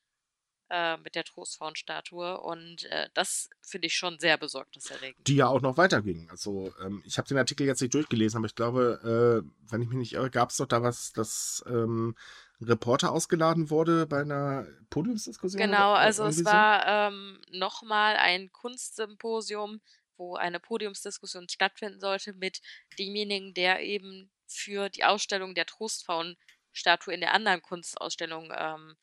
[0.73, 2.41] äh, mit der Trostfrauenstatue.
[2.41, 5.27] Und äh, das finde ich schon sehr besorgniserregend.
[5.27, 6.27] die ja auch noch weiterging.
[6.31, 9.89] Also ähm, ich habe den Artikel jetzt nicht durchgelesen, aber ich glaube, äh, wenn ich
[9.89, 12.15] mich nicht irre, gab es doch da was, dass ähm,
[12.59, 15.61] ein Reporter ausgeladen wurde bei einer Podiumsdiskussion.
[15.61, 19.79] Genau, oder also es war ähm, nochmal ein Kunstsymposium,
[20.17, 22.61] wo eine Podiumsdiskussion stattfinden sollte mit
[22.97, 28.95] demjenigen, der eben für die Ausstellung der Trostfrauenstatue in der anderen Kunstausstellung ähm,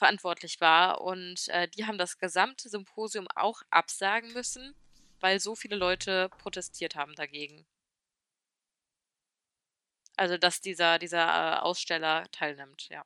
[0.00, 1.00] verantwortlich war.
[1.00, 4.74] Und äh, die haben das gesamte Symposium auch absagen müssen,
[5.20, 7.66] weil so viele Leute protestiert haben dagegen.
[10.16, 13.04] Also, dass dieser, dieser äh, Aussteller teilnimmt, ja.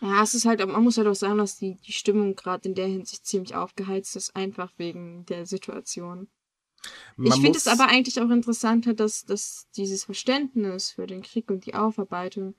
[0.00, 2.74] Ja, es ist halt, man muss halt auch sagen, dass die, die Stimmung gerade in
[2.74, 6.30] der Hinsicht ziemlich aufgeheizt ist, einfach wegen der Situation.
[7.16, 11.50] Man ich finde es aber eigentlich auch interessanter, dass, dass dieses Verständnis für den Krieg
[11.50, 12.54] und die Aufarbeitung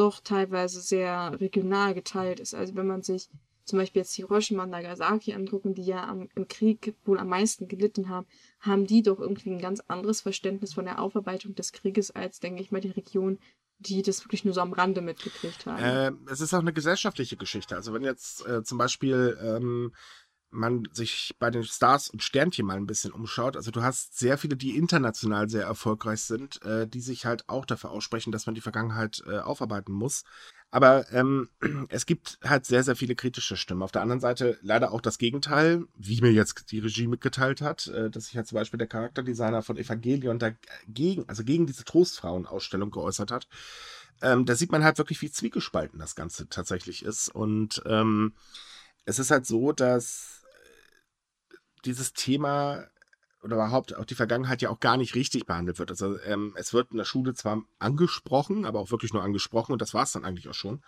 [0.00, 2.54] doch teilweise sehr regional geteilt ist.
[2.54, 3.28] Also wenn man sich
[3.64, 7.68] zum Beispiel jetzt Hiroshima und Nagasaki angucken, die ja am, im Krieg wohl am meisten
[7.68, 8.26] gelitten haben,
[8.60, 12.62] haben die doch irgendwie ein ganz anderes Verständnis von der Aufarbeitung des Krieges als, denke
[12.62, 13.38] ich mal, die Region,
[13.78, 15.82] die das wirklich nur so am Rande mitgekriegt haben.
[16.26, 17.76] Äh, es ist auch eine gesellschaftliche Geschichte.
[17.76, 19.92] Also wenn jetzt äh, zum Beispiel ähm,
[20.50, 24.38] man sich bei den Stars und Sternchen mal ein bisschen umschaut, also du hast sehr
[24.38, 28.54] viele, die international sehr erfolgreich sind, äh, die sich halt auch dafür aussprechen, dass man
[28.54, 30.24] die Vergangenheit äh, aufarbeiten muss.
[30.70, 31.48] Aber ähm,
[31.88, 33.82] es gibt halt sehr, sehr viele kritische Stimmen.
[33.82, 37.88] Auf der anderen Seite leider auch das Gegenteil, wie mir jetzt die Regie mitgeteilt hat,
[37.88, 42.90] äh, dass sich halt zum Beispiel der Charakterdesigner von Evangelion dagegen, also gegen diese Trostfrauen-Ausstellung
[42.90, 43.48] geäußert hat.
[44.22, 47.28] Ähm, da sieht man halt wirklich, wie zwiegespalten das Ganze tatsächlich ist.
[47.28, 48.34] Und ähm,
[49.04, 50.39] es ist halt so, dass
[51.84, 52.86] dieses Thema
[53.42, 55.90] oder überhaupt auch die Vergangenheit ja auch gar nicht richtig behandelt wird.
[55.90, 59.80] Also ähm, es wird in der Schule zwar angesprochen, aber auch wirklich nur angesprochen und
[59.80, 60.82] das war es dann eigentlich auch schon.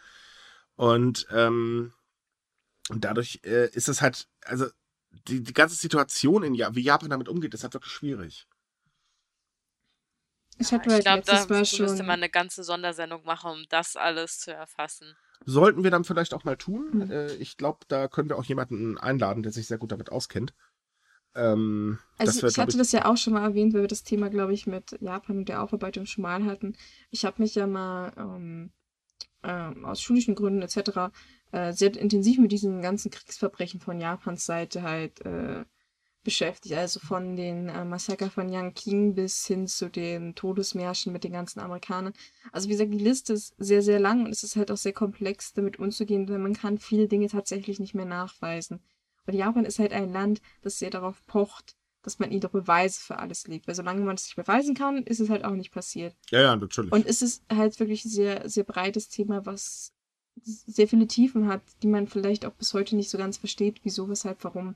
[0.76, 1.92] Und ähm,
[2.90, 4.66] dadurch äh, ist es halt, also
[5.28, 8.46] die, die ganze Situation in ja wie Japan damit umgeht, ist halt wirklich schwierig.
[10.58, 13.96] ich hatte ich halt glaube, da Mal müsste man eine ganze Sondersendung machen, um das
[13.96, 15.16] alles zu erfassen.
[15.44, 16.92] Sollten wir dann vielleicht auch mal tun.
[16.92, 17.10] Hm.
[17.10, 20.54] Äh, ich glaube, da können wir auch jemanden einladen, der sich sehr gut damit auskennt.
[21.34, 24.52] Ähm, Also ich hatte das ja auch schon mal erwähnt, weil wir das Thema, glaube
[24.52, 26.76] ich, mit Japan und der Aufarbeitung schon mal hatten.
[27.10, 28.70] Ich habe mich ja mal ähm,
[29.42, 31.12] ähm, aus schulischen Gründen etc.
[31.52, 35.64] Äh, sehr intensiv mit diesen ganzen Kriegsverbrechen von Japans Seite halt äh,
[36.24, 36.74] beschäftigt.
[36.76, 41.60] Also von den äh, Massaker von Yanqing bis hin zu den Todesmärschen mit den ganzen
[41.60, 42.12] Amerikanern.
[42.52, 44.92] Also wie gesagt, die Liste ist sehr, sehr lang und es ist halt auch sehr
[44.92, 48.80] komplex, damit umzugehen, denn man kann viele Dinge tatsächlich nicht mehr nachweisen.
[49.26, 53.00] Und Japan ist halt ein Land, das sehr darauf pocht, dass man ihnen doch Beweise
[53.00, 53.68] für alles legt.
[53.68, 56.14] Weil solange man es nicht beweisen kann, ist es halt auch nicht passiert.
[56.30, 56.92] ja, ja, natürlich.
[56.92, 59.92] Und es ist halt wirklich ein sehr, sehr breites Thema, was
[60.42, 64.08] sehr viele Tiefen hat, die man vielleicht auch bis heute nicht so ganz versteht, wieso,
[64.08, 64.74] weshalb, warum.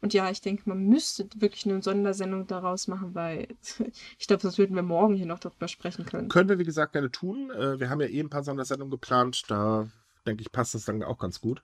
[0.00, 3.48] Und ja, ich denke, man müsste wirklich eine Sondersendung daraus machen, weil
[4.18, 6.28] ich glaube, sonst würden wir morgen hier noch darüber sprechen können.
[6.28, 7.50] Können wir, wie gesagt, gerne tun.
[7.50, 9.42] Äh, wir haben ja eh ein paar Sondersendungen geplant.
[9.48, 9.88] Da
[10.26, 11.62] denke ich, passt das dann auch ganz gut.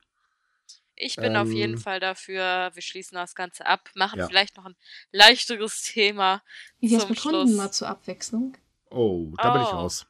[1.00, 4.26] Ich bin auf jeden Ähm, Fall dafür, wir schließen das Ganze ab, machen Ja.
[4.26, 4.76] vielleicht noch ein
[5.12, 6.42] leichteres Thema
[6.80, 8.56] Wie wär's zum mit Hunden mal zur Abwechslung?
[8.90, 9.76] Oh, da bin ich Oh.
[9.76, 10.06] raus.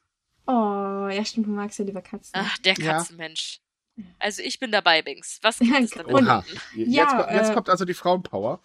[0.47, 2.31] Oh, ja stimmt, du magst ja lieber Katzen.
[2.33, 2.93] Ach, der Ja.
[2.93, 3.59] Katzenmensch.
[4.17, 5.39] Also ich bin dabei, Bings.
[5.41, 6.43] Was gibt es denn Oha.
[6.75, 8.59] Jetzt, Ja, jetzt äh, kommt also die Frauenpower.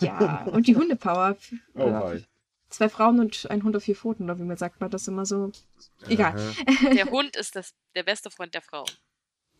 [0.00, 1.36] Ja, und die Hundepower.
[1.74, 2.24] Oh, Äh, hi.
[2.68, 5.26] Zwei Frauen und ein Hund auf vier Pfoten, oder wie man sagt, man das immer
[5.26, 5.50] so.
[6.08, 6.54] Egal.
[6.94, 8.84] Der Hund ist das, der beste Freund der Frau.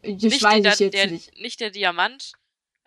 [0.03, 1.41] Das Nicht, weiß der, ich jetzt der, nicht.
[1.41, 2.33] nicht der Diamant,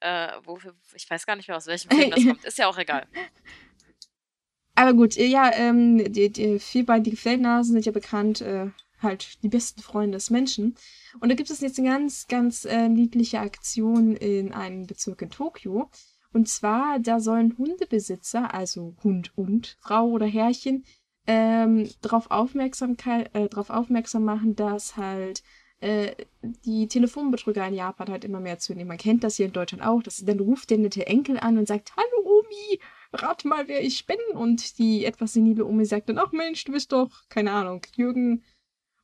[0.01, 2.45] äh, wofür, ich weiß gar nicht mehr, aus welchem Film das kommt.
[2.45, 3.07] Ist ja auch egal.
[4.75, 8.71] Aber gut, äh, ja, ähm, die, die vierbeinige Feldnasen sind ja bekannt, äh,
[9.01, 10.75] halt die besten Freunde des Menschen.
[11.19, 15.29] Und da gibt es jetzt eine ganz, ganz äh, niedliche Aktion in einem Bezirk in
[15.29, 15.89] Tokio.
[16.31, 20.83] Und zwar, da sollen Hundebesitzer, also Hund und Frau oder Herrchen,
[21.27, 25.43] ähm, darauf Aufmerksamkeit, äh, darauf aufmerksam machen, dass halt
[25.83, 26.15] äh,
[26.65, 28.87] die Telefonbetrüger in Japan halt immer mehr zunehmen.
[28.87, 30.01] Man kennt das hier in Deutschland auch.
[30.01, 32.79] Das, dann ruft der nette Enkel an und sagt, Hallo Omi,
[33.11, 34.17] rat mal, wer ich bin.
[34.33, 38.43] Und die etwas senile Omi sagt dann, ach Mensch, du bist doch, keine Ahnung, Jürgen.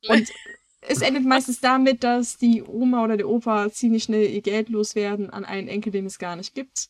[0.08, 0.30] Und
[0.80, 5.28] es endet meistens damit, dass die Oma oder der Opa ziemlich schnell ihr Geld loswerden
[5.28, 6.88] an einen Enkel, den es gar nicht gibt.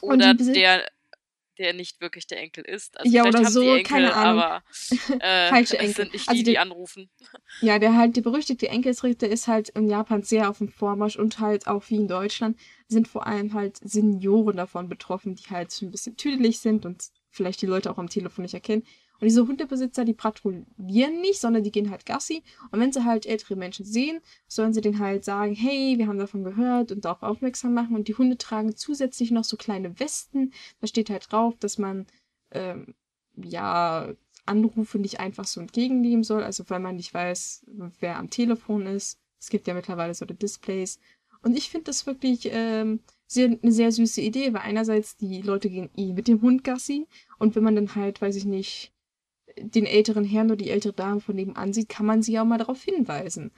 [0.00, 0.88] Und Oder der,
[1.58, 2.98] der nicht wirklich der Enkel ist.
[2.98, 4.42] Also Ja, oder haben so, die Enkel, keine Ahnung.
[4.42, 4.62] aber
[5.20, 5.94] äh, Falsche Enkel.
[5.94, 7.10] sind nicht Also die, die die- anrufen.
[7.60, 11.40] Ja, der halt, der berüchtigte Enkeltrichter ist halt in Japan sehr auf dem Vormarsch und
[11.40, 12.56] halt auch wie in Deutschland
[12.86, 17.60] sind vor allem halt Senioren davon betroffen, die halt ein bisschen tüdelig sind und vielleicht
[17.62, 18.84] die Leute auch am Telefon nicht erkennen.
[19.20, 22.42] Und diese Hundebesitzer, die patrouillieren nicht, sondern die gehen halt Gassi.
[22.70, 26.18] Und wenn sie halt ältere Menschen sehen, sollen sie denen halt sagen, hey, wir haben
[26.18, 27.96] davon gehört und darauf aufmerksam machen.
[27.96, 30.52] Und die Hunde tragen zusätzlich noch so kleine Westen.
[30.80, 32.06] Da steht halt drauf, dass man,
[32.52, 32.94] ähm,
[33.36, 34.14] ja,
[34.46, 37.66] Anrufe nicht einfach so entgegennehmen soll, also weil man nicht weiß,
[38.00, 39.20] wer am Telefon ist.
[39.38, 40.98] Es gibt ja mittlerweile so Displays.
[41.42, 45.70] Und ich finde das wirklich ähm, sehr, eine sehr süße Idee, weil einerseits die Leute
[45.70, 47.06] gehen eh mit dem Hund Gassi
[47.38, 48.92] und wenn man dann halt, weiß ich nicht,
[49.62, 52.58] den älteren Herrn oder die ältere Dame von nebenan sieht, kann man sie auch mal
[52.58, 53.52] darauf hinweisen.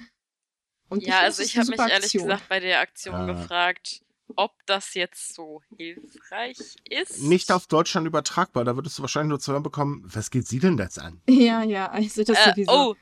[0.89, 2.22] Und Ja, also ich habe mich ehrlich Aktion.
[2.24, 3.27] gesagt bei der Aktion Ah.
[3.27, 4.02] gefragt,
[4.36, 7.20] ob das jetzt so hilfreich ist.
[7.22, 8.64] Nicht auf Deutschland übertragbar.
[8.64, 11.20] Da würdest du wahrscheinlich nur zu hören bekommen, was geht sie denn jetzt an?
[11.28, 12.72] Ja, ja, also das Äh, sowieso.
[12.72, 12.97] oh,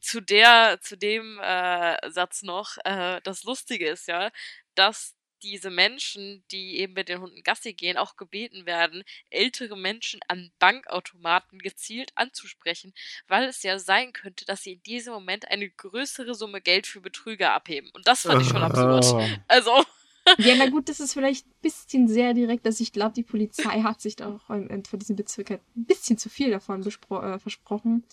[0.00, 4.30] zu der, zu dem äh, Satz noch, äh, das Lustige ist ja,
[4.76, 10.20] dass diese Menschen, die eben mit den Hunden Gassi gehen, auch gebeten werden, ältere Menschen
[10.28, 12.92] an Bankautomaten gezielt anzusprechen,
[13.26, 17.00] weil es ja sein könnte, dass sie in diesem Moment eine größere Summe Geld für
[17.00, 17.90] Betrüger abheben.
[17.92, 19.40] Und das fand ich schon absurd.
[19.48, 19.84] Also,
[20.38, 22.66] Ja, na gut, das ist vielleicht ein bisschen sehr direkt.
[22.66, 25.86] Also ich glaube, die Polizei hat sich da auch ähm, von diesem Bezirk halt ein
[25.86, 28.04] bisschen zu viel davon äh, versprochen.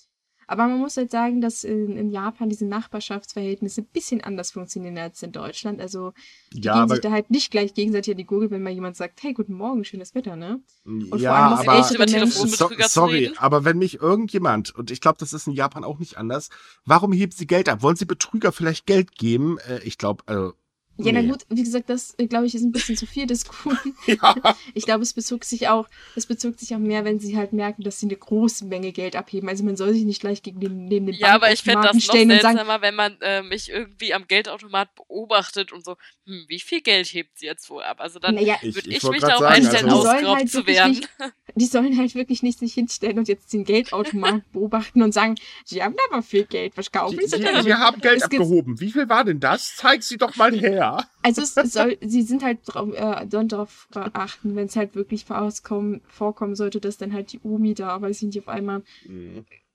[0.47, 4.97] Aber man muss halt sagen, dass in, in Japan diese Nachbarschaftsverhältnisse ein bisschen anders funktionieren
[4.97, 5.81] als in Deutschland.
[5.81, 6.13] Also
[6.53, 8.71] die Ja, gehen aber, sich da halt nicht gleich gegenseitig an die Gurgel, wenn mal
[8.73, 10.61] jemand sagt, hey, guten Morgen, schönes Wetter, ne?
[11.09, 12.05] vor ja, aber.
[12.05, 13.37] Telefon- so, sorry, reden.
[13.37, 16.49] aber wenn mich irgendjemand, und ich glaube, das ist in Japan auch nicht anders,
[16.85, 17.81] warum heben sie Geld ab?
[17.81, 19.57] Wollen sie Betrüger vielleicht Geld geben?
[19.67, 20.53] Äh, ich glaube, also,
[20.97, 21.27] Ja, na nee.
[21.27, 23.95] gut, wie gesagt, das, äh, glaube ich, ist ein bisschen zu viel des Guten.
[24.07, 24.35] Ja.
[24.73, 27.83] Ich glaube, es bezog sich auch, es bezog sich auch mehr, wenn sie halt merken,
[27.83, 29.49] dass sie eine große Menge Geld abheben.
[29.49, 31.95] Also man soll sich nicht gleich gegen den, neben den ja, aber ich fände das
[31.95, 35.95] noch stellen und sagen, seltsamer, wenn man äh, mich irgendwie am Geldautomat beobachtet und so,
[36.25, 37.97] hm, wie viel Geld hebt sie jetzt wohl ab?
[37.99, 40.39] Also dann naja, Ich- würde ich ich, wollt mich darauf einstellen, also- Die sollen ausgeraubt
[40.39, 40.91] halt zu wirklich werden.
[40.91, 41.09] nicht-
[41.57, 45.35] die sollen halt wirklich nicht sich hinstellen und jetzt den Geldautomat beobachten und sagen,
[45.65, 47.65] sie haben aber viel Geld, was kaufen sie denn?
[47.65, 48.79] die haben Geld Es abgehoben.
[48.79, 49.75] Wie viel war denn das?
[49.75, 50.84] Zeig sie doch mal her.
[51.23, 55.25] Also es soll, sie sind halt drauf, äh, sollen darauf achten, wenn es halt wirklich
[55.25, 58.83] vorauskommen, vorkommen sollte, dass dann halt die Omi da, weiß ich nicht, auf einmal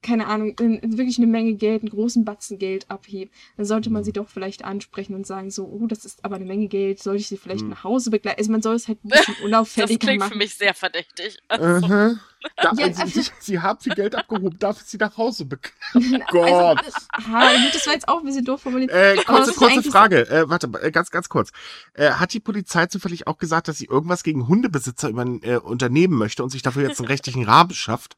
[0.02, 3.90] keine Ahnung, in, in wirklich eine Menge Geld, einen großen Batzen Geld abhebt, dann sollte
[3.90, 4.04] man Mhm.
[4.06, 7.20] sie doch vielleicht ansprechen und sagen so, oh, das ist aber eine Menge Geld, sollte
[7.20, 7.70] ich sie vielleicht Mhm.
[7.70, 8.38] nach Hause begleiten?
[8.38, 10.32] Also man soll es halt ein bisschen Das unauffälliger klingt machen.
[10.32, 11.38] für mich sehr verdächtig.
[11.48, 12.14] Also, Aha.
[12.56, 15.44] Da, Ja, also, also- sie, sie haben viel Geld abgehoben, darf ich sie nach Hause
[15.44, 15.74] begleiten?
[16.32, 16.80] Also, Gott.
[17.12, 18.90] aha, gut, das war jetzt auch ein bisschen doof formuliert.
[18.90, 20.28] Äh, kurze, das kurze Frage.
[20.30, 21.50] Äh, warte, äh, ganz, ganz kurz.
[21.92, 26.16] Äh, hat die Polizei zufällig auch gesagt, dass sie irgendwas gegen Hundebesitzer über, äh, unternehmen
[26.16, 28.16] möchte und sich dafür jetzt einen rechtlichen Rahmen schafft?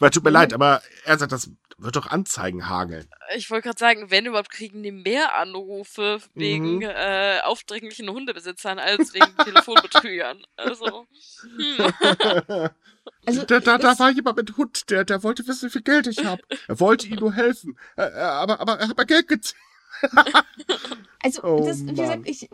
[0.00, 0.34] Weil tut mir Mhm.
[0.34, 3.08] leid, aber er sagt, das wird doch Anzeigen hageln.
[3.36, 6.82] ich wollte gerade sagen, wenn überhaupt kriegen die mehr Anrufe wegen Mhm.
[6.82, 10.42] äh, aufdringlichen Hundebesitzern als wegen Telefonbetrügern.
[10.56, 11.06] Also,
[11.42, 11.76] hm.
[13.26, 16.06] Also, da, da, da war jemand mit Hund, der, der wollte wissen, wie viel Geld
[16.06, 16.42] ich habe.
[16.68, 17.78] Er wollte ihm nur helfen.
[17.96, 19.56] Äh, äh, aber, aber er hat mir Geld gezahlt.
[21.22, 22.48] Also, Oh das, wie gesagt, ich,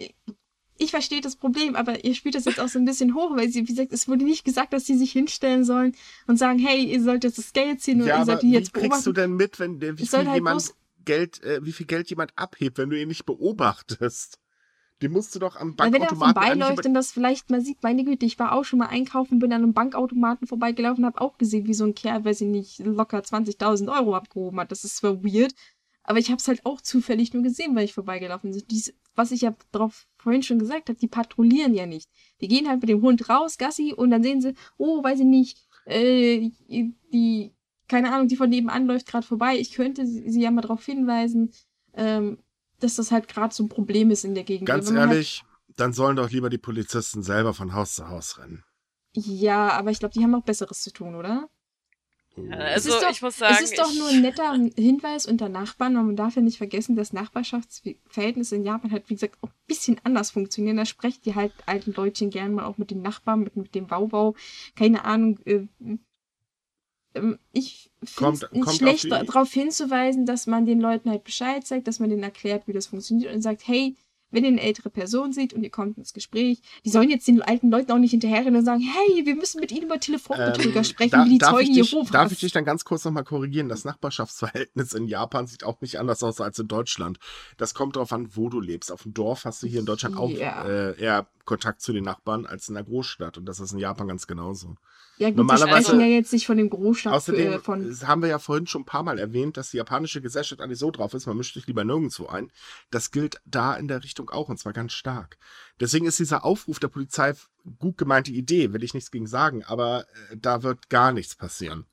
[0.78, 3.48] ich verstehe das Problem, aber ihr spielt das jetzt auch so ein bisschen hoch, weil
[3.48, 5.94] sie, wie gesagt, es wurde nicht gesagt, dass sie sich hinstellen sollen
[6.26, 8.52] und sagen, hey, ihr sollt jetzt das Geld ziehen und Ja, ihr sollt die wie
[8.52, 9.14] jetzt kriegst du beobachten.
[9.14, 10.74] denn mit, wenn der- wie Es viel halt jemand
[11.04, 14.38] Geld, äh, wie viel Geld jemand abhebt, wenn du ihn nicht beobachtest?
[15.02, 17.82] Den musst du doch am Weil wenn er Bankautomaten vorbeiläuft und das vielleicht mal sieht,
[17.82, 21.36] meine Güte, ich war auch schon mal einkaufen, bin an einem Bankautomaten vorbeigelaufen, habe auch
[21.36, 24.72] gesehen, wie so ein Kerl, weiß ich nicht, locker 20.000 Euro abgehoben hat.
[24.72, 25.52] Das ist zwar weird,
[26.02, 28.62] aber ich habe es halt auch zufällig nur gesehen, weil ich vorbeigelaufen bin.
[28.70, 32.08] Dies, was ich ja drauf vorhin schon gesagt habe, die patrouillieren ja nicht.
[32.40, 35.26] Die gehen halt mit dem Hund raus, Gassi, und dann sehen sie, oh, weiß ich
[35.26, 37.54] nicht, äh, die,
[37.88, 39.56] keine Ahnung, die von nebenan läuft gerade vorbei.
[39.56, 41.52] Ich könnte sie sie ja mal darauf hinweisen,
[41.94, 42.38] ähm,
[42.80, 44.66] dass das halt gerade so ein Problem ist in der Gegend.
[44.66, 45.44] Ganz man ehrlich,
[45.76, 48.64] dann sollen doch lieber die Polizisten selber von Haus zu Haus rennen.
[49.16, 51.48] Halt, ja, aber ich glaube, die haben auch Besseres zu tun, oder?
[52.50, 55.48] Also, es ist doch, ich muss sagen, es ist doch nur ein netter Hinweis unter
[55.48, 59.48] Nachbarn, und man darf ja nicht vergessen, dass Nachbarschaftsverhältnisse in Japan halt, wie gesagt, auch
[59.48, 60.76] ein bisschen anders funktionieren.
[60.76, 63.86] Da sprechen die halt alten Leutchen gern mal auch mit den Nachbarn, mit, mit dem
[63.86, 64.34] Baubau.
[64.74, 65.38] Keine Ahnung.
[65.46, 65.66] Äh,
[67.14, 71.88] ähm, ich finde es nicht schlecht, darauf hinzuweisen, dass man den Leuten halt Bescheid sagt,
[71.88, 73.96] dass man denen erklärt, wie das funktioniert und sagt, hey,
[74.30, 77.40] wenn ihr eine ältere Person seht und ihr kommt ins Gespräch, die sollen jetzt den
[77.42, 80.84] alten Leuten auch nicht hinterherrennen und sagen, hey, wir müssen mit ihnen über Telefonbetrüger Ähm,
[80.84, 82.10] sprechen, da- wie die Zeugen dich, Jehovas.
[82.10, 83.68] Darf ich dich dann ganz kurz nochmal korrigieren?
[83.68, 87.18] Das Nachbarschaftsverhältnis in Japan sieht auch nicht anders aus als in Deutschland.
[87.56, 88.90] Das kommt darauf an, wo du lebst.
[88.92, 90.64] Auf dem Dorf hast du hier in Deutschland auch Ja.
[90.66, 93.38] äh, eher Kontakt zu den Nachbarn als in der Großstadt.
[93.38, 94.74] Und das ist in Japan ganz genauso.
[95.18, 97.90] Ja, gut, Normalerweise- wir sprechen ja jetzt nicht von dem Großstadt Außerdem äh, von.
[97.90, 100.78] äh, haben wir ja vorhin schon ein paar Mal erwähnt, dass die japanische Gesellschaft eigentlich
[100.78, 102.50] so drauf ist, man mischt sich lieber nirgendwo ein.
[102.90, 105.38] Das gilt da in der Richtung auch und zwar ganz stark.
[105.80, 107.34] Deswegen ist dieser Aufruf der Polizei
[107.78, 111.86] gut gemeinte Idee, will ich nichts gegen sagen, aber äh, da wird gar nichts passieren.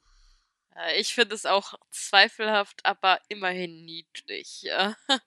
[0.75, 4.61] Äh, Ich finde es auch zweifelhaft, aber immerhin niedlich.
[4.63, 4.95] Ja.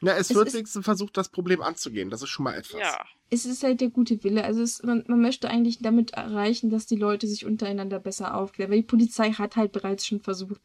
[0.00, 2.10] Na, es, Es wird wenigstens versucht, das Problem anzugehen.
[2.10, 2.80] Das ist schon mal etwas.
[2.80, 3.04] ja.
[3.30, 4.44] Es ist halt der gute Wille.
[4.44, 8.70] Also es, man, man möchte eigentlich damit erreichen, dass die Leute sich untereinander besser aufklären.
[8.70, 10.60] Weil die Polizei hat halt bereits schon versucht,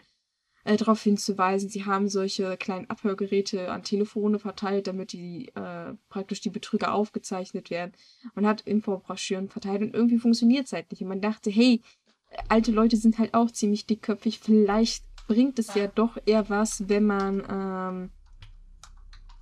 [0.66, 1.70] äh, darauf hinzuweisen.
[1.70, 7.72] Sie haben solche kleinen Abhörgeräte an Telefone verteilt, damit die äh, praktisch die Betrüger aufgezeichnet
[7.72, 7.94] werden.
[8.36, 11.02] Man hat Infobroschüren verteilt und irgendwie funktioniert es halt nicht.
[11.02, 11.82] Und man dachte, hey,
[12.47, 14.39] alte Leute sind halt auch ziemlich dickköpfig.
[14.39, 18.10] Vielleicht bringt es ja doch eher was, wenn man ähm,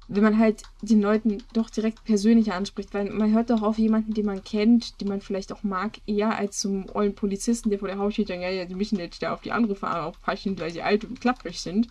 [0.07, 4.13] wenn man halt den Leuten doch direkt persönlicher anspricht, weil man hört doch auf jemanden,
[4.13, 7.89] den man kennt, den man vielleicht auch mag, eher als zum ollen Polizisten, der vor
[7.89, 10.57] der Haus steht und ja, ja, die müssen jetzt da auf die andere Fahrer aufpassen,
[10.59, 11.87] weil sie alt und klapprig sind.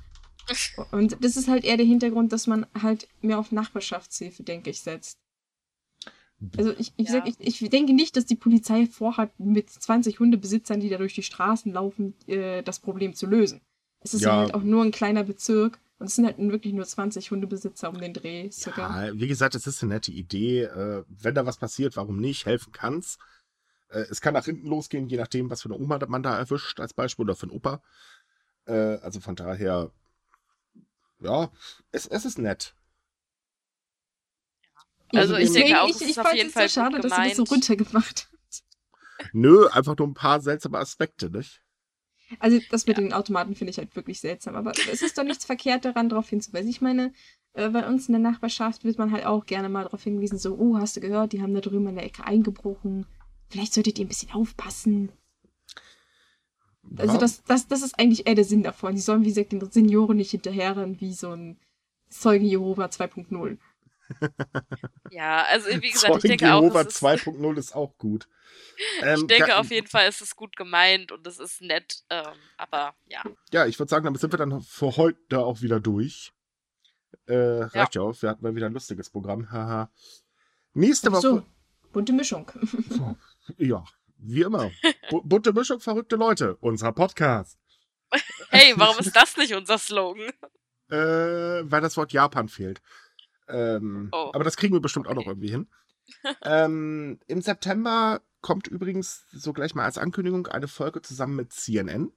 [0.93, 4.81] Und das ist halt eher der Hintergrund, dass man halt mehr auf Nachbarschaftshilfe, denke ich,
[4.81, 5.18] setzt.
[6.56, 7.12] Also ich, ich, Ja.
[7.12, 11.14] sag, ich, ich denke nicht, dass die Polizei vorhat, mit 20 Hundebesitzern, die da durch
[11.14, 13.60] die Straßen laufen, äh, das Problem zu lösen.
[14.00, 14.36] Es ist ja.
[14.36, 17.98] Halt auch nur ein kleiner Bezirk und es sind halt wirklich nur 20 Hundebesitzer um
[17.98, 18.50] den Dreh.
[18.50, 19.06] Circa.
[19.06, 20.64] Ja, wie gesagt, es ist eine nette Idee.
[20.64, 22.44] Äh, wenn da was passiert, warum nicht?
[22.44, 23.18] Helfen kann's.
[23.88, 26.80] Äh, es kann nach hinten losgehen, je nachdem, was für eine Oma man da erwischt,
[26.80, 27.80] als Beispiel, oder für einen Opa.
[28.66, 29.90] Äh, also von daher,
[31.20, 31.50] ja,
[31.92, 32.74] es, es ist nett.
[35.15, 37.15] Also ich denke auch, ich, es ich auf fand jeden es Fall so schade, dass
[37.15, 38.62] sie das so runtergemacht hat.
[39.33, 41.62] Nö, einfach nur ein paar seltsame Aspekte, nicht?
[42.41, 44.57] Also das mit den Automaten finde ich halt wirklich seltsam.
[44.57, 46.69] Aber es ist doch nichts verkehrt daran, darauf hinzuweisen.
[46.69, 47.12] Ich meine,
[47.53, 50.57] äh, bei uns in der Nachbarschaft wird man halt auch gerne mal darauf hingewiesen, so,
[50.57, 53.07] oh, hast du gehört, die haben da drüben in der Ecke eingebrochen.
[53.49, 55.12] Vielleicht solltet ihr ein bisschen aufpassen.
[56.97, 57.19] Also Ja.
[57.19, 58.95] das, das, das ist eigentlich eher der Sinn davon.
[58.95, 61.59] Die sollen, wie gesagt, den Senioren nicht hinterherrennen, wie so ein
[62.09, 63.59] Zeugen Jehova 2.0.
[65.11, 68.28] Ja, also wie gesagt, ich Zeugen denke auch, Jehova es ist, 2.0 ist auch gut.
[69.03, 72.35] Ähm, ich denke auf jeden Fall, es ist gut gemeint und es ist nett, ähm,
[72.59, 73.23] aber ja.
[73.51, 76.33] Ja, ich würde sagen, damit sind wir dann für heute auch wieder durch.
[77.27, 78.03] Äh, reicht ja.
[78.03, 78.20] auch.
[78.20, 79.51] Wir hatten mal wieder ein lustiges Programm.
[79.51, 79.91] Haha.
[80.74, 81.20] Nächste Woche.
[81.20, 81.43] So,
[81.93, 82.51] bunte Mischung.
[83.59, 83.85] Ja,
[84.19, 84.70] wie immer.
[85.09, 86.57] Bu bunte Mischung, verrückte Leute.
[86.57, 87.59] Unser Podcast.
[88.51, 90.31] Hey, warum ist das nicht unser Slogan?
[90.91, 92.81] Äh, weil das Wort Japan fehlt.
[93.48, 94.31] Ähm, Oh.
[94.32, 95.31] Aber das kriegen wir bestimmt auch noch Okay.
[95.31, 95.68] irgendwie hin.
[96.43, 102.12] ähm, Im September kommt übrigens so gleich mal als Ankündigung eine Folge zusammen mit CNN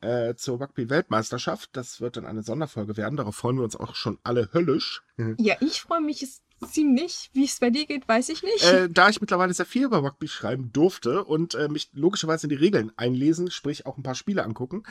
[0.00, 1.70] äh, zur Rugby-Weltmeisterschaft.
[1.74, 3.16] Das wird dann eine Sonderfolge werden.
[3.16, 5.02] Darauf freuen wir uns auch schon alle höllisch.
[5.38, 6.26] ja, ich freue mich
[6.68, 7.30] ziemlich.
[7.32, 8.64] Wie es bei dir geht, weiß ich nicht.
[8.64, 12.50] äh, da ich mittlerweile sehr viel über Rugby schreiben durfte und äh, mich logischerweise in
[12.50, 14.82] die Regeln einlesen, sprich auch ein paar Spiele angucken,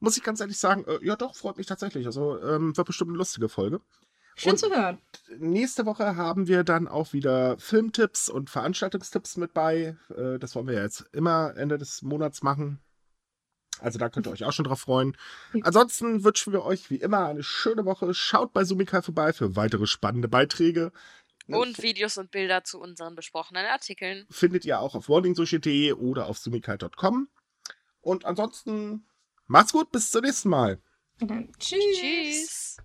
[0.00, 2.06] muss ich ganz ehrlich sagen, äh, ja doch, freut mich tatsächlich.
[2.06, 3.80] Also ähm, wird bestimmt eine lustige Folge.
[4.38, 4.98] Schön und- zu hören.
[5.38, 9.96] Nächste Woche haben wir dann auch wieder Filmtipps und Veranstaltungstipps mit bei.
[10.16, 12.80] Äh, das wollen wir ja jetzt immer Ende des Monats machen.
[13.80, 15.16] Also da könnt ihr euch auch schon drauf freuen.
[15.62, 18.12] Ansonsten wünschen wir euch wie immer eine schöne Woche.
[18.14, 20.92] Schaut bei Sumikai vorbei für weitere spannende Beiträge.
[21.46, 24.26] Und Videos und Bilder zu unseren besprochenen Artikeln.
[24.30, 27.28] findet ihr auch auf warningsushi.de oder auf sumikai.com.
[28.00, 29.06] Und ansonsten
[29.46, 30.80] macht's gut, bis zum nächsten Mal.
[31.58, 31.78] Tschüss.
[32.00, 32.76] Tschüss.